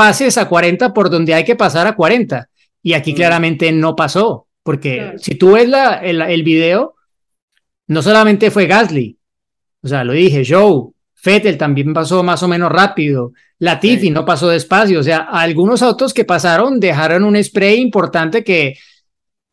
pases 0.00 0.38
a 0.38 0.48
40 0.48 0.94
por 0.94 1.10
donde 1.10 1.34
hay 1.34 1.44
que 1.44 1.56
pasar 1.56 1.86
a 1.86 1.94
40. 1.94 2.48
Y 2.82 2.94
aquí 2.94 3.12
mm. 3.12 3.16
claramente 3.16 3.70
no 3.70 3.94
pasó, 3.94 4.46
porque 4.62 5.12
si 5.18 5.34
tú 5.34 5.52
ves 5.52 5.68
la, 5.68 5.96
el, 5.96 6.22
el 6.22 6.42
video, 6.42 6.94
no 7.86 8.00
solamente 8.00 8.50
fue 8.50 8.66
Gasly, 8.66 9.18
o 9.82 9.88
sea, 9.88 10.02
lo 10.02 10.14
dije, 10.14 10.42
Joe, 10.48 10.92
Fettel 11.12 11.58
también 11.58 11.92
pasó 11.92 12.22
más 12.22 12.42
o 12.42 12.48
menos 12.48 12.72
rápido, 12.72 13.32
Latifi 13.58 14.08
no 14.08 14.24
pasó 14.24 14.48
despacio, 14.48 15.00
o 15.00 15.02
sea, 15.02 15.18
algunos 15.18 15.82
autos 15.82 16.14
que 16.14 16.24
pasaron 16.24 16.80
dejaron 16.80 17.24
un 17.24 17.36
spray 17.44 17.78
importante 17.78 18.42
que 18.42 18.78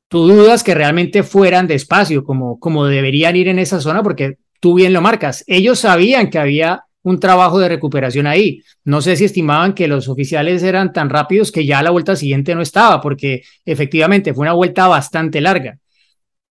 tú 0.07 0.29
dudas 0.29 0.63
que 0.63 0.75
realmente 0.75 1.23
fueran 1.23 1.67
despacio, 1.67 2.23
como, 2.23 2.57
como 2.57 2.85
deberían 2.85 3.35
ir 3.35 3.49
en 3.49 3.59
esa 3.59 3.81
zona, 3.81 4.01
porque 4.01 4.37
tú 4.61 4.75
bien 4.75 4.93
lo 4.93 5.01
marcas. 5.01 5.43
Ellos 5.45 5.79
sabían 5.79 6.29
que 6.29 6.39
había 6.39 6.85
un 7.07 7.19
trabajo 7.21 7.57
de 7.59 7.69
recuperación 7.69 8.27
ahí. 8.27 8.61
No 8.83 9.01
sé 9.01 9.15
si 9.15 9.23
estimaban 9.23 9.73
que 9.73 9.87
los 9.87 10.09
oficiales 10.09 10.61
eran 10.61 10.91
tan 10.91 11.09
rápidos 11.09 11.53
que 11.53 11.65
ya 11.65 11.81
la 11.81 11.91
vuelta 11.91 12.17
siguiente 12.17 12.53
no 12.53 12.61
estaba, 12.61 12.99
porque 12.99 13.43
efectivamente 13.65 14.33
fue 14.33 14.43
una 14.43 14.53
vuelta 14.53 14.87
bastante 14.87 15.39
larga. 15.39 15.79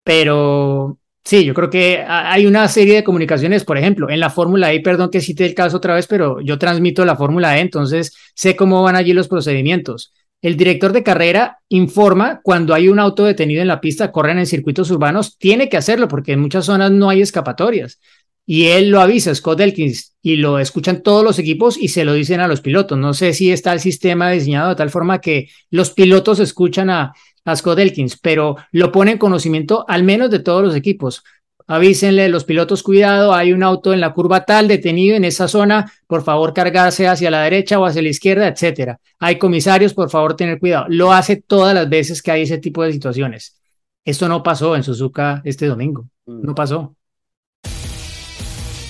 Pero 0.05 0.99
sí, 1.25 1.45
yo 1.45 1.55
creo 1.55 1.71
que 1.71 2.05
hay 2.07 2.47
una 2.47 2.69
serie 2.69 2.95
de 2.95 3.05
comunicaciones, 3.05 3.65
por 3.65 3.79
ejemplo, 3.79 4.09
en 4.11 4.21
la 4.21 4.31
Fórmula 4.31 4.73
E, 4.73 4.81
perdón 4.81 5.11
que 5.11 5.21
cite 5.21 5.45
el 5.45 5.55
caso 5.55 5.79
otra 5.79 5.95
vez, 5.95 6.07
pero 6.07 6.41
yo 6.41 6.57
transmito 6.57 7.05
la 7.05 7.17
Fórmula 7.17 7.59
E, 7.59 7.61
entonces 7.61 8.17
sé 8.35 8.55
cómo 8.55 8.83
van 8.85 8.95
allí 8.95 9.13
los 9.13 9.27
procedimientos. 9.27 10.13
El 10.41 10.57
director 10.57 10.93
de 10.93 11.03
carrera 11.03 11.59
informa 11.69 12.41
cuando 12.45 12.75
hay 12.75 12.89
un 12.89 13.01
auto 13.01 13.25
detenido 13.25 13.61
en 13.63 13.69
la 13.69 13.81
pista, 13.81 14.13
corren 14.13 14.39
en 14.39 14.47
circuitos 14.47 14.91
urbanos, 14.91 15.37
tiene 15.37 15.69
que 15.69 15.79
hacerlo 15.79 16.07
porque 16.07 16.33
en 16.33 16.41
muchas 16.41 16.67
zonas 16.67 16.93
no 16.93 17.09
hay 17.09 17.23
escapatorias. 17.23 17.99
Y 18.47 18.67
él 18.67 18.91
lo 18.91 19.01
avisa, 19.01 19.35
Scott 19.35 19.61
Elkins, 19.61 20.15
y 20.21 20.37
lo 20.37 20.59
escuchan 20.59 21.03
todos 21.03 21.25
los 21.25 21.39
equipos 21.39 21.79
y 21.79 21.89
se 21.89 22.05
lo 22.05 22.13
dicen 22.13 22.41
a 22.41 22.49
los 22.49 22.61
pilotos. 22.61 22.99
No 22.99 23.15
sé 23.15 23.33
si 23.33 23.51
está 23.51 23.73
el 23.73 23.81
sistema 23.81 24.31
diseñado 24.31 24.71
de 24.71 24.77
tal 24.77 24.91
forma 24.91 25.21
que 25.21 25.49
los 25.71 25.91
pilotos 25.91 26.41
escuchan 26.41 26.91
a, 26.91 27.15
a 27.45 27.57
Scott 27.57 27.79
Elkins, 27.79 28.19
pero 28.19 28.57
lo 28.73 28.93
pone 28.93 29.13
en 29.13 29.19
conocimiento 29.19 29.85
al 29.89 30.03
menos 30.03 30.31
de 30.31 30.41
todos 30.41 30.63
los 30.63 30.75
equipos. 30.75 31.23
Avísenle 31.67 32.29
los 32.29 32.45
pilotos, 32.45 32.83
cuidado, 32.83 33.33
hay 33.33 33.55
un 33.55 33.63
auto 33.63 33.95
en 33.95 34.01
la 34.01 34.13
curva 34.13 34.45
tal 34.45 34.69
detenido 34.69 35.17
en 35.17 35.25
esa 35.25 35.49
zona, 35.49 35.91
por 36.07 36.23
favor 36.23 36.53
cargarse 36.53 37.09
hacia 37.09 37.31
la 37.31 37.43
derecha 37.43 37.79
o 37.79 37.87
hacia 37.87 38.03
la 38.03 38.11
izquierda, 38.11 38.49
etcétera. 38.49 39.01
Hay 39.19 39.39
comisarios, 39.39 39.95
por 39.95 40.11
favor 40.11 40.37
tener 40.37 40.59
cuidado. 40.59 40.85
Lo 40.89 41.13
hace 41.13 41.37
todas 41.37 41.75
las 41.75 41.89
veces 41.89 42.21
que 42.21 42.31
hay 42.31 42.43
ese 42.43 42.59
tipo 42.59 42.83
de 42.83 42.93
situaciones. 42.93 43.59
Esto 44.05 44.29
no 44.29 44.43
pasó 44.43 44.77
en 44.77 44.83
Suzuka 44.83 45.41
este 45.45 45.67
domingo. 45.67 46.07
No 46.27 46.53
mm. 46.53 46.55
pasó. 46.55 46.95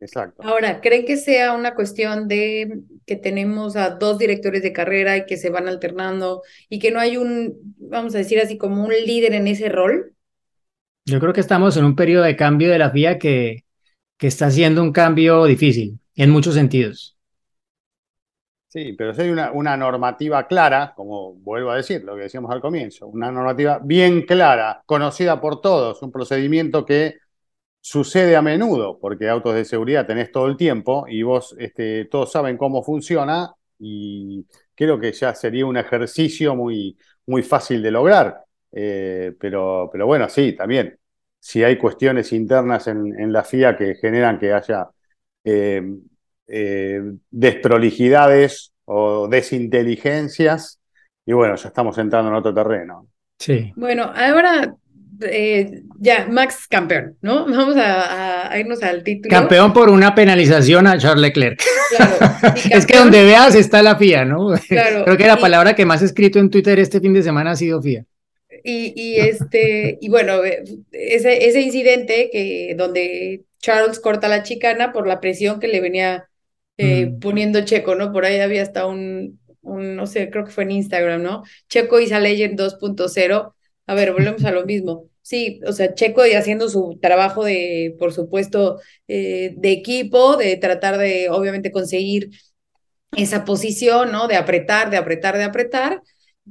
Exacto. 0.00 0.42
Ahora, 0.44 0.80
¿creen 0.80 1.04
que 1.04 1.16
sea 1.16 1.54
una 1.54 1.74
cuestión 1.74 2.28
de 2.28 2.82
que 3.04 3.16
tenemos 3.16 3.74
a 3.76 3.90
dos 3.90 4.18
directores 4.18 4.62
de 4.62 4.72
carrera 4.72 5.16
y 5.16 5.26
que 5.26 5.36
se 5.36 5.50
van 5.50 5.66
alternando 5.66 6.42
y 6.68 6.78
que 6.78 6.90
no 6.92 7.00
hay 7.00 7.16
un, 7.16 7.74
vamos 7.78 8.14
a 8.14 8.18
decir 8.18 8.38
así, 8.40 8.58
como 8.58 8.84
un 8.84 8.90
líder 8.90 9.34
en 9.34 9.48
ese 9.48 9.68
rol? 9.68 10.14
Yo 11.04 11.20
creo 11.20 11.32
que 11.32 11.40
estamos 11.40 11.76
en 11.76 11.84
un 11.84 11.96
periodo 11.96 12.24
de 12.24 12.36
cambio 12.36 12.70
de 12.70 12.78
la 12.78 12.90
FIA 12.90 13.18
que, 13.18 13.64
que 14.18 14.26
está 14.28 14.46
haciendo 14.46 14.82
un 14.82 14.92
cambio 14.92 15.44
difícil 15.44 16.00
en 16.16 16.30
muchos 16.30 16.54
sentidos. 16.54 17.16
Sí, 18.68 18.92
pero 18.92 19.14
si 19.14 19.22
hay 19.22 19.30
una, 19.30 19.50
una 19.52 19.76
normativa 19.78 20.46
clara, 20.46 20.92
como 20.94 21.32
vuelvo 21.36 21.70
a 21.70 21.76
decir, 21.76 22.04
lo 22.04 22.14
que 22.14 22.22
decíamos 22.22 22.50
al 22.50 22.60
comienzo, 22.60 23.06
una 23.06 23.32
normativa 23.32 23.80
bien 23.82 24.22
clara, 24.26 24.82
conocida 24.84 25.40
por 25.40 25.62
todos, 25.62 26.02
un 26.02 26.12
procedimiento 26.12 26.84
que 26.84 27.14
sucede 27.80 28.36
a 28.36 28.42
menudo, 28.42 28.98
porque 29.00 29.28
autos 29.28 29.54
de 29.54 29.64
seguridad 29.64 30.06
tenés 30.06 30.30
todo 30.30 30.46
el 30.46 30.56
tiempo 30.56 31.06
y 31.08 31.22
vos, 31.22 31.54
este, 31.58 32.06
todos 32.06 32.30
saben 32.30 32.56
cómo 32.56 32.82
funciona 32.82 33.52
y 33.78 34.46
creo 34.74 34.98
que 34.98 35.12
ya 35.12 35.34
sería 35.34 35.66
un 35.66 35.76
ejercicio 35.76 36.54
muy, 36.54 36.96
muy 37.26 37.42
fácil 37.42 37.82
de 37.82 37.90
lograr. 37.90 38.44
Eh, 38.72 39.34
pero, 39.40 39.88
pero 39.90 40.06
bueno, 40.06 40.28
sí, 40.28 40.52
también, 40.52 40.98
si 41.40 41.62
hay 41.62 41.78
cuestiones 41.78 42.32
internas 42.32 42.86
en, 42.88 43.32
la 43.32 43.44
FIA 43.44 43.76
que 43.76 43.94
generan 43.94 44.38
que 44.38 44.52
haya 44.52 44.88
eh, 45.44 45.82
eh, 46.46 47.02
desprolijidades 47.30 48.72
o 48.84 49.28
desinteligencias, 49.28 50.80
y 51.24 51.32
bueno, 51.32 51.56
ya 51.56 51.68
estamos 51.68 51.96
entrando 51.98 52.30
en 52.30 52.36
otro 52.36 52.54
terreno. 52.54 53.06
Sí. 53.38 53.72
Bueno, 53.76 54.10
ahora 54.14 54.74
eh, 55.22 55.82
ya, 55.98 56.26
Max 56.30 56.66
campeón, 56.68 57.16
¿no? 57.22 57.46
Vamos 57.50 57.76
a, 57.76 58.56
irnos 58.58 58.82
al 58.82 59.02
título. 59.02 59.30
Campeón 59.30 59.72
por 59.72 59.90
una 59.90 60.14
penalización 60.14 60.86
a 60.86 60.98
Charles 60.98 61.22
Leclerc. 61.22 61.62
Claro, 61.96 62.54
es 62.70 62.86
que 62.86 62.98
donde 62.98 63.24
veas 63.24 63.54
está 63.54 63.82
la 63.82 63.96
FIA, 63.96 64.24
¿no? 64.24 64.48
Claro, 64.68 65.04
Creo 65.04 65.16
que 65.16 65.26
la 65.26 65.38
palabra 65.38 65.74
que 65.74 65.86
más 65.86 66.02
he 66.02 66.06
escrito 66.06 66.38
en 66.38 66.50
Twitter 66.50 66.78
este 66.78 67.00
fin 67.00 67.12
de 67.12 67.22
semana 67.22 67.52
ha 67.52 67.56
sido 67.56 67.82
FIA. 67.82 68.04
Y, 68.64 69.16
este, 69.16 69.98
y 70.00 70.08
bueno, 70.08 70.44
eh, 70.44 70.62
ese, 70.90 71.46
ese 71.46 71.60
incidente 71.60 72.28
que 72.30 72.74
donde 72.76 73.44
Charles 73.60 74.00
corta 74.00 74.28
la 74.28 74.42
chicana 74.42 74.92
por 74.92 75.06
la 75.06 75.20
presión 75.20 75.58
que 75.58 75.68
le 75.68 75.80
venía 75.80 76.28
eh, 76.76 77.06
mm. 77.06 77.20
poniendo 77.20 77.64
Checo, 77.64 77.94
¿no? 77.94 78.12
Por 78.12 78.24
ahí 78.24 78.40
había 78.40 78.62
hasta 78.62 78.84
un, 78.86 79.38
un, 79.62 79.96
no 79.96 80.06
sé, 80.06 80.28
creo 80.28 80.44
que 80.44 80.50
fue 80.50 80.64
en 80.64 80.72
Instagram, 80.72 81.22
¿no? 81.22 81.44
Checo 81.68 82.00
y 82.00 82.08
Legend 82.08 82.60
2.0 82.60 83.52
a 83.88 83.94
ver, 83.94 84.12
volvemos 84.12 84.44
a 84.44 84.50
lo 84.50 84.66
mismo. 84.66 85.06
Sí, 85.22 85.60
o 85.66 85.72
sea, 85.72 85.94
Checo 85.94 86.26
y 86.26 86.34
haciendo 86.34 86.68
su 86.68 86.98
trabajo 87.00 87.42
de, 87.42 87.96
por 87.98 88.12
supuesto, 88.12 88.80
eh, 89.08 89.54
de 89.56 89.72
equipo, 89.72 90.36
de 90.36 90.56
tratar 90.58 90.98
de, 90.98 91.30
obviamente, 91.30 91.72
conseguir 91.72 92.30
esa 93.16 93.46
posición, 93.46 94.12
¿no? 94.12 94.28
De 94.28 94.36
apretar, 94.36 94.90
de 94.90 94.98
apretar, 94.98 95.38
de 95.38 95.44
apretar, 95.44 96.02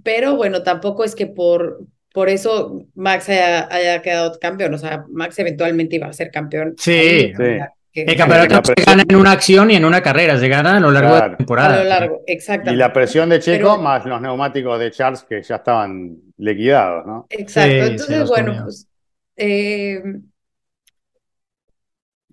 pero 0.03 0.35
bueno, 0.35 0.63
tampoco 0.63 1.03
es 1.03 1.13
que 1.13 1.27
por, 1.27 1.85
por 2.11 2.27
eso 2.27 2.87
Max 2.95 3.29
haya, 3.29 4.01
quedado 4.01 4.37
campeón, 4.39 4.73
o 4.73 4.79
sea, 4.79 5.05
Max 5.09 5.37
eventualmente 5.37 5.97
iba 5.97 6.07
a 6.07 6.13
ser 6.13 6.31
campeón. 6.31 6.73
Sí, 6.79 7.33
sí. 7.37 7.59
El 8.05 8.15
campeonato 8.15 8.73
se 8.77 8.83
gana 8.85 9.03
en 9.07 9.15
una 9.15 9.31
acción 9.31 9.71
y 9.71 9.75
en 9.75 9.83
una 9.83 10.03
carrera, 10.03 10.37
se 10.37 10.47
gana 10.47 10.77
a 10.77 10.79
lo 10.79 10.91
largo 10.91 11.15
de 11.15 11.19
la 11.19 11.37
temporada. 11.37 11.73
A 11.73 11.83
lo 11.83 11.89
largo, 11.89 12.23
exacto. 12.27 12.71
Y 12.71 12.75
la 12.75 12.93
presión 12.93 13.29
de 13.29 13.39
Checo 13.39 13.77
más 13.77 14.05
los 14.05 14.21
neumáticos 14.21 14.79
de 14.79 14.91
Charles 14.91 15.23
que 15.23 15.41
ya 15.41 15.55
estaban 15.55 16.17
liquidados, 16.37 17.05
¿no? 17.07 17.25
Exacto. 17.29 17.85
Entonces, 17.85 18.27
bueno, 18.27 18.61
pues 18.63 18.87
eh, 19.35 20.03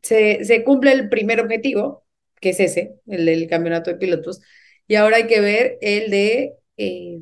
se, 0.02 0.44
se, 0.44 0.64
cumple 0.64 0.92
el 0.92 1.08
primer 1.08 1.40
objetivo, 1.40 2.04
que 2.40 2.50
es 2.50 2.60
ese, 2.60 2.96
el 3.06 3.24
del 3.24 3.48
campeonato 3.48 3.90
de 3.90 3.96
pilotos, 3.96 4.42
y 4.86 4.96
ahora 4.96 5.16
hay 5.16 5.26
que 5.26 5.40
ver 5.40 5.78
el 5.80 6.10
de... 6.10 6.54
Eh, 6.76 7.20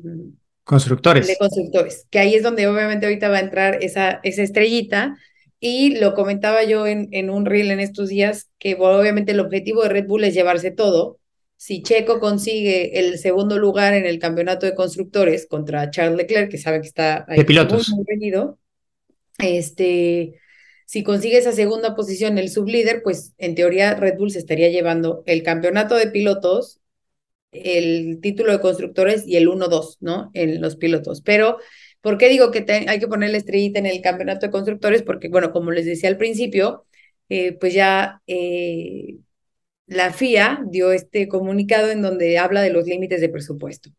constructores. 0.65 1.27
El 1.27 1.33
de 1.33 1.37
constructores, 1.37 2.07
que 2.09 2.19
ahí 2.19 2.35
es 2.35 2.43
donde 2.43 2.67
obviamente 2.67 3.05
ahorita 3.05 3.29
va 3.29 3.37
a 3.37 3.41
entrar 3.41 3.77
esa, 3.81 4.19
esa 4.23 4.43
estrellita 4.43 5.17
y 5.65 5.95
lo 5.95 6.13
comentaba 6.13 6.65
yo 6.65 6.87
en, 6.87 7.07
en 7.11 7.29
un 7.29 7.45
reel 7.45 7.71
en 7.71 7.79
estos 7.79 8.09
días, 8.09 8.49
que 8.59 8.75
obviamente 8.75 9.31
el 9.31 9.39
objetivo 9.39 9.81
de 9.81 9.87
Red 9.87 10.07
Bull 10.07 10.25
es 10.25 10.33
llevarse 10.33 10.71
todo. 10.71 11.19
Si 11.55 11.81
Checo 11.81 12.19
consigue 12.19 12.99
el 12.99 13.17
segundo 13.17 13.57
lugar 13.57 13.93
en 13.93 14.05
el 14.05 14.19
campeonato 14.19 14.65
de 14.65 14.75
constructores 14.75 15.47
contra 15.47 15.89
Charles 15.89 16.17
Leclerc, 16.17 16.51
que 16.51 16.57
sabe 16.57 16.81
que 16.81 16.87
está 16.87 17.23
ahí 17.29 17.37
de 17.37 17.45
pilotos. 17.45 17.87
muy, 17.87 18.03
venido, 18.03 18.59
este, 19.37 20.37
si 20.85 21.01
consigue 21.01 21.37
esa 21.37 21.53
segunda 21.53 21.95
posición, 21.95 22.37
el 22.37 22.49
sublíder, 22.49 23.01
pues 23.01 23.33
en 23.37 23.55
teoría 23.55 23.95
Red 23.95 24.17
Bull 24.17 24.31
se 24.31 24.39
estaría 24.39 24.67
llevando 24.67 25.23
el 25.25 25.43
campeonato 25.43 25.95
de 25.95 26.07
pilotos, 26.07 26.81
el 27.53 28.19
título 28.21 28.51
de 28.51 28.59
constructores 28.59 29.25
y 29.25 29.37
el 29.37 29.47
1-2, 29.47 29.95
¿no? 30.01 30.29
En 30.33 30.59
los 30.59 30.75
pilotos. 30.75 31.21
Pero 31.21 31.59
¿Por 32.03 32.17
qué 32.17 32.27
digo 32.29 32.51
que 32.51 32.65
hay 32.89 32.99
que 32.99 33.07
poner 33.07 33.31
la 33.31 33.37
estrellita 33.37 33.79
en 33.79 33.85
el 33.85 34.01
campeonato 34.01 34.45
de 34.45 34.51
constructores? 34.51 35.03
Porque, 35.03 35.29
bueno, 35.29 35.53
como 35.53 35.71
les 35.71 35.85
decía 35.85 36.09
al 36.09 36.17
principio, 36.17 36.85
eh, 37.29 37.53
pues 37.53 37.73
ya 37.73 38.21
eh, 38.27 39.19
la 39.87 40.11
FIA 40.13 40.63
dio 40.67 40.91
este 40.91 41.29
comunicado 41.29 41.91
en 41.91 42.01
donde 42.01 42.37
habla 42.39 42.61
de 42.61 42.71
los 42.71 42.87
límites 42.87 43.21
de 43.21 43.29
presupuesto. 43.29 43.91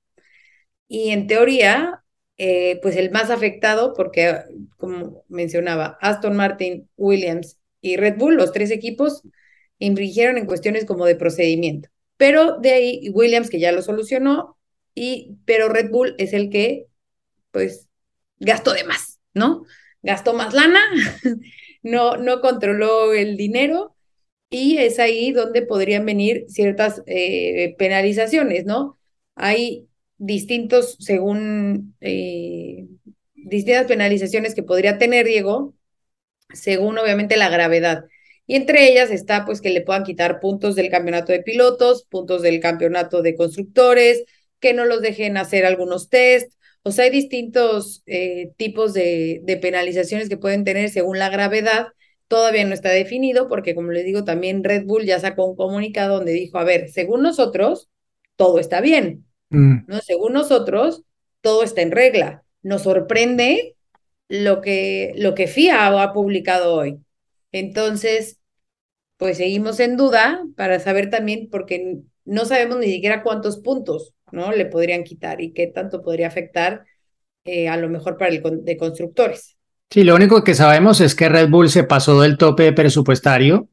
Y 0.89 1.11
en 1.11 1.27
teoría, 1.27 2.05
eh, 2.39 2.79
pues 2.83 2.97
el 2.97 3.11
más 3.11 3.31
afectado, 3.31 3.95
porque 3.95 4.39
como 4.77 5.25
mencionaba, 5.29 5.99
Aston 6.03 6.37
Martin, 6.37 6.89
Williams 6.97 7.59
y 7.81 7.97
Red 7.97 8.17
Bull, 8.19 8.37
los 8.37 8.53
tres 8.53 8.71
equipos, 8.71 9.23
infringieron 9.79 10.39
en 10.39 10.47
cuestiones 10.47 10.85
como 10.85 11.07
de 11.07 11.17
procedimiento. 11.17 11.89
Pero 12.19 12.59
de 12.59 12.73
ahí 12.73 13.11
Williams, 13.15 13.51
que 13.51 13.61
ya 13.61 13.73
lo 13.73 13.83
solucionó, 13.83 14.59
y, 14.95 15.39
pero 15.47 15.69
Red 15.71 15.91
Bull 15.91 16.15
es 16.19 16.35
el 16.35 16.51
que, 16.51 16.87
pues, 17.51 17.89
gastó 18.45 18.73
de 18.73 18.85
más, 18.85 19.21
¿no? 19.35 19.65
Gastó 20.03 20.35
más 20.35 20.55
lana, 20.55 20.81
no, 21.83 22.17
no 22.17 22.41
controló 22.41 23.13
el 23.13 23.37
dinero 23.37 23.95
y 24.51 24.79
es 24.79 24.99
ahí 24.99 25.33
donde 25.33 25.63
podrían 25.63 26.07
venir 26.07 26.45
ciertas 26.49 27.03
eh, 27.07 27.75
penalizaciones, 27.79 28.65
¿no? 28.67 28.99
Hay 29.35 29.89
distintos, 30.19 30.97
según, 31.01 31.97
eh, 32.01 32.87
distintas 33.35 33.87
penalizaciones 33.87 34.55
que 34.55 34.63
podría 34.63 34.99
tener 34.99 35.27
Diego, 35.27 35.75
según 36.53 36.99
obviamente 36.99 37.37
la 37.37 37.49
gravedad. 37.49 38.05
Y 38.47 38.57
entre 38.57 38.89
ellas 38.91 39.11
está 39.11 39.45
pues 39.45 39.61
que 39.61 39.71
le 39.71 39.81
puedan 39.81 40.05
quitar 40.05 40.39
puntos 40.41 40.77
del 40.77 40.91
campeonato 40.91 41.33
de 41.33 41.43
pilotos, 41.43 42.05
puntos 42.05 42.43
del 42.43 42.61
campeonato 42.61 43.23
de 43.23 43.35
constructores, 43.35 44.25
que 44.61 44.75
no 44.75 44.85
los 44.85 45.03
dejen 45.03 45.37
hacer 45.37 45.67
algunos 45.67 46.11
test. 46.11 46.53
O 46.85 46.93
sea, 46.93 47.07
hay 47.07 47.11
distintos 47.11 48.03
eh, 48.07 48.53
tipos 48.57 48.93
de, 48.93 49.41
de 49.45 49.57
penalizaciones 49.57 50.28
que 50.28 50.37
pueden 50.37 50.64
tener 50.64 50.91
según 50.91 51.18
la 51.18 51.30
gravedad. 51.30 51.89
Todavía 52.28 52.64
no 52.64 52.74
está 52.74 52.91
definido 52.91 53.49
porque, 53.49 53.74
como 53.74 53.91
les 53.91 54.05
digo, 54.05 54.24
también 54.24 54.62
Red 54.62 54.85
Bull 54.85 55.05
ya 55.05 55.18
sacó 55.18 55.47
un 55.47 55.57
comunicado 55.57 56.16
donde 56.16 56.32
dijo, 56.32 56.59
a 56.59 56.64
ver, 56.64 56.91
según 56.91 57.22
nosotros, 57.22 57.89
todo 58.37 58.59
está 58.59 58.82
bien. 58.82 59.24
Mm. 59.49 59.87
¿no? 59.87 60.01
Según 60.01 60.35
nosotros, 60.35 61.03
todo 61.41 61.62
está 61.62 61.80
en 61.80 61.91
regla. 61.91 62.45
Nos 62.62 62.82
sorprende 62.82 63.76
lo 64.28 64.61
que, 64.61 65.12
lo 65.16 65.35
que 65.35 65.47
FIA 65.47 66.03
ha 66.03 66.12
publicado 66.12 66.74
hoy. 66.74 66.99
Entonces, 67.51 68.41
pues 69.16 69.39
seguimos 69.39 69.80
en 69.80 69.97
duda 69.97 70.45
para 70.57 70.80
saber 70.80 71.09
también, 71.09 71.49
porque 71.51 71.99
no 72.24 72.45
sabemos 72.45 72.78
ni 72.78 72.87
siquiera 72.87 73.22
cuántos 73.22 73.59
puntos 73.59 74.12
¿no? 74.35 74.53
le 74.53 74.66
podrían 74.66 75.05
quitar 75.05 75.41
y 75.41 75.53
qué 75.53 75.68
tanto 75.68 76.03
podría 76.03 76.26
afectar 76.26 76.85
eh, 77.45 77.68
a 77.68 77.76
lo 77.76 77.89
mejor 77.89 78.18
para 78.18 78.30
el 78.30 78.43
de 78.64 78.76
constructores. 78.76 79.57
Sí, 79.91 80.03
lo 80.03 80.14
único 80.14 80.43
que 80.43 80.55
sabemos 80.55 81.01
es 81.01 81.14
que 81.14 81.28
Red 81.28 81.49
Bull 81.49 81.70
se 81.70 81.85
pasó 81.85 82.20
del 82.20 82.37
tope 82.37 82.72
presupuestario, 82.72 83.68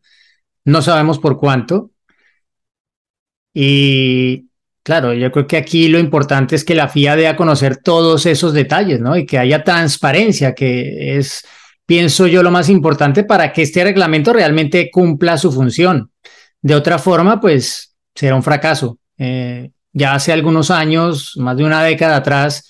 no 0.66 0.82
sabemos 0.82 1.20
por 1.20 1.39
cuánto. 1.39 1.91
Y 3.53 4.49
claro, 4.84 5.14
yo 5.14 5.32
creo 5.32 5.47
que 5.47 5.57
aquí 5.57 5.88
lo 5.88 5.99
importante 5.99 6.55
es 6.55 6.64
que 6.64 6.76
la 6.76 6.88
FIA 6.88 7.16
dé 7.16 7.28
a 7.28 7.36
conocer 7.36 7.78
todos 7.78 8.26
esos 8.26 8.53
detalles, 8.53 8.99
¿no? 8.99 9.18
Y 9.18 9.26
que 9.26 9.39
haya 9.39 9.64
transparencia, 9.64 10.53
que 10.53 11.18
es 11.18 11.43
pienso 11.91 12.28
yo, 12.28 12.41
lo 12.41 12.51
más 12.51 12.70
importante 12.70 13.26
para 13.26 13.51
que 13.51 13.64
este 13.64 13.84
reglamento 13.84 14.32
realmente 14.32 14.89
cumpla 14.89 15.38
su 15.38 15.51
función. 15.51 16.12
De 16.62 16.76
otra 16.76 16.97
forma, 16.99 17.41
pues 17.41 17.97
será 18.16 18.36
un 18.36 18.43
fracaso. 18.43 18.97
Eh, 19.18 19.72
ya 19.94 20.14
hace 20.14 20.32
algunos 20.32 20.72
años, 20.72 21.34
más 21.38 21.58
de 21.58 21.64
una 21.64 21.84
década 21.84 22.18
atrás, 22.18 22.70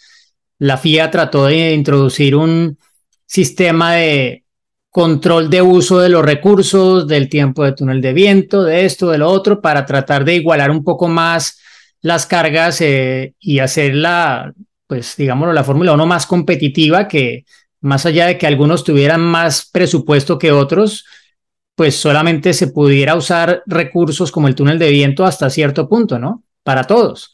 la 0.60 0.78
FIA 0.78 1.12
trató 1.12 1.46
de 1.46 1.74
introducir 1.74 2.36
un 2.36 2.78
sistema 3.26 3.94
de 3.94 4.44
control 4.90 5.50
de 5.50 5.62
uso 5.62 6.00
de 6.00 6.10
los 6.10 6.24
recursos, 6.24 7.08
del 7.08 7.30
tiempo 7.30 7.64
de 7.64 7.72
túnel 7.72 8.02
de 8.02 8.14
viento, 8.14 8.64
de 8.64 8.86
esto, 8.86 9.10
de 9.10 9.18
lo 9.18 9.30
otro, 9.30 9.62
para 9.62 9.86
tratar 9.86 10.26
de 10.26 10.36
igualar 10.36 10.70
un 10.70 10.84
poco 10.84 11.08
más 11.08 11.60
las 12.02 12.26
cargas 12.26 12.82
eh, 12.82 13.36
y 13.40 13.60
hacer 13.60 13.96
la, 13.96 14.54
pues 14.88 15.16
digámoslo, 15.16 15.54
la 15.54 15.64
Fórmula 15.64 15.94
1 15.94 16.06
más 16.06 16.26
competitiva 16.26 17.08
que, 17.08 17.46
más 17.80 18.06
allá 18.06 18.28
de 18.28 18.38
que 18.38 18.48
algunos 18.48 18.84
tuvieran 18.84 19.22
más 19.22 19.70
presupuesto 19.72 20.38
que 20.38 20.52
otros, 20.52 21.06
pues 21.76 21.96
solamente 21.96 22.54
se 22.54 22.68
pudiera 22.68 23.16
usar 23.16 23.64
recursos 23.66 24.32
como 24.32 24.48
el 24.48 24.56
túnel 24.56 24.78
de 24.78 24.92
viento 24.92 25.26
hasta 25.26 25.50
cierto 25.50 25.88
punto, 25.88 26.20
¿no? 26.20 26.44
Para 26.64 26.84
todos. 26.84 27.34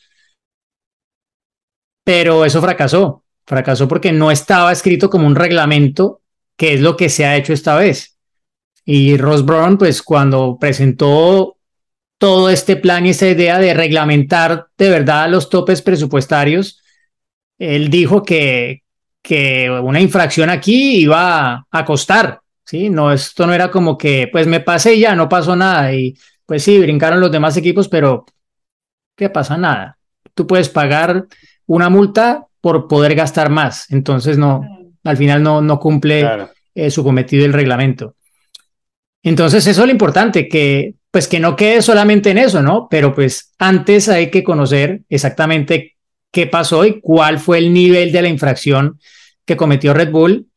Pero 2.04 2.46
eso 2.46 2.62
fracasó. 2.62 3.24
Fracasó 3.46 3.88
porque 3.88 4.12
no 4.12 4.32
estaba 4.32 4.72
escrito 4.72 5.10
como 5.10 5.28
un 5.28 5.36
reglamento, 5.36 6.22
que 6.56 6.74
es 6.74 6.82
lo 6.82 6.98
que 6.98 7.10
se 7.10 7.26
ha 7.26 7.36
hecho 7.36 7.54
esta 7.54 7.76
vez. 7.76 8.18
Y 8.86 9.18
Ross 9.18 9.46
Brown, 9.46 9.78
pues 9.78 10.02
cuando 10.02 10.58
presentó 10.60 11.58
todo 12.18 12.50
este 12.50 12.78
plan 12.78 13.06
y 13.06 13.10
esta 13.10 13.28
idea 13.28 13.60
de 13.60 13.74
reglamentar 13.74 14.68
de 14.78 14.90
verdad 14.90 15.30
los 15.30 15.50
topes 15.50 15.82
presupuestarios, 15.82 16.82
él 17.60 17.90
dijo 17.90 18.24
que, 18.24 18.84
que 19.22 19.70
una 19.70 20.00
infracción 20.00 20.50
aquí 20.50 21.00
iba 21.00 21.68
a 21.70 21.86
costar, 21.86 22.40
¿sí? 22.66 22.90
No, 22.90 23.12
esto 23.12 23.46
no 23.46 23.54
era 23.54 23.70
como 23.70 23.98
que, 23.98 24.30
pues 24.32 24.48
me 24.48 24.62
pasé 24.62 24.96
y 24.96 25.02
ya, 25.02 25.16
no 25.16 25.30
pasó 25.30 25.56
nada. 25.56 25.94
Y 25.94 26.18
pues 26.46 26.64
sí, 26.64 26.80
brincaron 26.80 27.20
los 27.20 27.32
demás 27.32 27.58
equipos, 27.58 27.88
pero 27.90 28.26
¿qué 29.18 29.30
pasa? 29.30 29.58
Nada. 29.58 29.98
Tú 30.34 30.48
puedes 30.48 30.70
pagar 30.70 31.26
una 31.66 31.90
multa 31.90 32.46
por 32.62 32.88
poder 32.88 33.16
gastar 33.16 33.50
más. 33.50 33.92
Entonces, 33.92 34.38
no, 34.38 34.62
al 35.04 35.18
final 35.18 35.44
no, 35.44 35.62
no 35.62 35.80
cumple 35.80 36.26
eh, 36.74 36.90
su 36.90 37.04
cometido 37.04 37.46
el 37.46 37.54
reglamento. 37.54 38.16
Entonces, 39.24 39.68
eso 39.68 39.82
es 39.82 39.88
lo 39.88 39.92
importante, 39.92 40.48
que 40.48 40.94
pues 41.12 41.28
que 41.28 41.40
no 41.40 41.56
quede 41.56 41.82
solamente 41.82 42.30
en 42.30 42.38
eso, 42.38 42.62
¿no? 42.62 42.88
Pero 42.90 43.16
pues 43.16 43.54
antes 43.58 44.08
hay 44.08 44.30
que 44.30 44.44
conocer 44.44 45.02
exactamente 45.10 45.96
qué 46.32 46.46
pasó 46.46 46.86
y 46.86 47.02
cuál 47.02 47.40
fue 47.40 47.58
el 47.58 47.74
nivel 47.74 48.12
de 48.12 48.22
la 48.22 48.28
infracción 48.28 49.00
que 49.46 49.58
cometió 49.58 49.94
Red 49.94 50.12
Bull. 50.12 50.48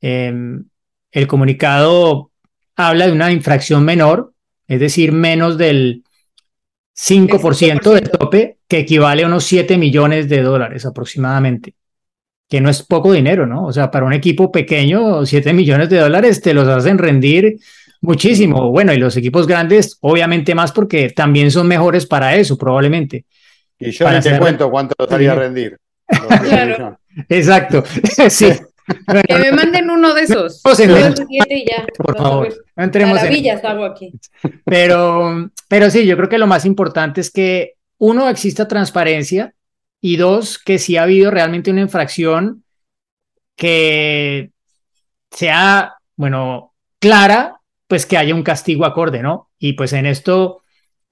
Em, 0.00 0.64
el 1.12 1.26
comunicado 1.26 2.32
habla 2.74 3.06
de 3.06 3.12
una 3.12 3.30
infracción 3.30 3.84
menor, 3.84 4.32
es 4.66 4.80
decir, 4.80 5.12
menos 5.12 5.56
del 5.58 6.02
5% 7.00 7.92
del 7.92 8.10
tope, 8.10 8.58
que 8.66 8.80
equivale 8.80 9.22
a 9.22 9.26
unos 9.26 9.44
7 9.44 9.78
millones 9.78 10.28
de 10.28 10.42
dólares 10.42 10.84
aproximadamente, 10.84 11.74
que 12.48 12.60
no 12.60 12.68
es 12.68 12.82
poco 12.82 13.12
dinero, 13.12 13.46
¿no? 13.46 13.66
O 13.66 13.72
sea, 13.72 13.90
para 13.90 14.04
un 14.04 14.12
equipo 14.12 14.50
pequeño, 14.50 15.24
7 15.24 15.52
millones 15.52 15.88
de 15.90 15.98
dólares 15.98 16.40
te 16.40 16.52
los 16.52 16.66
hacen 16.66 16.98
rendir 16.98 17.58
muchísimo. 18.00 18.70
Bueno, 18.70 18.92
y 18.92 18.96
los 18.96 19.16
equipos 19.16 19.46
grandes, 19.46 19.96
obviamente 20.00 20.56
más 20.56 20.72
porque 20.72 21.10
también 21.10 21.52
son 21.52 21.68
mejores 21.68 22.04
para 22.04 22.34
eso, 22.34 22.58
probablemente. 22.58 23.24
Y 23.78 23.92
yo 23.92 24.10
no 24.10 24.20
te 24.20 24.38
cuento 24.38 24.68
cuánto 24.68 24.94
estaría 25.04 25.32
a 25.32 25.36
rendir. 25.36 25.78
Claro. 26.48 26.98
Exacto. 27.28 27.84
sí. 28.28 28.50
Que 29.26 29.38
me 29.38 29.52
manden 29.52 29.90
uno 29.90 30.14
de 30.14 30.22
esos. 30.22 30.60
Por 31.96 32.16
favor, 32.16 32.48
no 32.76 32.84
entremos 32.84 33.16
Maravillas 33.16 33.64
hago 33.64 33.84
aquí. 33.84 34.12
Pero, 34.64 35.50
pero 35.68 35.90
sí, 35.90 36.06
yo 36.06 36.16
creo 36.16 36.28
que 36.28 36.38
lo 36.38 36.46
más 36.46 36.64
importante 36.64 37.20
es 37.20 37.30
que 37.30 37.74
uno, 37.98 38.28
exista 38.28 38.68
transparencia 38.68 39.54
y 40.00 40.16
dos, 40.16 40.58
que 40.58 40.78
si 40.78 40.96
ha 40.96 41.02
habido 41.02 41.30
realmente 41.30 41.70
una 41.70 41.80
infracción 41.80 42.64
que 43.56 44.50
sea, 45.30 45.94
bueno, 46.16 46.74
clara, 47.00 47.60
pues 47.86 48.06
que 48.06 48.16
haya 48.16 48.34
un 48.34 48.42
castigo 48.42 48.84
acorde, 48.84 49.22
¿no? 49.22 49.50
Y 49.58 49.72
pues 49.72 49.92
en 49.92 50.06
esto 50.06 50.62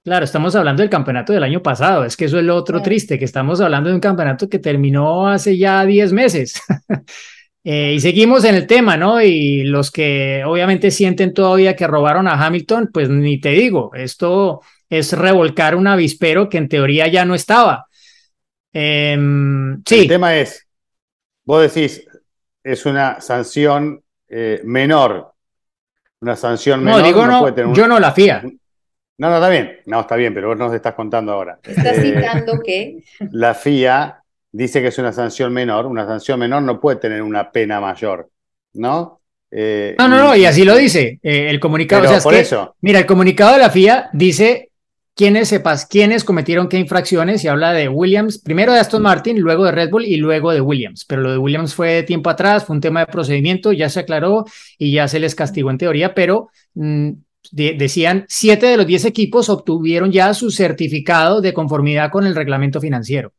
Claro, 0.07 0.23
estamos 0.23 0.55
hablando 0.55 0.81
del 0.81 0.89
campeonato 0.89 1.33
del 1.33 1.43
año 1.43 1.61
pasado, 1.61 2.05
es 2.05 2.15
que 2.15 2.23
eso 2.23 2.39
es 2.39 2.45
lo 2.45 2.55
otro 2.55 2.81
triste, 2.81 3.19
que 3.19 3.25
estamos 3.25 3.59
hablando 3.59 3.89
de 3.89 3.95
un 3.95 3.99
campeonato 3.99 4.47
que 4.47 4.57
terminó 4.57 5.27
hace 5.27 5.57
ya 5.57 5.85
10 5.85 6.13
meses. 6.13 6.61
Eh, 7.69 7.95
y 7.95 7.99
seguimos 7.99 8.45
en 8.45 8.55
el 8.55 8.65
tema, 8.65 8.95
¿no? 8.95 9.21
Y 9.21 9.65
los 9.65 9.91
que 9.91 10.41
obviamente 10.45 10.89
sienten 10.89 11.33
todavía 11.33 11.75
que 11.75 11.85
robaron 11.85 12.25
a 12.25 12.45
Hamilton, 12.45 12.91
pues 12.93 13.09
ni 13.09 13.41
te 13.41 13.49
digo, 13.49 13.91
esto 13.93 14.61
es 14.89 15.11
revolcar 15.11 15.75
un 15.75 15.85
avispero 15.85 16.47
que 16.47 16.59
en 16.59 16.69
teoría 16.69 17.07
ya 17.07 17.25
no 17.25 17.35
estaba. 17.35 17.87
Em, 18.71 19.83
sí. 19.85 20.03
El 20.03 20.07
tema 20.07 20.37
es, 20.37 20.65
vos 21.43 21.61
decís, 21.61 22.07
es 22.63 22.85
una 22.85 23.19
sanción 23.19 24.01
eh, 24.29 24.61
menor. 24.63 25.33
Una 26.21 26.37
sanción 26.37 26.81
menor. 26.81 27.01
No, 27.01 27.05
digo 27.05 27.27
no, 27.27 27.73
yo 27.73 27.85
no 27.85 27.99
la 27.99 28.13
fía. 28.13 28.43
No, 29.17 29.29
no, 29.29 29.35
está 29.35 29.49
bien. 29.49 29.79
No, 29.87 29.99
está 29.99 30.15
bien, 30.15 30.33
pero 30.33 30.47
vos 30.47 30.57
nos 30.57 30.73
estás 30.73 30.93
contando 30.93 31.33
ahora. 31.33 31.59
Estás 31.61 31.97
eh, 31.97 32.13
citando 32.13 32.61
que. 32.63 33.03
La 33.31 33.53
FIA 33.53 34.23
dice 34.57 34.81
que 34.81 34.87
es 34.87 34.97
una 34.97 35.13
sanción 35.13 35.53
menor. 35.53 35.85
Una 35.85 36.05
sanción 36.05 36.39
menor 36.39 36.63
no 36.63 36.79
puede 36.79 36.97
tener 36.97 37.21
una 37.21 37.51
pena 37.51 37.79
mayor, 37.79 38.29
¿no? 38.73 39.21
Eh, 39.51 39.95
no, 39.97 40.07
no, 40.07 40.17
no, 40.17 40.35
y 40.35 40.43
así 40.45 40.65
lo 40.65 40.75
dice 40.75 41.19
eh, 41.23 41.49
el 41.49 41.59
comunicado. 41.59 42.03
o 42.03 42.07
sea, 42.07 42.19
por 42.19 42.33
eso. 42.33 42.75
Mira, 42.81 42.99
el 42.99 43.05
comunicado 43.05 43.53
de 43.53 43.59
la 43.59 43.69
FIA 43.69 44.09
dice 44.11 44.71
quiénes 45.13 45.47
sepas 45.47 45.85
quiénes 45.85 46.23
cometieron 46.23 46.67
qué 46.67 46.77
infracciones 46.77 47.43
y 47.43 47.47
habla 47.47 47.71
de 47.71 47.87
Williams, 47.87 48.39
primero 48.39 48.73
de 48.73 48.79
Aston 48.79 49.01
Martin, 49.01 49.39
luego 49.39 49.63
de 49.65 49.71
Red 49.71 49.89
Bull 49.89 50.05
y 50.05 50.17
luego 50.17 50.51
de 50.51 50.59
Williams. 50.59 51.05
Pero 51.05 51.21
lo 51.21 51.31
de 51.31 51.37
Williams 51.37 51.73
fue 51.73 52.03
tiempo 52.03 52.29
atrás, 52.29 52.65
fue 52.65 52.75
un 52.75 52.81
tema 52.81 53.01
de 53.01 53.07
procedimiento, 53.07 53.71
ya 53.71 53.89
se 53.89 54.01
aclaró 54.01 54.45
y 54.77 54.91
ya 54.91 55.07
se 55.07 55.19
les 55.19 55.33
castigó 55.33 55.71
en 55.71 55.77
teoría, 55.77 56.13
pero 56.13 56.49
mm, 56.73 57.11
decían, 57.51 58.25
siete 58.27 58.65
de 58.65 58.77
los 58.77 58.87
diez 58.87 59.05
equipos 59.05 59.49
obtuvieron 59.49 60.11
ya 60.11 60.33
su 60.33 60.51
certificado 60.51 61.41
de 61.41 61.53
conformidad 61.53 62.11
con 62.11 62.25
el 62.25 62.35
reglamento 62.35 62.81
financiero 62.81 63.31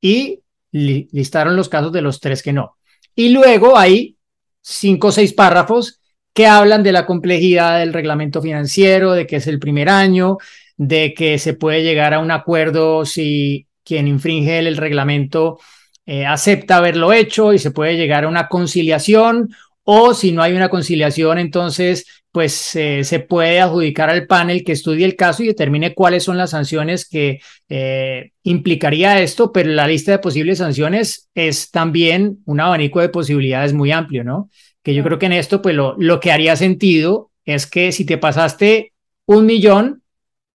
y 0.00 0.43
listaron 0.74 1.56
los 1.56 1.68
casos 1.68 1.92
de 1.92 2.02
los 2.02 2.20
tres 2.20 2.42
que 2.42 2.52
no. 2.52 2.76
Y 3.14 3.28
luego 3.28 3.78
hay 3.78 4.16
cinco 4.60 5.08
o 5.08 5.12
seis 5.12 5.32
párrafos 5.32 6.00
que 6.32 6.48
hablan 6.48 6.82
de 6.82 6.90
la 6.90 7.06
complejidad 7.06 7.78
del 7.78 7.92
reglamento 7.92 8.42
financiero, 8.42 9.12
de 9.12 9.26
que 9.26 9.36
es 9.36 9.46
el 9.46 9.60
primer 9.60 9.88
año, 9.88 10.38
de 10.76 11.14
que 11.14 11.38
se 11.38 11.54
puede 11.54 11.84
llegar 11.84 12.12
a 12.12 12.18
un 12.18 12.32
acuerdo 12.32 13.04
si 13.04 13.68
quien 13.84 14.08
infringe 14.08 14.58
el, 14.58 14.76
reglamento 14.76 15.60
eh, 16.06 16.26
acepta 16.26 16.78
haberlo 16.78 17.12
hecho 17.12 17.52
y 17.52 17.58
se 17.60 17.70
puede 17.70 17.96
llegar 17.96 18.24
a 18.24 18.28
una 18.28 18.48
conciliación 18.48 19.54
o 19.84 20.12
si 20.12 20.32
no 20.32 20.42
hay 20.42 20.54
una 20.54 20.70
conciliación, 20.70 21.38
entonces 21.38 22.23
pues 22.34 22.74
eh, 22.74 23.04
se 23.04 23.20
puede 23.20 23.60
adjudicar 23.60 24.10
al 24.10 24.26
panel 24.26 24.64
que 24.64 24.72
estudie 24.72 25.04
el 25.04 25.14
caso 25.14 25.44
y 25.44 25.46
determine 25.46 25.94
cuáles 25.94 26.24
son 26.24 26.36
las 26.36 26.50
sanciones 26.50 27.08
que 27.08 27.40
eh, 27.68 28.32
implicaría 28.42 29.20
esto, 29.20 29.52
pero 29.52 29.70
la 29.70 29.86
lista 29.86 30.10
de 30.10 30.18
posibles 30.18 30.58
sanciones 30.58 31.30
es 31.36 31.70
también 31.70 32.38
un 32.44 32.58
abanico 32.58 33.00
de 33.00 33.08
posibilidades 33.08 33.72
muy 33.72 33.92
amplio, 33.92 34.24
¿no? 34.24 34.50
Que 34.82 34.94
yo 34.94 35.04
creo 35.04 35.20
que 35.20 35.26
en 35.26 35.34
esto, 35.34 35.62
pues 35.62 35.76
lo, 35.76 35.94
lo 35.96 36.18
que 36.18 36.32
haría 36.32 36.56
sentido 36.56 37.30
es 37.44 37.68
que 37.68 37.92
si 37.92 38.04
te 38.04 38.18
pasaste 38.18 38.94
un 39.26 39.46
millón, 39.46 40.02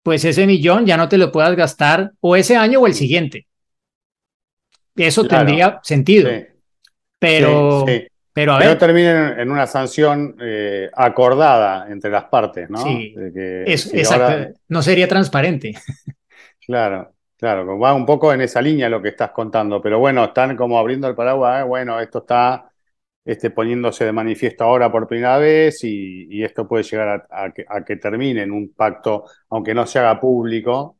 pues 0.04 0.26
ese 0.26 0.46
millón 0.48 0.86
ya 0.86 0.98
no 0.98 1.08
te 1.08 1.18
lo 1.18 1.32
puedas 1.32 1.56
gastar 1.56 2.12
o 2.20 2.36
ese 2.36 2.58
año 2.58 2.82
o 2.82 2.88
el 2.88 2.94
siguiente. 2.94 3.48
Eso 4.98 5.26
tendría 5.26 5.80
sentido. 5.82 6.30
Pero, 7.20 7.86
pero 8.40 8.54
a 8.54 8.60
ver. 8.60 9.40
en 9.40 9.52
una 9.52 9.68
sanción 9.68 10.38
eh, 10.40 10.90
acordada 10.94 11.88
entre 11.90 12.10
las 12.10 12.26
partes, 12.26 12.70
¿no? 12.70 12.78
Sí, 12.78 13.14
exacto. 13.66 14.60
No 14.70 14.82
sería 14.82 15.08
transparente. 15.08 15.74
Claro, 16.66 17.16
claro, 17.36 17.80
va 17.80 17.96
un 17.96 18.06
poco 18.06 18.32
en 18.32 18.42
esa 18.42 18.62
línea 18.62 18.90
lo 18.90 19.02
que 19.02 19.10
estás 19.10 19.32
contando, 19.32 19.82
pero 19.82 19.98
bueno, 19.98 20.26
están 20.26 20.56
como 20.56 20.78
abriendo 20.78 21.08
el 21.08 21.16
paraguas, 21.16 21.62
¿eh? 21.62 21.64
bueno, 21.64 22.00
esto 22.00 22.20
está 22.20 22.70
este, 23.26 23.50
poniéndose 23.50 24.06
de 24.06 24.12
manifiesto 24.12 24.66
ahora 24.66 24.92
por 24.92 25.08
primera 25.08 25.40
vez 25.40 25.84
y, 25.84 26.44
esto 26.44 26.68
puede 26.68 26.84
llegar 26.84 27.26
a, 27.32 27.52
que, 27.84 27.96
termine 27.96 28.44
en 28.44 28.52
un 28.52 28.72
pacto, 28.76 29.26
aunque 29.50 29.74
no 29.74 29.88
se 29.88 29.98
haga 29.98 30.20
público, 30.20 31.00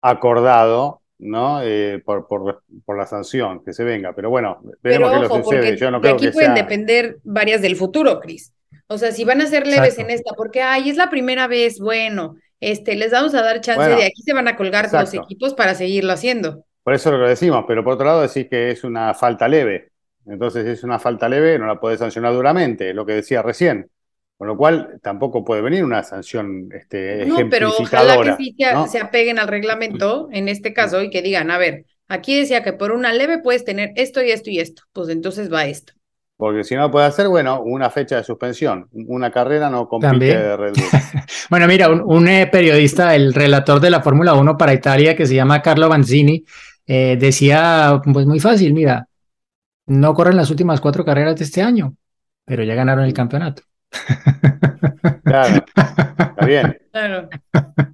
acordado, 0.00 1.02
¿no? 1.18 1.62
Eh, 1.62 2.02
por, 2.04 2.26
por, 2.26 2.96
la 2.96 3.06
sanción 3.06 3.64
que 3.64 3.72
se 3.72 3.84
venga. 3.84 4.12
Pero 4.14 4.30
bueno, 4.30 4.60
veremos 4.82 5.12
qué 5.12 5.18
lo 5.20 5.42
sucede. 5.42 5.76
Yo 5.76 5.90
no 5.90 6.00
de 6.00 6.10
aquí 6.10 6.28
pueden 6.28 6.54
depender 6.54 7.18
varias 7.24 7.62
del 7.62 7.76
futuro, 7.76 8.20
Cris. 8.20 8.52
O 8.86 8.98
sea, 8.98 9.12
si 9.12 9.24
van 9.24 9.40
a 9.40 9.46
ser 9.46 9.66
leves 9.66 9.98
en 9.98 10.10
esta, 10.10 10.34
porque, 10.34 10.62
ay, 10.62 10.90
es 10.90 10.96
la 10.96 11.08
primera 11.08 11.46
vez, 11.46 11.78
bueno, 11.80 12.36
este, 12.60 12.96
les 12.96 13.12
vamos 13.12 13.34
a 13.34 13.42
dar 13.42 13.60
chance 13.60 13.88
de 13.88 14.04
aquí 14.04 14.22
se 14.22 14.34
van 14.34 14.48
a 14.48 14.56
colgar 14.56 14.90
los 14.92 15.14
equipos 15.14 15.54
para 15.54 15.74
seguirlo 15.74 16.12
haciendo. 16.12 16.64
Por 16.82 16.94
eso 16.94 17.10
lo 17.10 17.26
decimos, 17.26 17.64
pero 17.66 17.82
por 17.82 17.94
otro 17.94 18.06
lado 18.06 18.22
decís 18.22 18.46
que 18.48 18.70
es 18.70 18.84
una 18.84 19.14
falta 19.14 19.48
leve. 19.48 19.90
Entonces, 20.26 20.64
si 20.64 20.70
es 20.70 20.84
una 20.84 20.98
falta 20.98 21.28
leve, 21.28 21.58
no 21.58 21.66
la 21.66 21.80
puede 21.80 21.96
sancionar 21.96 22.32
duramente, 22.32 22.92
lo 22.94 23.04
que 23.06 23.14
decía 23.14 23.42
recién. 23.42 23.88
Con 24.36 24.48
lo 24.48 24.56
cual, 24.56 24.98
tampoco 25.02 25.44
puede 25.44 25.62
venir 25.62 25.84
una 25.84 26.02
sanción 26.02 26.68
este, 26.72 27.24
No, 27.24 27.36
pero 27.48 27.70
ojalá 27.78 28.20
que 28.20 28.34
sí 28.36 28.56
se 28.88 28.98
apeguen 28.98 29.38
al 29.38 29.48
reglamento, 29.48 30.28
en 30.32 30.48
este 30.48 30.72
caso, 30.72 31.02
y 31.02 31.10
que 31.10 31.22
digan, 31.22 31.50
a 31.50 31.58
ver, 31.58 31.86
aquí 32.08 32.38
decía 32.38 32.64
que 32.64 32.72
por 32.72 32.92
una 32.92 33.12
leve 33.12 33.38
puedes 33.38 33.64
tener 33.64 33.92
esto 33.94 34.22
y 34.22 34.30
esto 34.30 34.50
y 34.50 34.58
esto. 34.58 34.82
Pues 34.92 35.08
entonces 35.08 35.52
va 35.52 35.66
esto. 35.66 35.92
Porque 36.36 36.64
si 36.64 36.74
no 36.74 36.90
puede 36.90 37.06
hacer, 37.06 37.28
bueno, 37.28 37.62
una 37.62 37.90
fecha 37.90 38.16
de 38.16 38.24
suspensión. 38.24 38.88
Una 38.92 39.30
carrera 39.30 39.70
no 39.70 39.88
compite 39.88 40.36
de 40.36 40.56
Red 40.56 40.72
Bull. 40.74 41.00
bueno, 41.50 41.68
mira, 41.68 41.88
un, 41.88 42.26
eh, 42.26 42.48
periodista, 42.48 43.14
el 43.14 43.32
relator 43.32 43.78
de 43.78 43.90
la 43.90 44.02
Fórmula 44.02 44.34
1 44.34 44.56
para 44.56 44.74
Italia, 44.74 45.14
que 45.14 45.26
se 45.26 45.36
llama 45.36 45.62
Carlo 45.62 45.88
Banzini, 45.88 46.44
eh, 46.86 47.16
decía, 47.18 48.00
pues 48.12 48.26
muy 48.26 48.40
fácil, 48.40 48.74
mira, 48.74 49.08
no 49.86 50.12
corren 50.12 50.36
las 50.36 50.50
últimas 50.50 50.80
cuatro 50.80 51.04
carreras 51.04 51.36
de 51.36 51.44
este 51.44 51.62
año, 51.62 51.94
pero 52.44 52.64
ya 52.64 52.74
ganaron 52.74 53.04
el 53.04 53.14
campeonato. 53.14 53.62
Claro, 55.24 55.64
está 55.66 56.46
bien. 56.46 56.78
Claro. 56.92 57.28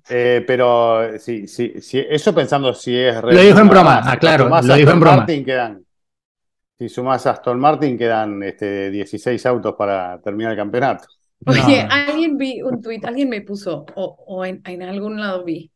Eh, 0.08 0.44
pero 0.46 1.18
sí, 1.18 1.46
sí, 1.46 1.74
sí, 1.80 2.04
eso 2.08 2.34
pensando 2.34 2.74
si 2.74 2.96
es... 2.96 3.22
Lo 3.22 3.30
dijo 3.30 3.60
en 3.60 3.68
broma, 3.68 4.02
ah, 4.04 4.16
claro, 4.16 4.48
lo 4.48 4.74
dijo 4.74 4.90
en 4.90 5.00
broma. 5.00 5.26
quedan 5.26 5.84
si 6.80 6.88
sumas 6.88 7.26
a 7.26 7.32
Aston 7.32 7.60
Martin, 7.60 7.98
quedan 7.98 8.42
este, 8.42 8.90
16 8.90 9.44
autos 9.44 9.74
para 9.76 10.18
terminar 10.22 10.52
el 10.52 10.56
campeonato. 10.56 11.04
Oye, 11.44 11.86
alguien 11.90 12.38
vi 12.38 12.62
un 12.62 12.80
tuit, 12.80 13.04
alguien 13.04 13.28
me 13.28 13.42
puso, 13.42 13.84
o, 13.94 14.44
en, 14.46 14.82
algún 14.82 15.20
lado 15.20 15.44
vi, 15.44 15.70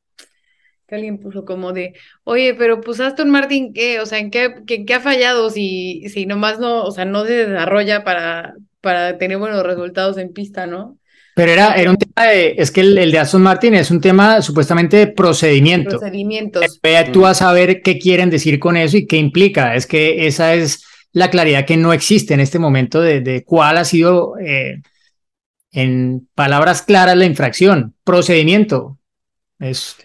que 0.86 0.94
alguien 0.94 1.18
puso 1.18 1.44
como 1.44 1.74
de, 1.74 1.92
oye, 2.24 2.54
pero 2.54 2.80
pues 2.80 3.00
Aston 3.00 3.28
Martin, 3.28 3.74
¿qué? 3.74 4.00
O 4.00 4.06
sea, 4.06 4.18
¿en 4.18 4.30
qué, 4.30 4.54
qué, 4.66 4.94
ha 4.94 5.00
fallado 5.00 5.50
si, 5.50 6.08
si 6.08 6.24
nomás 6.24 6.58
no, 6.58 6.84
o 6.84 6.90
sea, 6.90 7.04
no 7.04 7.26
se 7.26 7.48
desarrolla 7.48 8.02
para, 8.02 8.54
para 8.84 9.18
tener 9.18 9.38
buenos 9.38 9.64
resultados 9.64 10.18
en 10.18 10.32
pista, 10.32 10.68
¿no? 10.68 10.98
Pero 11.34 11.50
era, 11.50 11.74
era 11.74 11.90
un 11.90 11.96
tema 11.96 12.28
de, 12.28 12.54
es 12.56 12.70
que 12.70 12.82
el, 12.82 13.10
de 13.10 13.18
Aston 13.18 13.42
Martin 13.42 13.74
es 13.74 13.90
un 13.90 14.00
tema 14.00 14.40
supuestamente 14.40 14.98
de 14.98 15.06
procedimiento. 15.08 15.98
Procedimientos. 15.98 16.80
Tú 17.12 17.22
vas 17.22 17.42
a 17.42 17.52
ver 17.52 17.82
qué 17.82 17.98
quieren 17.98 18.30
decir 18.30 18.60
con 18.60 18.76
eso 18.76 18.96
y 18.96 19.06
qué 19.08 19.16
implica. 19.16 19.74
Es 19.74 19.86
que 19.86 20.28
esa 20.28 20.54
es 20.54 20.84
la 21.10 21.30
claridad 21.30 21.64
que 21.64 21.76
no 21.76 21.92
existe 21.92 22.34
en 22.34 22.40
este 22.40 22.60
momento 22.60 23.00
de, 23.00 23.42
cuál 23.44 23.78
ha 23.78 23.84
sido, 23.84 24.38
eh, 24.38 24.80
en 25.72 26.28
palabras 26.36 26.82
claras, 26.82 27.16
la 27.16 27.24
infracción. 27.24 27.96
Procedimiento. 28.04 29.00
Es 29.58 29.96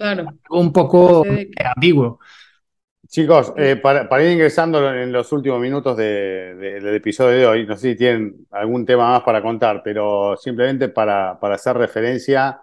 un 0.49 0.73
poco 0.73 1.25
ambiguo. 1.75 2.19
Chicos, 3.09 3.53
eh, 3.57 3.75
para, 3.75 4.23
ir 4.23 4.31
ingresando 4.31 4.93
en 4.93 5.11
los 5.11 5.31
últimos 5.31 5.59
minutos 5.59 5.97
del 5.97 6.95
episodio 6.95 7.39
de 7.39 7.47
hoy, 7.47 7.65
no 7.65 7.75
sé 7.75 7.91
si 7.91 7.95
tienen 7.97 8.45
algún 8.51 8.85
tema 8.85 9.09
más 9.09 9.23
para 9.23 9.41
contar, 9.41 9.81
pero 9.83 10.37
simplemente 10.37 10.89
para, 10.89 11.39
para 11.39 11.55
hacer 11.55 11.75
referencia 11.75 12.61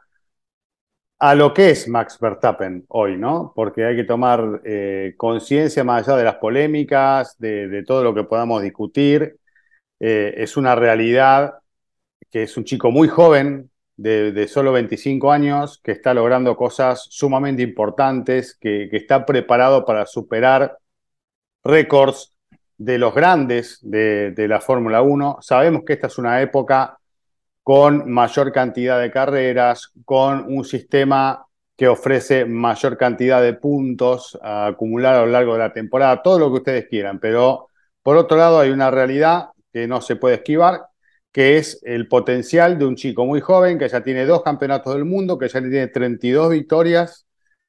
a 1.19 1.35
lo 1.35 1.53
que 1.55 1.71
es 1.71 1.89
Max 1.89 2.19
Verstappen 2.21 2.85
hoy, 2.89 3.17
¿no? 3.17 3.53
Porque 3.55 3.85
hay 3.85 3.97
que 3.97 4.05
tomar 4.05 4.61
eh, 4.65 5.15
conciencia 5.17 5.83
más 5.83 6.07
allá 6.07 6.19
de 6.19 6.25
las 6.25 6.37
polémicas, 6.37 7.37
de, 7.39 7.83
todo 7.87 8.05
lo 8.05 8.15
que 8.15 8.25
podamos 8.25 8.63
discutir. 8.63 9.39
Eh, 10.01 10.35
es 10.37 10.57
una 10.57 10.75
realidad 10.75 11.55
que 12.31 12.45
es 12.45 12.57
un 12.57 12.65
chico 12.65 12.91
muy 12.91 13.09
joven, 13.09 13.71
de, 13.97 14.49
solo 14.49 14.73
25 14.73 15.33
años, 15.33 15.81
que 15.83 15.93
está 15.93 16.15
logrando 16.15 16.57
cosas 16.57 17.07
sumamente 17.11 17.63
importantes, 17.63 18.57
que, 18.61 18.89
que 18.91 18.97
está 18.97 19.25
preparado 19.25 19.85
para 19.85 20.07
superar 20.07 20.79
récords 21.65 22.37
de 22.79 22.99
los 22.99 23.15
grandes 23.15 23.79
de, 23.83 24.33
de 24.33 24.49
la 24.49 24.61
Fórmula 24.61 25.03
1. 25.03 25.39
Sabemos 25.41 25.83
que 25.85 25.95
esta 25.95 26.09
es 26.09 26.19
una 26.19 26.41
época 26.43 26.99
con 27.63 28.11
mayor 28.11 28.53
cantidad 28.53 29.01
de 29.01 29.11
carreras, 29.11 29.93
con 30.05 30.45
un 30.47 30.65
sistema 30.65 31.47
que 31.77 31.89
ofrece 31.89 32.45
mayor 32.47 32.97
cantidad 32.97 33.43
de 33.43 33.53
puntos 33.53 34.39
a 34.43 34.67
acumular 34.69 35.15
a 35.15 35.21
lo 35.21 35.27
largo 35.27 35.53
de 35.55 35.59
la 35.59 35.73
temporada, 35.73 36.23
todo 36.23 36.39
lo 36.39 36.51
que 36.51 36.59
ustedes 36.59 36.87
quieran, 36.89 37.19
pero 37.19 37.69
por 38.03 38.17
otro 38.17 38.37
lado 38.37 38.61
hay 38.61 38.71
una 38.71 38.91
realidad 38.91 39.51
que 39.73 39.87
no 39.87 40.01
se 40.01 40.17
puede 40.17 40.37
esquivar, 40.37 40.87
que 41.37 41.59
es 41.59 41.81
el 41.83 42.09
potencial 42.09 42.79
de 42.79 42.87
un 42.87 42.97
chico 42.97 43.27
muy 43.27 43.43
joven 43.43 43.79
que 43.79 43.91
ya 43.91 44.03
tiene 44.03 44.25
dos 44.25 44.43
campeonatos 44.43 44.95
del 44.95 45.05
mundo, 45.05 45.37
que 45.37 45.49
ya 45.49 45.61
tiene 45.61 45.89
32 45.89 46.51
victorias 46.51 47.27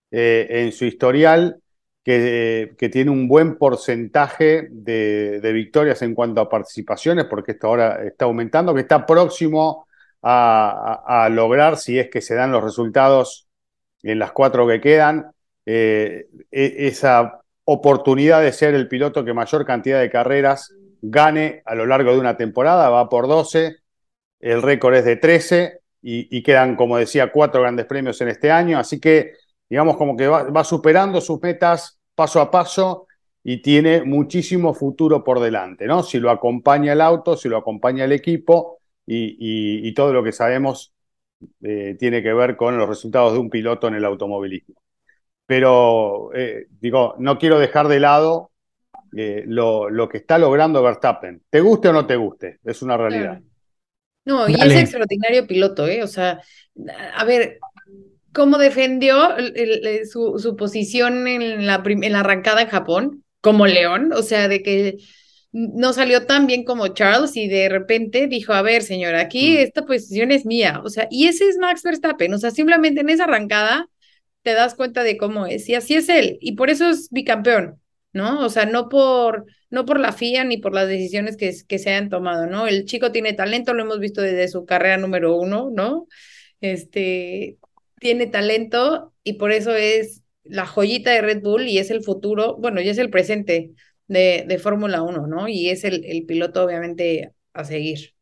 eh, 0.09 0.47
en 0.49 0.71
su 0.71 0.85
historial, 0.85 1.61
que, 2.01 2.75
que, 2.77 2.87
tiene 2.87 3.11
un 3.11 3.27
buen 3.27 3.57
porcentaje 3.57 4.69
de, 4.71 5.41
de, 5.41 5.51
victorias 5.51 6.01
en 6.01 6.15
cuanto 6.15 6.39
a 6.39 6.47
participaciones, 6.47 7.25
porque 7.25 7.51
esto 7.51 7.67
ahora 7.67 8.05
está 8.05 8.23
aumentando, 8.23 8.73
que 8.73 8.79
está 8.79 9.05
próximo 9.05 9.85
a, 10.21 11.27
lograr 11.29 11.75
si 11.75 11.99
es 11.99 12.09
que 12.09 12.21
se 12.21 12.35
dan 12.35 12.53
los 12.53 12.63
resultados 12.63 13.49
en 14.01 14.17
las 14.17 14.31
cuatro 14.31 14.65
que 14.65 14.79
quedan, 14.79 15.29
eh, 15.65 16.27
e, 16.51 16.87
esa 16.87 17.41
oportunidad 17.65 18.41
de 18.41 18.53
ser 18.53 18.75
el 18.75 18.87
piloto 18.87 19.25
que 19.25 19.33
mayor 19.33 19.65
cantidad 19.65 19.99
de 19.99 20.09
carreras 20.09 20.73
gane 21.01 21.61
a 21.65 21.75
lo 21.75 21.85
largo 21.85 22.11
de 22.11 22.19
una 22.19 22.37
temporada, 22.37 22.89
va 22.89 23.09
por 23.09 23.27
12, 23.27 23.77
el 24.39 24.61
récord 24.61 24.95
es 24.95 25.05
de 25.05 25.15
13 25.15 25.81
y, 26.01 26.43
quedan, 26.43 26.75
como 26.75 26.97
decía, 26.97 27.31
cuatro 27.31 27.61
grandes 27.61 27.85
premios 27.85 28.21
en 28.21 28.29
este 28.29 28.51
año, 28.51 28.77
así 28.79 28.99
que 28.99 29.33
digamos 29.69 29.97
como 29.97 30.15
que 30.15 30.27
va, 30.27 30.63
superando 30.63 31.19
sus 31.19 31.41
metas 31.41 31.99
paso 32.15 32.39
a 32.39 32.49
paso 32.49 33.07
y 33.43 33.61
tiene 33.61 34.03
muchísimo 34.03 34.73
futuro 34.73 35.23
por 35.23 35.39
delante, 35.39 35.85
¿no? 35.85 36.03
Si 36.03 36.19
lo 36.19 36.31
acompaña 36.31 36.93
el 36.93 37.01
auto, 37.01 37.35
si 37.35 37.49
lo 37.49 37.57
acompaña 37.57 38.05
el 38.05 38.11
equipo, 38.11 38.79
y, 39.05 39.93
todo 39.93 40.13
lo 40.13 40.23
que 40.23 40.31
sabemos 40.31 40.93
eh, 41.61 41.95
tiene 41.99 42.21
que 42.21 42.33
ver 42.33 42.57
con 42.57 42.77
los 42.77 42.89
resultados 42.89 43.33
de 43.33 43.39
un 43.39 43.49
piloto 43.49 43.87
en 43.87 43.95
el 43.95 44.05
automovilismo. 44.05 44.75
Pero, 45.45 46.33
eh, 46.33 46.67
digo, 46.81 47.15
no 47.19 47.37
quiero 47.39 47.59
dejar 47.59 47.87
de 47.87 47.99
lado 48.01 48.51
eh, 49.15 49.43
lo, 49.47 50.09
que 50.09 50.17
está 50.17 50.37
logrando 50.37 50.83
Verstappen. 50.83 51.41
¿Te 51.49 51.61
guste 51.61 51.89
o 51.89 51.93
no 51.93 52.05
te 52.05 52.15
guste? 52.15 52.59
Es 52.63 52.81
una 52.81 52.97
realidad. 52.97 53.41
No, 54.25 54.47
y 54.49 54.55
es 54.55 54.75
extraordinario 54.75 55.47
piloto, 55.47 55.87
¿eh? 55.87 56.03
O 56.03 56.07
sea, 56.07 56.41
a 57.15 57.23
ver, 57.23 57.59
cómo 58.33 58.57
defendió 58.57 59.35
su, 60.11 60.37
su, 60.37 60.55
posición 60.55 61.27
en 61.27 61.65
la, 61.65 61.81
en 61.85 62.11
la 62.11 62.19
arrancada 62.19 62.61
en 62.61 62.67
Japón, 62.67 63.23
como 63.41 63.65
León, 63.67 64.11
o 64.13 64.21
sea, 64.21 64.47
de 64.47 64.61
que 64.61 64.97
no 65.51 65.93
salió 65.93 66.25
tan 66.25 66.45
bien 66.45 66.63
como 66.63 66.89
Charles 66.89 67.35
y 67.35 67.47
de 67.47 67.69
repente 67.69 68.27
dijo, 68.27 68.53
a 68.53 68.61
ver, 68.61 68.83
señora, 68.83 69.21
aquí 69.21 69.53
mm. 69.53 69.57
esta 69.59 69.85
posición 69.85 70.31
es 70.31 70.45
mía. 70.45 70.81
O 70.83 70.89
sea, 70.89 71.07
y 71.09 71.27
ese 71.27 71.47
es 71.47 71.57
Max 71.57 71.81
Verstappen. 71.83 72.33
O 72.33 72.37
sea, 72.37 72.51
simplemente 72.51 73.01
en 73.01 73.09
esa 73.09 73.23
arrancada 73.23 73.87
te 74.43 74.53
das 74.53 74.75
cuenta 74.75 75.03
de 75.03 75.17
cómo 75.17 75.45
es. 75.45 75.67
Y 75.69 75.75
así 75.75 75.95
es 75.95 76.09
él. 76.09 76.37
Y 76.41 76.53
por 76.53 76.69
eso 76.69 76.89
es 76.89 77.09
bicampeón, 77.09 77.81
¿no? 78.17 78.45
O 78.45 78.49
sea, 78.49 78.65
no 78.65 78.89
por, 78.89 79.45
no 79.69 79.85
por 79.85 79.99
la 79.99 80.11
FIA 80.11 80.43
ni 80.43 80.57
por 80.57 80.73
las 80.73 80.87
decisiones 80.89 81.37
que, 81.37 81.53
que 81.67 81.79
se 81.79 81.93
han 81.93 82.09
tomado, 82.09 82.47
¿no? 82.47 82.67
El 82.67 82.85
chico 82.85 83.11
tiene 83.13 83.33
talento, 83.33 83.73
lo 83.73 83.83
hemos 83.83 83.99
visto 83.99 84.21
desde 84.21 84.49
su 84.49 84.65
carrera 84.65 84.97
número 84.97 85.37
uno, 85.37 85.69
¿no? 85.73 86.07
Este, 86.61 87.57
tiene 87.99 88.27
talento 88.27 89.13
y 89.23 89.33
por 89.33 89.51
eso 89.51 89.75
es 89.75 90.23
la 90.43 90.65
joyita 90.65 91.11
de 91.11 91.21
Red 91.21 91.41
Bull 91.41 91.67
y 91.67 91.77
es 91.77 91.91
el 91.91 92.03
futuro, 92.03 92.57
bueno, 92.57 92.81
y 92.81 92.89
es 92.89 92.97
el 92.97 93.09
presente 93.09 93.71
de, 94.07 94.45
de 94.47 94.57
Fórmula 94.59 95.01
1, 95.01 95.27
¿no? 95.27 95.47
Y 95.47 95.69
es 95.69 95.83
el, 95.83 96.03
el 96.05 96.25
piloto 96.25 96.63
obviamente 96.63 97.31
a 97.53 97.63
seguir. 97.63 98.13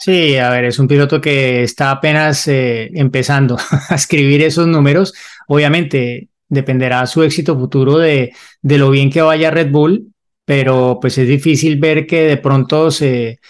Sí, 0.00 0.36
a 0.36 0.50
ver, 0.50 0.64
es 0.64 0.78
un 0.78 0.86
piloto 0.86 1.20
que 1.20 1.64
está 1.64 1.90
apenas 1.90 2.46
eh, 2.46 2.88
empezando 2.94 3.56
a 3.88 3.94
escribir 3.96 4.42
esos 4.42 4.66
números. 4.68 5.12
Obviamente 5.48 6.28
dependerá 6.48 7.06
su 7.06 7.22
éxito 7.22 7.58
futuro 7.58 7.98
de, 7.98 8.32
de, 8.62 8.78
lo 8.78 8.90
bien 8.90 9.10
que 9.10 9.22
vaya 9.22 9.50
Red 9.50 9.70
Bull, 9.70 10.12
pero 10.44 10.98
pues 11.00 11.18
es 11.18 11.28
difícil 11.28 11.78
ver 11.78 12.06
que 12.06 12.22
de 12.22 12.36
pronto 12.38 12.90
se, 12.90 13.40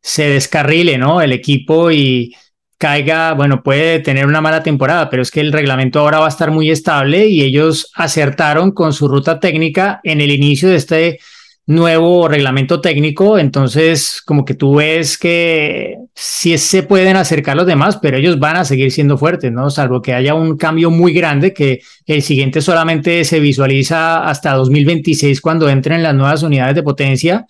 se 0.00 0.28
descarrile, 0.28 0.98
¿no? 0.98 1.20
El 1.20 1.32
equipo 1.32 1.90
y 1.90 2.34
caiga, 2.78 3.32
bueno, 3.34 3.62
puede 3.62 4.00
tener 4.00 4.26
una 4.26 4.40
mala 4.40 4.62
temporada, 4.62 5.08
pero 5.10 5.22
es 5.22 5.30
que 5.30 5.40
el 5.40 5.52
reglamento 5.52 6.00
ahora 6.00 6.20
va 6.20 6.26
a 6.26 6.30
estar 6.30 6.50
muy 6.50 6.70
estable 6.70 7.26
y 7.26 7.42
ellos 7.42 7.90
acertaron 7.94 8.72
con 8.72 8.92
su 8.92 9.08
ruta 9.08 9.40
técnica 9.40 10.00
en 10.04 10.20
el 10.20 10.30
inicio 10.30 10.68
de 10.68 10.76
este 10.76 11.18
nuevo 11.66 12.28
reglamento 12.28 12.80
técnico, 12.80 13.38
entonces 13.38 14.22
como 14.24 14.44
que 14.44 14.54
tú 14.54 14.76
ves 14.76 15.18
que 15.18 15.96
sí 16.14 16.56
se 16.58 16.84
pueden 16.84 17.16
acercar 17.16 17.56
los 17.56 17.66
demás, 17.66 17.98
pero 18.00 18.16
ellos 18.16 18.38
van 18.38 18.56
a 18.56 18.64
seguir 18.64 18.92
siendo 18.92 19.18
fuertes, 19.18 19.50
¿no? 19.50 19.68
Salvo 19.70 20.00
que 20.00 20.14
haya 20.14 20.34
un 20.34 20.56
cambio 20.56 20.90
muy 20.90 21.12
grande, 21.12 21.52
que 21.52 21.80
el 22.06 22.22
siguiente 22.22 22.60
solamente 22.60 23.24
se 23.24 23.40
visualiza 23.40 24.28
hasta 24.28 24.54
2026 24.54 25.40
cuando 25.40 25.68
entren 25.68 26.04
las 26.04 26.14
nuevas 26.14 26.44
unidades 26.44 26.76
de 26.76 26.82
potencia 26.84 27.46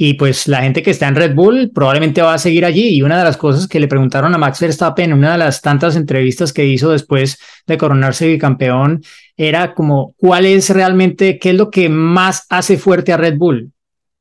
y 0.00 0.14
pues 0.14 0.46
la 0.46 0.62
gente 0.62 0.80
que 0.80 0.92
está 0.92 1.08
en 1.08 1.16
Red 1.16 1.34
Bull 1.34 1.72
probablemente 1.74 2.22
va 2.22 2.34
a 2.34 2.38
seguir 2.38 2.64
allí. 2.64 2.90
Y 2.90 3.02
una 3.02 3.18
de 3.18 3.24
las 3.24 3.36
cosas 3.36 3.66
que 3.66 3.80
le 3.80 3.88
preguntaron 3.88 4.32
a 4.32 4.38
Max 4.38 4.60
Verstappen 4.60 5.10
en 5.10 5.18
una 5.18 5.32
de 5.32 5.38
las 5.38 5.60
tantas 5.60 5.96
entrevistas 5.96 6.52
que 6.52 6.64
hizo 6.64 6.92
después 6.92 7.40
de 7.66 7.76
coronarse 7.76 8.28
bicampeón 8.28 9.02
era 9.36 9.74
como, 9.74 10.14
¿cuál 10.16 10.46
es 10.46 10.70
realmente, 10.70 11.40
qué 11.40 11.50
es 11.50 11.56
lo 11.56 11.68
que 11.68 11.88
más 11.88 12.46
hace 12.48 12.78
fuerte 12.78 13.12
a 13.12 13.16
Red 13.16 13.38
Bull? 13.38 13.72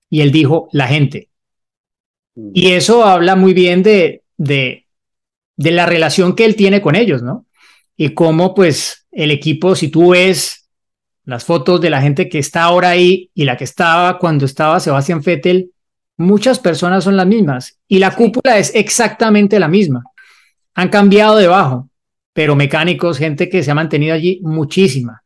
Y 0.10 0.22
él 0.22 0.32
dijo, 0.32 0.68
la 0.72 0.88
gente. 0.88 1.30
Y 2.56 2.72
eso 2.72 3.06
habla 3.06 3.36
muy 3.36 3.54
bien 3.54 3.84
de, 3.84 4.24
de, 4.36 4.88
de 5.58 5.72
la 5.72 5.86
relación 5.86 6.36
que 6.36 6.46
él 6.46 6.56
tiene 6.56 6.82
con 6.82 6.96
ellos, 6.96 7.22
¿no? 7.22 7.46
Y 7.96 8.16
cómo 8.16 8.56
pues 8.56 9.06
el 9.12 9.30
equipo, 9.30 9.76
si 9.76 9.90
tú 9.90 10.10
ves 10.10 10.67
las 11.28 11.44
fotos 11.44 11.82
de 11.82 11.90
la 11.90 12.02
gente 12.02 12.30
que 12.30 12.40
está 12.40 12.64
ahora 12.64 12.92
ahí 12.92 13.30
y 13.36 13.44
la 13.44 13.58
que 13.58 13.66
estaba 13.66 14.18
cuando 14.18 14.46
estaba 14.46 14.80
Sebastián 14.80 15.22
Vettel, 15.22 15.72
muchas 16.16 16.58
personas 16.58 17.04
son 17.04 17.18
las 17.18 17.28
mismas 17.28 17.78
y 17.86 18.00
la 18.00 18.16
cúpula 18.16 18.58
es 18.58 18.74
exactamente 18.74 19.60
la 19.60 19.68
misma. 19.68 20.04
Han 20.76 20.88
cambiado 20.88 21.36
debajo, 21.36 21.90
pero 22.32 22.56
mecánicos, 22.56 23.18
gente 23.18 23.50
que 23.50 23.62
se 23.62 23.70
ha 23.70 23.76
mantenido 23.76 24.14
allí, 24.14 24.40
muchísima. 24.42 25.22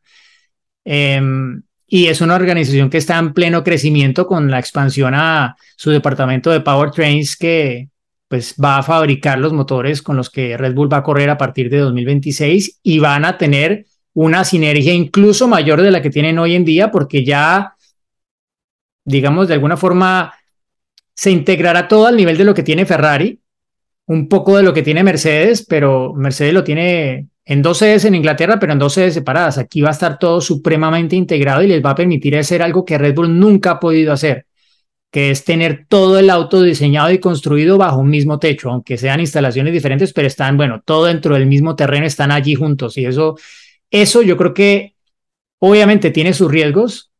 Em, 0.84 1.62
y 1.86 2.08
es 2.08 2.20
una 2.20 2.34
organización 2.34 2.90
que 2.90 2.98
está 2.98 3.16
en 3.18 3.32
pleno 3.32 3.62
crecimiento 3.62 4.26
con 4.26 4.50
la 4.50 4.58
expansión 4.58 5.14
a 5.14 5.54
su 5.76 5.92
departamento 5.92 6.50
de 6.50 6.62
powertrains 6.62 7.36
que 7.36 7.90
pues 8.26 8.56
va 8.56 8.78
a 8.78 8.82
fabricar 8.82 9.38
los 9.38 9.52
motores 9.52 10.02
con 10.02 10.16
los 10.16 10.30
que 10.30 10.56
Red 10.56 10.74
Bull 10.74 10.92
va 10.92 10.96
a 10.96 11.02
correr 11.04 11.30
a 11.30 11.38
partir 11.38 11.70
de 11.70 11.78
2026 11.78 12.80
y 12.82 12.98
van 12.98 13.24
a 13.24 13.38
tener 13.38 13.86
una 14.14 14.44
sinergia 14.44 14.92
incluso 14.92 15.48
mayor 15.48 15.82
de 15.82 15.90
la 15.90 16.02
que 16.02 16.10
tienen 16.10 16.38
hoy 16.38 16.54
en 16.54 16.64
día, 16.64 16.90
porque 16.90 17.24
ya, 17.24 17.74
digamos, 19.04 19.48
de 19.48 19.54
alguna 19.54 19.76
forma 19.76 20.34
se 21.14 21.30
integrará 21.30 21.88
todo 21.88 22.06
al 22.06 22.16
nivel 22.16 22.36
de 22.36 22.44
lo 22.44 22.54
que 22.54 22.62
tiene 22.62 22.86
Ferrari, 22.86 23.40
un 24.06 24.28
poco 24.28 24.56
de 24.56 24.62
lo 24.62 24.74
que 24.74 24.82
tiene 24.82 25.04
Mercedes, 25.04 25.64
pero 25.66 26.12
Mercedes 26.14 26.54
lo 26.54 26.64
tiene 26.64 27.28
en 27.44 27.62
dos 27.62 27.78
sedes 27.78 28.04
en 28.04 28.14
Inglaterra, 28.14 28.58
pero 28.58 28.72
en 28.72 28.78
dos 28.78 28.94
sedes 28.94 29.14
separadas. 29.14 29.58
Aquí 29.58 29.80
va 29.80 29.88
a 29.88 29.92
estar 29.92 30.18
todo 30.18 30.40
supremamente 30.40 31.16
integrado 31.16 31.62
y 31.62 31.66
les 31.66 31.84
va 31.84 31.90
a 31.90 31.94
permitir 31.94 32.36
hacer 32.36 32.62
algo 32.62 32.84
que 32.84 32.98
Red 32.98 33.14
Bull 33.14 33.38
nunca 33.38 33.72
ha 33.72 33.80
podido 33.80 34.12
hacer, 34.12 34.46
que 35.10 35.30
es 35.30 35.44
tener 35.44 35.86
todo 35.88 36.18
el 36.18 36.30
auto 36.30 36.62
diseñado 36.62 37.10
y 37.10 37.18
construido 37.18 37.78
bajo 37.78 37.98
un 37.98 38.10
mismo 38.10 38.38
techo, 38.38 38.70
aunque 38.70 38.96
sean 38.96 39.20
instalaciones 39.20 39.72
diferentes, 39.72 40.12
pero 40.12 40.26
están, 40.26 40.56
bueno, 40.56 40.82
todo 40.84 41.06
dentro 41.06 41.34
del 41.34 41.46
mismo 41.46 41.74
terreno, 41.76 42.06
están 42.06 42.30
allí 42.30 42.54
juntos 42.54 42.96
y 42.98 43.06
eso 43.06 43.36
eso 43.92 44.22
yo 44.22 44.36
creo 44.36 44.54
que 44.54 44.96
obviamente 45.58 46.10
tiene 46.10 46.32
sus 46.32 46.50
riesgos, 46.50 47.12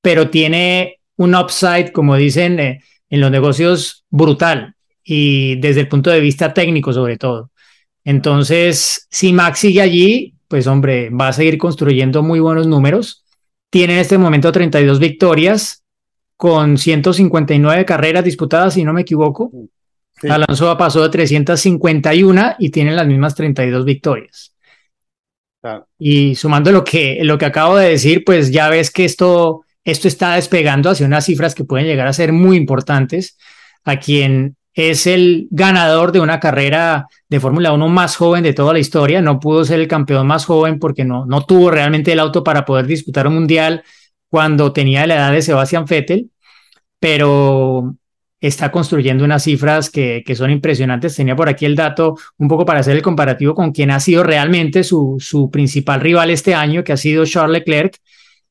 pero 0.00 0.30
tiene 0.30 1.00
un 1.16 1.34
upside, 1.34 1.92
como 1.92 2.16
dicen 2.16 2.58
eh, 2.58 2.82
en 3.10 3.20
los 3.20 3.30
negocios, 3.30 4.04
brutal 4.08 4.74
y 5.04 5.56
desde 5.56 5.80
el 5.80 5.88
punto 5.88 6.10
de 6.10 6.20
vista 6.20 6.54
técnico 6.54 6.92
sobre 6.92 7.18
todo. 7.18 7.50
Entonces, 8.04 9.06
si 9.10 9.32
Max 9.32 9.58
sigue 9.58 9.82
allí, 9.82 10.34
pues 10.48 10.66
hombre, 10.66 11.10
va 11.10 11.28
a 11.28 11.32
seguir 11.32 11.58
construyendo 11.58 12.22
muy 12.22 12.40
buenos 12.40 12.66
números. 12.66 13.24
Tiene 13.68 13.94
en 13.94 13.98
este 14.00 14.18
momento 14.18 14.50
32 14.50 14.98
victorias 14.98 15.84
con 16.36 16.78
159 16.78 17.84
carreras 17.84 18.24
disputadas, 18.24 18.74
si 18.74 18.84
no 18.84 18.92
me 18.92 19.02
equivoco. 19.02 19.52
Alonso 20.28 20.76
pasó 20.78 21.02
de 21.02 21.08
351 21.10 22.56
y 22.58 22.70
tiene 22.70 22.92
las 22.92 23.06
mismas 23.06 23.34
32 23.34 23.84
victorias. 23.84 24.54
Y 25.98 26.34
sumando 26.34 26.72
lo 26.72 26.84
que, 26.84 27.20
lo 27.22 27.38
que 27.38 27.44
acabo 27.44 27.76
de 27.76 27.90
decir, 27.90 28.24
pues 28.24 28.50
ya 28.50 28.68
ves 28.68 28.90
que 28.90 29.04
esto, 29.04 29.64
esto 29.84 30.08
está 30.08 30.34
despegando 30.34 30.90
hacia 30.90 31.06
unas 31.06 31.26
cifras 31.26 31.54
que 31.54 31.64
pueden 31.64 31.86
llegar 31.86 32.06
a 32.06 32.12
ser 32.12 32.32
muy 32.32 32.56
importantes. 32.56 33.36
A 33.84 33.98
quien 33.98 34.56
es 34.74 35.06
el 35.06 35.48
ganador 35.50 36.12
de 36.12 36.20
una 36.20 36.40
carrera 36.40 37.06
de 37.28 37.40
Fórmula 37.40 37.72
1 37.72 37.88
más 37.88 38.16
joven 38.16 38.42
de 38.42 38.52
toda 38.52 38.72
la 38.72 38.78
historia. 38.78 39.20
No 39.20 39.40
pudo 39.40 39.64
ser 39.64 39.80
el 39.80 39.88
campeón 39.88 40.26
más 40.26 40.44
joven 40.44 40.78
porque 40.78 41.04
no, 41.04 41.26
no 41.26 41.44
tuvo 41.44 41.70
realmente 41.70 42.12
el 42.12 42.20
auto 42.20 42.44
para 42.44 42.64
poder 42.64 42.86
disputar 42.86 43.26
un 43.26 43.34
mundial 43.34 43.82
cuando 44.28 44.72
tenía 44.72 45.06
la 45.06 45.16
edad 45.16 45.32
de 45.32 45.42
Sebastian 45.42 45.84
Vettel, 45.84 46.30
pero 46.98 47.96
está 48.40 48.70
construyendo 48.72 49.24
unas 49.24 49.44
cifras 49.44 49.90
que, 49.90 50.22
que, 50.24 50.34
son 50.34 50.50
impresionantes. 50.50 51.14
Tenía 51.14 51.36
por 51.36 51.48
aquí 51.48 51.66
el 51.66 51.76
dato 51.76 52.16
un 52.38 52.48
poco 52.48 52.64
para 52.64 52.80
hacer 52.80 52.96
el 52.96 53.02
comparativo 53.02 53.54
con 53.54 53.72
quien 53.72 53.90
ha 53.90 54.00
sido 54.00 54.22
realmente 54.22 54.82
su, 54.82 55.16
su 55.20 55.50
principal 55.50 56.00
rival 56.00 56.30
este 56.30 56.54
año, 56.54 56.82
que 56.82 56.92
ha 56.92 56.96
sido 56.96 57.24
Charles 57.26 57.58
Leclerc. 57.58 57.96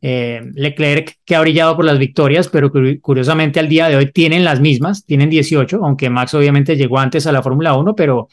Eh, 0.01 0.41
Leclerc 0.53 1.17
que 1.25 1.35
ha 1.35 1.41
brillado 1.41 1.75
por 1.75 1.83
las 1.83 1.99
victorias, 1.99 2.47
pero 2.47 2.71
curiosamente 3.01 3.59
al 3.59 3.67
día 3.67 3.89
de 3.89 3.97
hoy 3.97 4.11
tienen 4.11 4.45
las 4.45 4.61
mismas, 4.61 5.05
tienen 5.05 5.29
18, 5.29 5.81
aunque 5.83 6.09
Max 6.09 6.33
obviamente 6.35 6.77
llegó 6.77 6.99
antes 6.99 7.27
a 7.27 7.33
la 7.33 7.43
Fórmula 7.43 7.73
1, 7.75 7.95
pero 7.95 8.29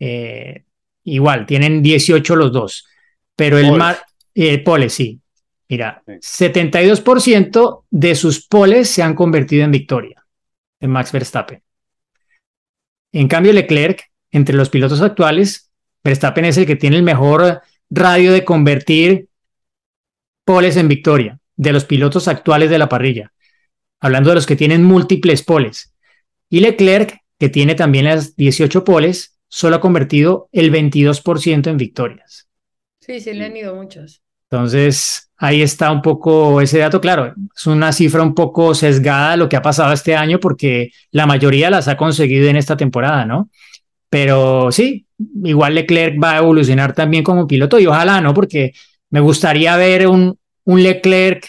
eh, 0.00 0.64
igual, 1.04 1.46
tienen 1.46 1.80
18 1.80 2.34
los 2.34 2.50
dos. 2.50 2.86
Pero 3.36 3.58
el 3.58 3.70
mar, 3.72 3.98
eh, 4.34 4.58
pole, 4.58 4.88
sí. 4.88 5.20
Mira, 5.68 6.02
72% 6.06 7.84
de 7.90 8.14
sus 8.14 8.46
poles 8.46 8.88
se 8.88 9.02
han 9.02 9.14
convertido 9.14 9.64
en 9.64 9.72
victoria 9.72 10.25
de 10.80 10.88
Max 10.88 11.12
Verstappen. 11.12 11.62
En 13.12 13.28
cambio, 13.28 13.52
Leclerc, 13.52 14.10
entre 14.30 14.56
los 14.56 14.68
pilotos 14.68 15.00
actuales, 15.00 15.72
Verstappen 16.04 16.44
es 16.44 16.56
el 16.58 16.66
que 16.66 16.76
tiene 16.76 16.96
el 16.96 17.02
mejor 17.02 17.62
radio 17.90 18.32
de 18.32 18.44
convertir 18.44 19.28
poles 20.44 20.76
en 20.76 20.88
victoria 20.88 21.40
de 21.56 21.72
los 21.72 21.84
pilotos 21.84 22.28
actuales 22.28 22.70
de 22.70 22.78
la 22.78 22.88
parrilla, 22.88 23.32
hablando 24.00 24.30
de 24.30 24.36
los 24.36 24.46
que 24.46 24.56
tienen 24.56 24.84
múltiples 24.84 25.42
poles. 25.42 25.94
Y 26.48 26.60
Leclerc, 26.60 27.20
que 27.38 27.48
tiene 27.48 27.74
también 27.74 28.04
las 28.04 28.36
18 28.36 28.84
poles, 28.84 29.38
solo 29.48 29.76
ha 29.76 29.80
convertido 29.80 30.48
el 30.52 30.70
22% 30.70 31.70
en 31.70 31.76
victorias. 31.76 32.48
Sí, 33.00 33.20
sí, 33.20 33.32
le 33.32 33.46
han 33.46 33.56
ido 33.56 33.74
muchos. 33.74 34.22
Entonces, 34.50 35.30
ahí 35.36 35.62
está 35.62 35.90
un 35.90 36.02
poco 36.02 36.60
ese 36.60 36.78
dato. 36.78 37.00
Claro, 37.00 37.34
es 37.54 37.66
una 37.66 37.92
cifra 37.92 38.22
un 38.22 38.34
poco 38.34 38.74
sesgada 38.74 39.36
lo 39.36 39.48
que 39.48 39.56
ha 39.56 39.62
pasado 39.62 39.92
este 39.92 40.14
año 40.14 40.38
porque 40.40 40.90
la 41.10 41.26
mayoría 41.26 41.70
las 41.70 41.88
ha 41.88 41.96
conseguido 41.96 42.48
en 42.48 42.56
esta 42.56 42.76
temporada, 42.76 43.24
¿no? 43.24 43.50
Pero 44.08 44.70
sí, 44.70 45.06
igual 45.44 45.74
Leclerc 45.74 46.22
va 46.22 46.32
a 46.34 46.38
evolucionar 46.38 46.94
también 46.94 47.24
como 47.24 47.46
piloto 47.46 47.78
y 47.78 47.86
ojalá, 47.86 48.20
¿no? 48.20 48.34
Porque 48.34 48.72
me 49.10 49.20
gustaría 49.20 49.76
ver 49.76 50.06
un, 50.06 50.38
un 50.64 50.82
Leclerc 50.82 51.44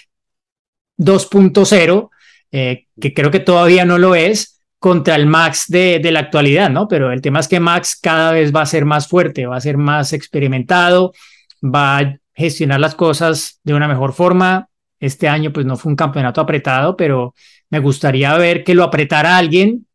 2.0, 0.98 2.10
eh, 2.52 2.86
que 3.00 3.14
creo 3.14 3.30
que 3.30 3.40
todavía 3.40 3.86
no 3.86 3.98
lo 4.00 4.16
es, 4.16 4.62
contra 4.80 5.16
el 5.16 5.26
Max 5.26 5.66
de, 5.68 6.00
de 6.00 6.12
la 6.12 6.20
actualidad, 6.20 6.70
¿no? 6.70 6.88
Pero 6.88 7.12
el 7.12 7.22
tema 7.22 7.40
es 7.40 7.48
que 7.48 7.60
Max 7.60 7.98
cada 8.02 8.32
vez 8.32 8.56
va 8.56 8.62
a 8.62 8.66
ser 8.66 8.86
más 8.86 9.08
fuerte, 9.08 9.46
va 9.46 9.58
a 9.58 9.62
ser 9.62 9.78
más 9.78 10.14
experimentado, 10.14 11.14
va 11.64 11.98
a 11.98 12.18
gestionar 12.38 12.80
las 12.80 12.96
cosas 12.96 13.60
de 13.64 13.74
una 13.74 13.88
mejor 13.88 14.14
forma. 14.14 14.70
Este 15.00 15.28
año 15.28 15.52
pues 15.52 15.66
no 15.66 15.76
fue 15.76 15.90
un 15.90 15.96
campeonato 15.96 16.40
apretado, 16.40 16.96
pero 16.96 17.34
me 17.70 17.80
gustaría 17.80 18.38
ver 18.38 18.64
que 18.64 18.76
lo 18.76 18.84
apretara 18.84 19.38
alguien 19.38 19.88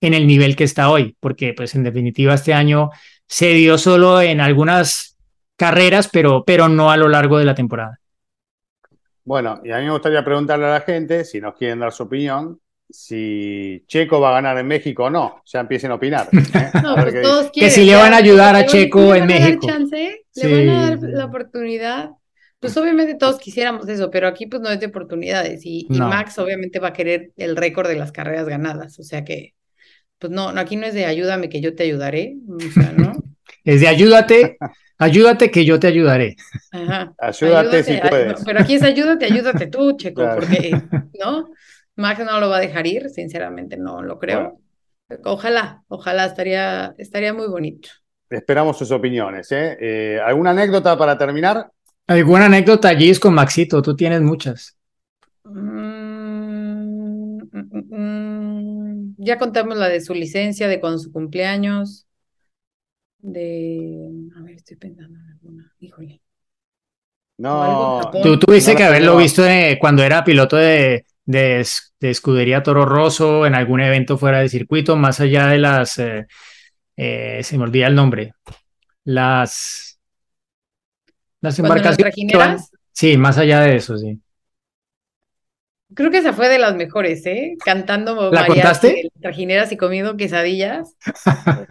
en 0.00 0.14
el 0.14 0.26
nivel 0.26 0.56
que 0.56 0.64
está 0.64 0.90
hoy, 0.90 1.16
porque 1.20 1.52
pues 1.54 1.74
en 1.74 1.82
definitiva 1.82 2.34
este 2.34 2.54
año 2.54 2.90
se 3.26 3.52
dio 3.52 3.76
solo 3.76 4.20
en 4.20 4.40
algunas 4.40 5.18
carreras, 5.56 6.08
pero, 6.10 6.44
pero 6.44 6.68
no 6.68 6.90
a 6.90 6.96
lo 6.96 7.08
largo 7.08 7.38
de 7.38 7.44
la 7.44 7.54
temporada. 7.54 8.00
Bueno, 9.24 9.60
y 9.62 9.70
a 9.70 9.78
mí 9.78 9.84
me 9.84 9.90
gustaría 9.90 10.24
preguntarle 10.24 10.66
a 10.66 10.70
la 10.70 10.80
gente, 10.80 11.24
si 11.24 11.40
nos 11.40 11.54
quieren 11.54 11.80
dar 11.80 11.92
su 11.92 12.04
opinión, 12.04 12.60
si 12.90 13.84
Checo 13.86 14.20
va 14.20 14.30
a 14.30 14.34
ganar 14.34 14.58
en 14.58 14.66
México 14.66 15.04
o 15.04 15.10
no. 15.10 15.42
Ya 15.46 15.60
empiecen 15.60 15.90
a 15.90 15.94
opinar. 15.94 16.28
¿eh? 16.32 16.70
Pues 17.22 17.50
que 17.52 17.70
si 17.70 17.84
le 17.84 17.94
van 17.94 18.14
a 18.14 18.18
ayudar 18.18 18.56
a 18.56 18.66
Checo 18.66 19.14
en 19.14 19.26
México. 19.26 19.66
Le 20.34 20.66
van 20.66 20.68
a 20.68 20.90
dar 20.90 20.98
la 21.02 21.24
oportunidad. 21.26 22.10
Pues 22.60 22.76
obviamente 22.76 23.14
todos 23.14 23.38
quisiéramos 23.38 23.88
eso, 23.88 24.10
pero 24.10 24.26
aquí 24.26 24.46
pues 24.46 24.60
no 24.60 24.68
es 24.70 24.80
de 24.80 24.86
oportunidades 24.86 25.60
y, 25.64 25.86
Max 25.90 26.38
obviamente 26.38 26.80
va 26.80 26.88
a 26.88 26.92
querer 26.92 27.30
el 27.36 27.56
récord 27.56 27.86
de 27.86 27.94
las 27.94 28.10
carreras 28.10 28.48
ganadas, 28.48 28.98
o 28.98 29.04
sea 29.04 29.24
que 29.24 29.54
pues 30.18 30.32
no, 30.32 30.52
no, 30.52 30.60
aquí 30.60 30.74
no 30.74 30.84
es 30.86 30.94
de 30.94 31.06
ayúdame 31.06 31.48
que 31.48 31.60
yo 31.60 31.76
te 31.76 31.84
ayudaré, 31.84 32.36
o 32.48 32.72
sea, 32.72 32.92
¿no? 32.96 33.12
es 33.64 33.80
de 33.80 33.86
ayúdate, 33.86 34.58
ayúdate 34.98 35.52
que 35.52 35.64
yo 35.64 35.78
te 35.78 35.86
ayudaré. 35.86 36.34
Ajá. 36.72 37.14
Ayúdate, 37.18 37.84
si 37.84 37.96
puedes. 37.98 38.44
Pero 38.44 38.60
aquí 38.60 38.74
es 38.74 38.82
ayúdate, 38.82 39.26
ayúdate 39.26 39.68
tú, 39.68 39.96
Checo, 39.96 40.28
porque, 40.34 40.82
¿no? 41.20 41.50
Max 41.98 42.24
no 42.24 42.38
lo 42.38 42.48
va 42.48 42.58
a 42.58 42.60
dejar 42.60 42.86
ir, 42.86 43.10
sinceramente 43.10 43.76
no 43.76 44.02
lo 44.02 44.18
creo. 44.20 44.60
Ojalá, 45.24 45.82
ojalá, 45.88 46.26
estaría, 46.26 46.94
estaría 46.96 47.34
muy 47.34 47.48
bonito. 47.48 47.88
Esperamos 48.30 48.78
sus 48.78 48.92
opiniones. 48.92 49.50
¿eh? 49.50 49.76
¿eh? 49.80 50.20
alguna 50.24 50.50
anécdota 50.50 50.96
para 50.96 51.18
terminar? 51.18 51.72
¿Alguna 52.06 52.46
anécdota, 52.46 52.94
Gis, 52.94 53.18
con 53.18 53.34
Maxito? 53.34 53.82
Tú 53.82 53.96
tienes 53.96 54.20
muchas. 54.20 54.78
Mm, 55.42 57.38
mm, 57.50 57.96
mm, 57.96 59.14
ya 59.18 59.36
contamos 59.36 59.76
la 59.76 59.88
de 59.88 60.00
su 60.00 60.14
licencia, 60.14 60.68
de 60.68 60.78
cuando 60.78 60.98
su 61.00 61.10
cumpleaños, 61.10 62.06
de... 63.18 64.08
A 64.36 64.42
ver, 64.42 64.54
estoy 64.54 64.76
pensando 64.76 65.18
en 65.18 65.26
alguna. 65.32 65.74
Híjole. 65.80 66.20
No, 67.38 68.10
tú 68.22 68.38
tuviste 68.38 68.76
que 68.76 68.84
haberlo 68.84 69.16
visto 69.16 69.42
cuando 69.80 70.02
era 70.02 70.24
piloto 70.24 70.56
de, 70.56 71.04
de, 71.28 71.62
escudería 72.00 72.62
Toro 72.62 72.86
Rosso 72.86 73.44
en 73.44 73.54
algún 73.54 73.80
evento 73.80 74.16
fuera 74.16 74.40
de 74.40 74.48
circuito, 74.48 74.96
más 74.96 75.20
allá 75.20 75.46
de 75.46 75.58
las... 75.58 75.98
Eh, 75.98 76.26
eh, 76.96 77.40
se 77.44 77.58
me 77.58 77.64
olvida 77.64 77.86
el 77.86 77.94
nombre, 77.94 78.32
las, 79.04 80.00
las 81.40 81.58
embarcaciones. 81.58 82.70
Sí, 82.92 83.16
más 83.16 83.38
allá 83.38 83.60
de 83.60 83.76
eso, 83.76 83.96
sí. 83.98 84.18
Creo 85.94 86.10
que 86.10 86.18
esa 86.18 86.32
fue 86.32 86.48
de 86.48 86.58
las 86.58 86.74
mejores, 86.74 87.24
¿eh? 87.26 87.56
Cantando 87.64 88.30
¿La 88.32 88.46
contaste? 88.46 89.10
trajineras 89.20 89.70
y 89.70 89.76
comiendo 89.76 90.16
quesadillas. 90.16 90.96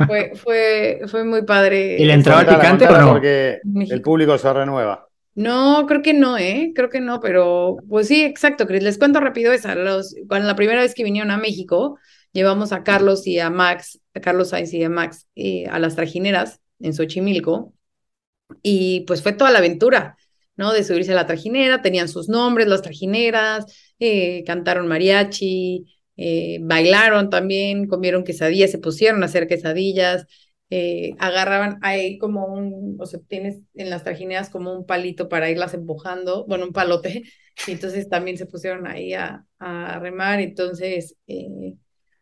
fue, 0.08 0.34
fue, 0.36 1.02
fue 1.08 1.24
muy 1.26 1.42
padre. 1.44 1.98
¿Y 2.00 2.06
le 2.06 2.14
entraba 2.14 2.42
el 2.42 2.48
picante 2.48 2.88
o 2.88 2.98
no? 2.98 3.12
Porque 3.14 3.60
el 3.90 4.02
público 4.02 4.38
se 4.38 4.54
renueva. 4.54 5.07
No, 5.38 5.86
creo 5.88 6.02
que 6.02 6.14
no, 6.14 6.36
¿eh? 6.40 6.72
Creo 6.74 6.90
que 6.90 7.00
no, 7.00 7.20
pero 7.20 7.78
pues 7.88 8.08
sí, 8.08 8.24
exacto, 8.24 8.66
Chris. 8.66 8.82
Les 8.82 8.98
cuento 8.98 9.20
rápido 9.20 9.54
esa. 9.54 9.76
Los, 9.76 10.16
cuando 10.28 10.48
la 10.48 10.56
primera 10.56 10.82
vez 10.82 10.96
que 10.96 11.04
vinieron 11.04 11.30
a 11.30 11.38
México, 11.38 12.00
llevamos 12.34 12.72
a 12.72 12.84
Carlos 12.84 13.28
y 13.28 13.38
a 13.40 13.52
Max, 13.52 14.00
a 14.16 14.20
Carlos 14.20 14.50
Sainz 14.50 14.74
y 14.74 14.84
a 14.84 14.90
Max, 14.90 15.28
eh, 15.36 15.68
a 15.68 15.78
las 15.78 15.96
trajineras 15.96 16.60
en 16.80 16.94
Xochimilco, 16.96 17.72
y 18.64 19.02
pues 19.02 19.22
fue 19.22 19.34
toda 19.34 19.52
la 19.52 19.60
aventura, 19.60 20.18
¿no? 20.56 20.74
De 20.74 20.84
subirse 20.84 21.12
a 21.12 21.16
la 21.16 21.28
trajinera, 21.28 21.84
tenían 21.84 22.08
sus 22.10 22.30
nombres, 22.30 22.68
las 22.68 22.82
trajineras, 22.82 23.66
eh, 24.00 24.44
cantaron 24.44 24.88
mariachi, 24.88 25.86
eh, 26.18 26.58
bailaron 26.62 27.30
también, 27.30 27.88
comieron 27.88 28.24
quesadillas, 28.24 28.72
se 28.72 28.80
pusieron 28.80 29.22
a 29.22 29.28
hacer 29.28 29.48
quesadillas, 29.48 30.26
agarraban 31.20 31.80
ahí 31.82 32.18
como 32.18 32.46
un, 32.46 32.98
o 33.00 33.06
sea, 33.06 33.20
tienes 33.28 33.60
en 33.74 33.90
las 33.90 34.04
trajineras 34.04 34.50
como 34.50 34.74
un 34.74 34.86
palito 34.86 35.30
para 35.30 35.50
irlas 35.50 35.74
empujando, 35.74 36.46
bueno, 36.46 36.66
un 36.66 36.74
palote, 36.74 37.24
y 37.68 37.72
entonces 37.72 38.10
también 38.10 38.38
se 38.38 38.46
pusieron 38.46 38.88
ahí 38.88 39.14
a, 39.14 39.46
a 39.60 40.00
remar, 40.00 40.40
entonces 40.40 41.16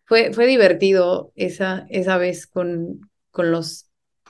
fue, 0.05 0.31
fue 0.33 0.47
divertido 0.47 1.31
esa, 1.35 1.85
esa 1.89 2.17
vez 2.17 2.47
con, 2.47 3.01
con 3.31 3.51
los 3.51 3.89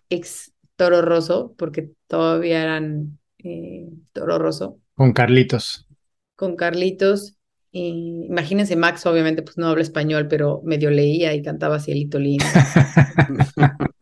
ex 0.10 0.54
Toro 0.76 1.02
Rosso, 1.02 1.54
porque 1.58 1.92
todavía 2.08 2.62
eran 2.62 3.20
eh, 3.40 3.88
Toro 4.14 4.38
Rosso. 4.40 4.80
Con 4.94 5.14
Carlitos. 5.14 5.88
Con 6.36 6.56
Carlitos. 6.56 7.38
imagínense, 7.72 8.76
Max 8.76 9.06
obviamente 9.06 9.42
pues 9.42 9.58
no 9.58 9.68
habla 9.68 9.84
español, 9.84 10.28
pero 10.28 10.62
medio 10.64 10.90
leía 10.90 11.34
y 11.34 11.42
cantaba 11.42 11.80
Cielito 11.80 12.20
Lindo. 12.20 12.46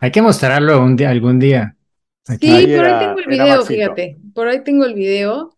Hay 0.00 0.10
que 0.10 0.22
mostrarlo 0.22 0.82
un 0.82 0.96
día, 0.96 1.10
algún 1.10 1.38
día. 1.38 1.76
sí, 2.24 2.36
por 2.38 2.84
ahí 2.84 2.98
tengo 2.98 3.18
el 3.18 3.26
video, 3.26 3.64
fíjate. 3.64 4.18
Por 4.34 4.48
ahí 4.48 4.64
tengo 4.64 4.84
el 4.84 4.94
video. 4.94 5.56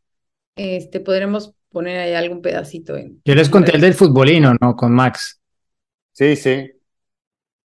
Este, 0.57 1.01
podremos 1.01 1.55
poner 1.71 1.99
ahí 1.99 2.15
algún 2.15 2.41
pedacito. 2.41 2.97
En, 2.97 3.21
Yo 3.25 3.35
les 3.35 3.49
conté 3.49 3.75
el 3.75 3.81
del 3.81 3.95
futbolino, 3.95 4.55
¿no? 4.61 4.77
Con 4.77 4.93
Max. 4.93 5.41
Sí, 6.13 6.37
sí. 6.37 6.71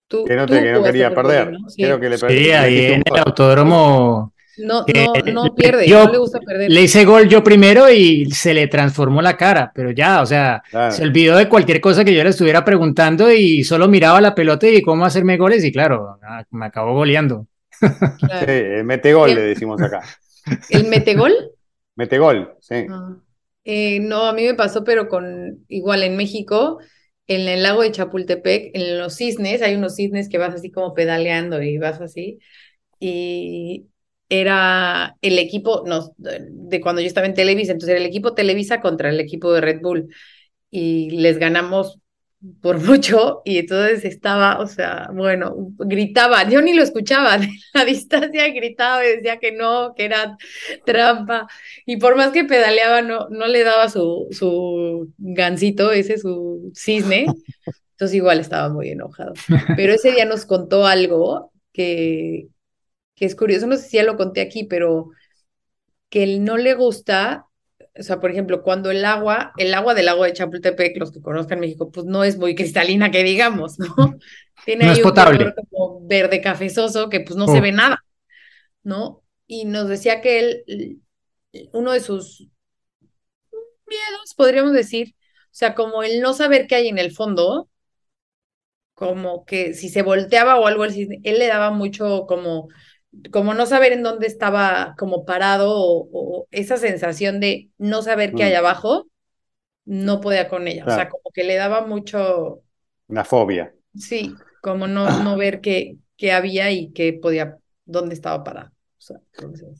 Tú, 0.08 0.26
que 0.26 0.36
no, 0.36 0.48
te, 0.48 0.64
que 0.64 0.72
no 0.72 0.84
quería 0.84 1.14
perder. 1.14 1.56
Sí. 1.68 1.84
que 1.84 2.10
le 2.10 2.18
sí, 2.18 2.52
ahí 2.52 2.86
en 2.94 3.04
el 3.06 3.20
autódromo. 3.20 4.34
No, 4.60 4.86
no, 4.93 5.14
no 5.34 5.55
pierde, 5.55 5.88
no 5.88 6.12
le 6.12 6.18
gusta 6.18 6.39
perder. 6.39 6.70
Le 6.70 6.82
hice 6.82 7.05
gol 7.05 7.28
yo 7.28 7.43
primero 7.43 7.89
y 7.89 8.26
se 8.32 8.53
le 8.53 8.68
transformó 8.68 9.22
la 9.22 9.38
cara, 9.38 9.72
pero 9.74 9.91
ya, 9.91 10.22
o 10.22 10.26
sea, 10.26 10.62
se 10.91 11.03
olvidó 11.03 11.38
de 11.38 11.47
cualquier 11.47 11.80
cosa 11.80 12.03
que 12.03 12.14
yo 12.14 12.24
le 12.24 12.30
estuviera 12.30 12.66
preguntando 12.66 13.32
y 13.32 13.64
solo 13.64 13.88
miraba 13.88 14.22
la 14.22 14.36
pelota 14.36 14.68
y 14.68 14.82
cómo 14.82 15.05
hacerme 15.05 15.38
goles 15.38 15.64
y 15.64 15.72
claro, 15.72 16.20
ah, 16.22 16.43
me 16.51 16.66
acabó 16.66 16.93
goleando. 16.93 17.47
Claro. 17.80 18.45
Sí, 18.45 18.84
mete 18.84 19.14
gol, 19.14 19.34
le 19.34 19.41
decimos 19.41 19.82
acá. 19.82 20.01
¿El 20.70 20.88
mete 20.88 21.16
gol? 21.16 21.34
Mete 21.95 22.18
gol, 22.18 22.55
sí. 22.60 22.86
Ah. 22.89 23.16
Eh, 23.64 23.99
no, 23.99 24.26
a 24.26 24.34
mí 24.34 24.43
me 24.43 24.55
pasó, 24.55 24.84
pero 24.84 25.07
con 25.07 25.64
igual 25.68 26.03
en 26.03 26.18
México, 26.18 26.80
en 27.28 27.47
el 27.47 27.62
lago 27.64 27.84
de 27.84 27.91
Chapultepec, 27.91 28.72
en 28.74 28.97
los 28.97 29.16
cisnes, 29.16 29.62
hay 29.62 29.76
unos 29.76 29.95
cisnes 29.95 30.28
que 30.28 30.39
vas 30.39 30.55
así 30.55 30.72
como 30.72 30.93
pedaleando 30.93 31.62
y 31.62 31.78
vas 31.78 32.01
así. 32.01 32.39
Y 32.99 33.88
era 34.30 35.18
el 35.22 35.40
equipo, 35.40 35.84
no, 35.88 36.14
de 36.18 36.82
cuando 36.82 37.02
yo 37.02 37.08
estaba 37.08 37.28
en 37.28 37.34
Televisa, 37.34 37.72
entonces 37.72 37.96
era 37.96 38.00
el 38.00 38.10
equipo 38.10 38.36
Televisa 38.36 38.80
contra 38.80 39.10
el 39.10 39.20
equipo 39.20 39.52
de 39.52 39.62
Red 39.62 39.82
Bull. 39.82 40.14
Y 40.72 41.10
les 41.12 41.40
ganamos 41.40 42.00
por 42.62 42.80
mucho 42.86 43.42
y 43.44 43.58
entonces 43.58 44.06
estaba, 44.06 44.60
o 44.60 44.68
sea, 44.68 45.10
bueno, 45.14 45.56
gritaba, 45.80 46.48
yo 46.48 46.62
ni 46.62 46.74
lo 46.74 46.84
escuchaba, 46.84 47.38
de 47.40 47.50
la 47.74 47.86
distancia 47.86 48.48
gritaba 48.50 49.06
y 49.06 49.16
decía 49.18 49.38
que 49.38 49.52
no, 49.52 49.94
que 49.96 50.06
era 50.06 50.38
trampa 50.86 51.48
y 51.86 51.98
por 51.98 52.16
más 52.16 52.32
que 52.32 52.46
pedaleaba 52.46 53.02
no, 53.02 53.28
no 53.30 53.48
le 53.48 53.64
daba 53.64 53.90
su, 53.90 54.28
su 54.32 55.12
gancito, 55.18 55.92
ese 55.92 56.18
su 56.18 56.72
cisne, 56.76 57.26
entonces 57.92 58.16
igual 58.16 58.40
estaba 58.40 58.70
muy 58.70 58.90
enojado. 58.90 59.34
Pero 59.76 59.94
ese 59.94 60.12
día 60.12 60.26
nos 60.26 60.46
contó 60.46 60.86
algo 60.86 61.52
que, 61.74 62.48
que 63.20 63.26
es 63.26 63.36
curioso, 63.36 63.67
no 63.67 63.76
sé 63.76 63.84
si 63.89 63.97
ya 63.97 64.03
lo 64.03 64.15
conté 64.15 64.39
aquí, 64.41 64.63
pero 64.63 65.11
que 66.09 66.24
él 66.24 66.43
no 66.43 66.57
le 66.57 66.74
gusta 66.74 67.49
o 67.99 68.03
sea, 68.03 68.20
por 68.20 68.32
ejemplo, 68.32 68.63
cuando 68.63 68.91
el 68.91 69.03
agua, 69.03 69.51
el 69.57 69.74
agua 69.74 69.93
del 69.93 70.05
lago 70.05 70.24
de 70.24 70.32
Chapultepec, 70.32 70.97
los 70.97 71.11
que 71.11 71.22
conozcan 71.22 71.59
México, 71.59 71.91
pues 71.91 72.05
no 72.05 72.24
es 72.24 72.38
muy 72.38 72.55
cristalina 72.55 73.11
que 73.11 73.24
digamos, 73.24 73.78
¿no? 73.78 73.88
Tiene 74.65 74.86
ahí 74.86 75.01
un 75.01 75.11
color 75.11 75.53
como 75.70 76.07
verde 76.07 76.39
cafezoso 76.39 77.09
que 77.09 77.20
pues 77.20 77.36
no 77.36 77.47
se 77.47 77.59
oh. 77.59 77.61
ve 77.61 77.72
nada, 77.74 78.03
¿no? 78.84 79.24
Y 79.47 79.65
nos 79.65 79.89
decía 79.89 80.22
que 80.22 80.39
él, 80.39 81.01
uno 81.74 81.91
de 81.91 81.99
sus 81.99 82.47
miedos, 83.51 84.34
podríamos 84.38 84.74
decir, 84.74 85.15
o 85.17 85.51
sea, 85.51 85.76
como 85.76 86.03
el 86.03 86.22
no 86.22 86.34
saber 86.34 86.67
qué 86.67 86.76
hay 86.76 86.88
en 86.88 86.99
el 86.99 87.11
fondo, 87.11 87.70
como 88.93 89.45
que 89.45 89.74
si 89.74 89.89
se 89.89 90.03
volteaba 90.03 90.57
o 90.57 90.67
algo, 90.67 90.86
él 90.86 91.20
le 91.24 91.47
daba 91.47 91.72
mucho 91.72 92.26
como 92.28 92.70
como 93.32 93.53
no 93.53 93.66
saber 93.66 93.91
en 93.91 94.03
dónde 94.03 94.28
estaba 94.28 94.95
como 94.97 95.26
parado 95.26 95.72
o, 95.72 96.47
esa 96.51 96.78
sensación 96.78 97.39
de 97.39 97.70
no 97.78 98.01
saber 98.01 98.34
qué 98.34 98.43
hay 98.43 98.53
mm. 98.53 98.57
abajo, 98.57 99.07
no 99.86 100.22
podía 100.22 100.47
con 100.47 100.68
ella. 100.68 100.86
O 100.86 100.91
sea, 100.91 101.10
como 101.10 101.32
que 101.34 101.43
le 101.43 101.55
daba 101.55 101.86
mucho... 101.86 102.62
Una 103.07 103.26
fobia. 103.26 103.74
Sí, 103.95 104.36
como 104.62 104.88
no, 104.88 105.24
no 105.24 105.36
ver 105.38 105.62
qué, 105.62 105.97
qué 106.16 106.32
había 106.32 106.72
y 106.72 106.91
qué 106.91 107.14
podía, 107.14 107.57
dónde 107.86 108.14
estaba 108.14 108.43
parado. 108.43 108.72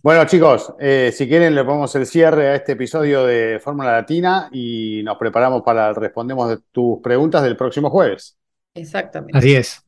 Bueno, 0.01 0.25
chicos, 0.25 0.73
eh, 0.80 1.11
si 1.13 1.27
quieren 1.27 1.53
le 1.53 1.63
ponemos 1.63 1.93
el 1.95 2.05
cierre 2.05 2.47
a 2.47 2.55
este 2.55 2.71
episodio 2.71 3.25
de 3.25 3.59
Fórmula 3.59 3.91
Latina 3.91 4.49
y 4.51 5.01
nos 5.03 5.17
preparamos 5.17 5.61
para 5.61 5.93
respondemos 5.93 6.49
de 6.49 6.57
tus 6.71 6.99
preguntas 7.01 7.43
del 7.43 7.57
próximo 7.57 7.89
jueves. 7.89 8.38
Exactamente. 8.73 9.38
Así 9.38 9.55
es. 9.55 9.84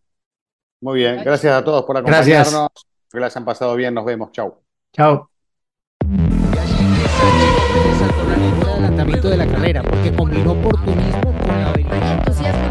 Muy 0.81 0.99
bien, 0.99 1.23
gracias 1.23 1.53
a 1.53 1.63
todos 1.63 1.85
por 1.85 1.97
acompañarnos. 1.97 2.69
Que 3.11 3.19
las 3.19 3.35
han 3.35 3.43
pasado 3.43 3.75
bien, 3.75 3.93
nos 3.93 4.05
vemos. 4.05 4.31
Chao. 4.31 4.61
adelantamiento 8.73 9.29
de 9.29 9.37
la 9.37 9.47
carrera 9.47 9.83
porque 9.83 10.13
combinó 10.13 10.53
oportunismo 10.53 11.21
con 11.21 11.61
la 11.61 11.69
habilidad. 11.69 12.19
entusiasmo 12.19 12.70